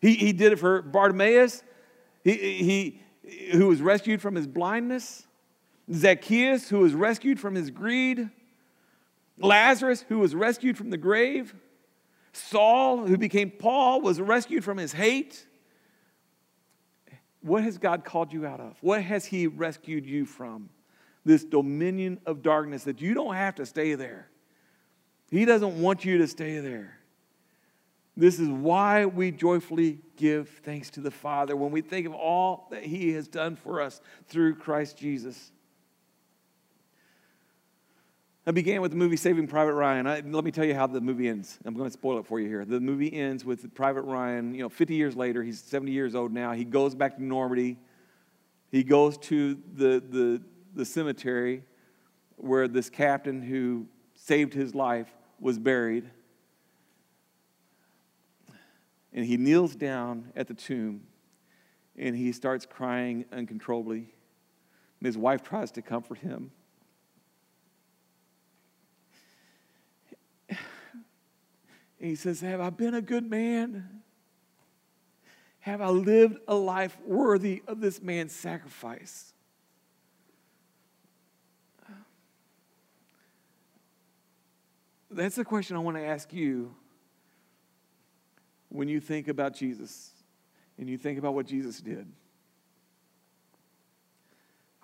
He, 0.00 0.14
he 0.14 0.32
did 0.32 0.52
it 0.52 0.58
for 0.58 0.82
Bartimaeus. 0.82 1.62
He, 2.24 3.00
he, 3.22 3.50
who 3.52 3.68
was 3.68 3.80
rescued 3.82 4.20
from 4.20 4.34
his 4.34 4.46
blindness, 4.46 5.26
Zacchaeus, 5.92 6.68
who 6.68 6.80
was 6.80 6.94
rescued 6.94 7.40
from 7.40 7.54
his 7.54 7.70
greed, 7.70 8.30
Lazarus, 9.38 10.04
who 10.08 10.18
was 10.18 10.34
rescued 10.34 10.76
from 10.76 10.90
the 10.90 10.96
grave, 10.96 11.54
Saul, 12.32 13.06
who 13.06 13.18
became 13.18 13.50
Paul, 13.50 14.00
was 14.00 14.20
rescued 14.20 14.64
from 14.64 14.78
his 14.78 14.92
hate. 14.92 15.46
What 17.42 17.64
has 17.64 17.76
God 17.76 18.04
called 18.04 18.32
you 18.32 18.46
out 18.46 18.60
of? 18.60 18.76
What 18.80 19.02
has 19.02 19.26
He 19.26 19.46
rescued 19.46 20.06
you 20.06 20.24
from? 20.24 20.70
This 21.24 21.44
dominion 21.44 22.20
of 22.24 22.42
darkness 22.42 22.84
that 22.84 23.00
you 23.00 23.14
don't 23.14 23.34
have 23.34 23.56
to 23.56 23.66
stay 23.66 23.94
there. 23.94 24.28
He 25.30 25.44
doesn't 25.44 25.80
want 25.80 26.04
you 26.04 26.18
to 26.18 26.26
stay 26.26 26.58
there. 26.58 26.98
This 28.16 28.38
is 28.38 28.48
why 28.48 29.06
we 29.06 29.30
joyfully 29.30 29.98
give 30.16 30.48
thanks 30.62 30.90
to 30.90 31.00
the 31.00 31.10
Father 31.10 31.56
when 31.56 31.70
we 31.70 31.80
think 31.80 32.06
of 32.06 32.12
all 32.12 32.68
that 32.70 32.84
He 32.84 33.12
has 33.12 33.26
done 33.26 33.56
for 33.56 33.80
us 33.80 34.00
through 34.28 34.56
Christ 34.56 34.98
Jesus. 34.98 35.50
I 38.46 38.50
began 38.50 38.82
with 38.82 38.90
the 38.90 38.96
movie 38.96 39.16
Saving 39.16 39.46
Private 39.46 39.74
Ryan. 39.74 40.06
I, 40.06 40.20
let 40.20 40.44
me 40.44 40.50
tell 40.50 40.64
you 40.64 40.74
how 40.74 40.88
the 40.88 41.00
movie 41.00 41.28
ends. 41.28 41.58
I'm 41.64 41.74
going 41.74 41.88
to 41.88 41.92
spoil 41.92 42.18
it 42.18 42.26
for 42.26 42.40
you 42.40 42.48
here. 42.48 42.64
The 42.64 42.80
movie 42.80 43.12
ends 43.12 43.44
with 43.44 43.72
Private 43.72 44.02
Ryan, 44.02 44.52
you 44.52 44.62
know, 44.62 44.68
50 44.68 44.94
years 44.94 45.16
later, 45.16 45.42
he's 45.44 45.60
70 45.60 45.92
years 45.92 46.14
old 46.14 46.32
now. 46.32 46.52
He 46.52 46.64
goes 46.64 46.94
back 46.94 47.16
to 47.16 47.24
Normandy. 47.24 47.78
He 48.70 48.82
goes 48.82 49.16
to 49.18 49.54
the, 49.74 50.02
the, 50.06 50.42
the 50.74 50.84
cemetery 50.84 51.62
where 52.36 52.66
this 52.66 52.90
captain 52.90 53.40
who 53.40 53.86
saved 54.14 54.52
his 54.52 54.74
life 54.74 55.08
was 55.38 55.58
buried 55.58 56.10
and 59.12 59.24
he 59.24 59.36
kneels 59.36 59.74
down 59.74 60.32
at 60.34 60.46
the 60.48 60.54
tomb 60.54 61.02
and 61.96 62.16
he 62.16 62.32
starts 62.32 62.66
crying 62.66 63.24
uncontrollably. 63.32 64.14
And 65.00 65.06
his 65.06 65.18
wife 65.18 65.42
tries 65.42 65.70
to 65.72 65.82
comfort 65.82 66.18
him. 66.18 66.50
And 70.48 72.10
he 72.10 72.16
says, 72.16 72.40
Have 72.40 72.60
I 72.60 72.70
been 72.70 72.94
a 72.94 73.00
good 73.00 73.28
man? 73.30 74.02
Have 75.60 75.80
I 75.80 75.88
lived 75.88 76.38
a 76.48 76.54
life 76.56 76.98
worthy 77.06 77.62
of 77.68 77.80
this 77.80 78.02
man's 78.02 78.32
sacrifice? 78.32 79.32
That's 85.08 85.36
the 85.36 85.44
question 85.44 85.76
I 85.76 85.78
want 85.78 85.96
to 85.96 86.04
ask 86.04 86.32
you 86.32 86.74
when 88.72 88.88
you 88.88 89.00
think 89.00 89.28
about 89.28 89.54
Jesus 89.54 90.10
and 90.78 90.88
you 90.88 90.96
think 90.96 91.18
about 91.18 91.34
what 91.34 91.46
Jesus 91.46 91.80
did? 91.80 92.10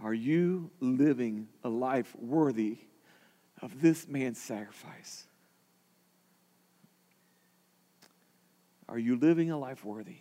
Are 0.03 0.15
you 0.15 0.71
living 0.79 1.49
a 1.65 1.69
life 1.69 2.15
worthy 2.17 2.79
of 3.63 3.81
this 3.81 4.07
man's 4.07 4.39
sacrifice? 4.39 5.25
Are 8.89 8.99
you 8.99 9.17
living 9.17 9.51
a 9.51 9.59
life 9.59 9.85
worthy? 9.85 10.19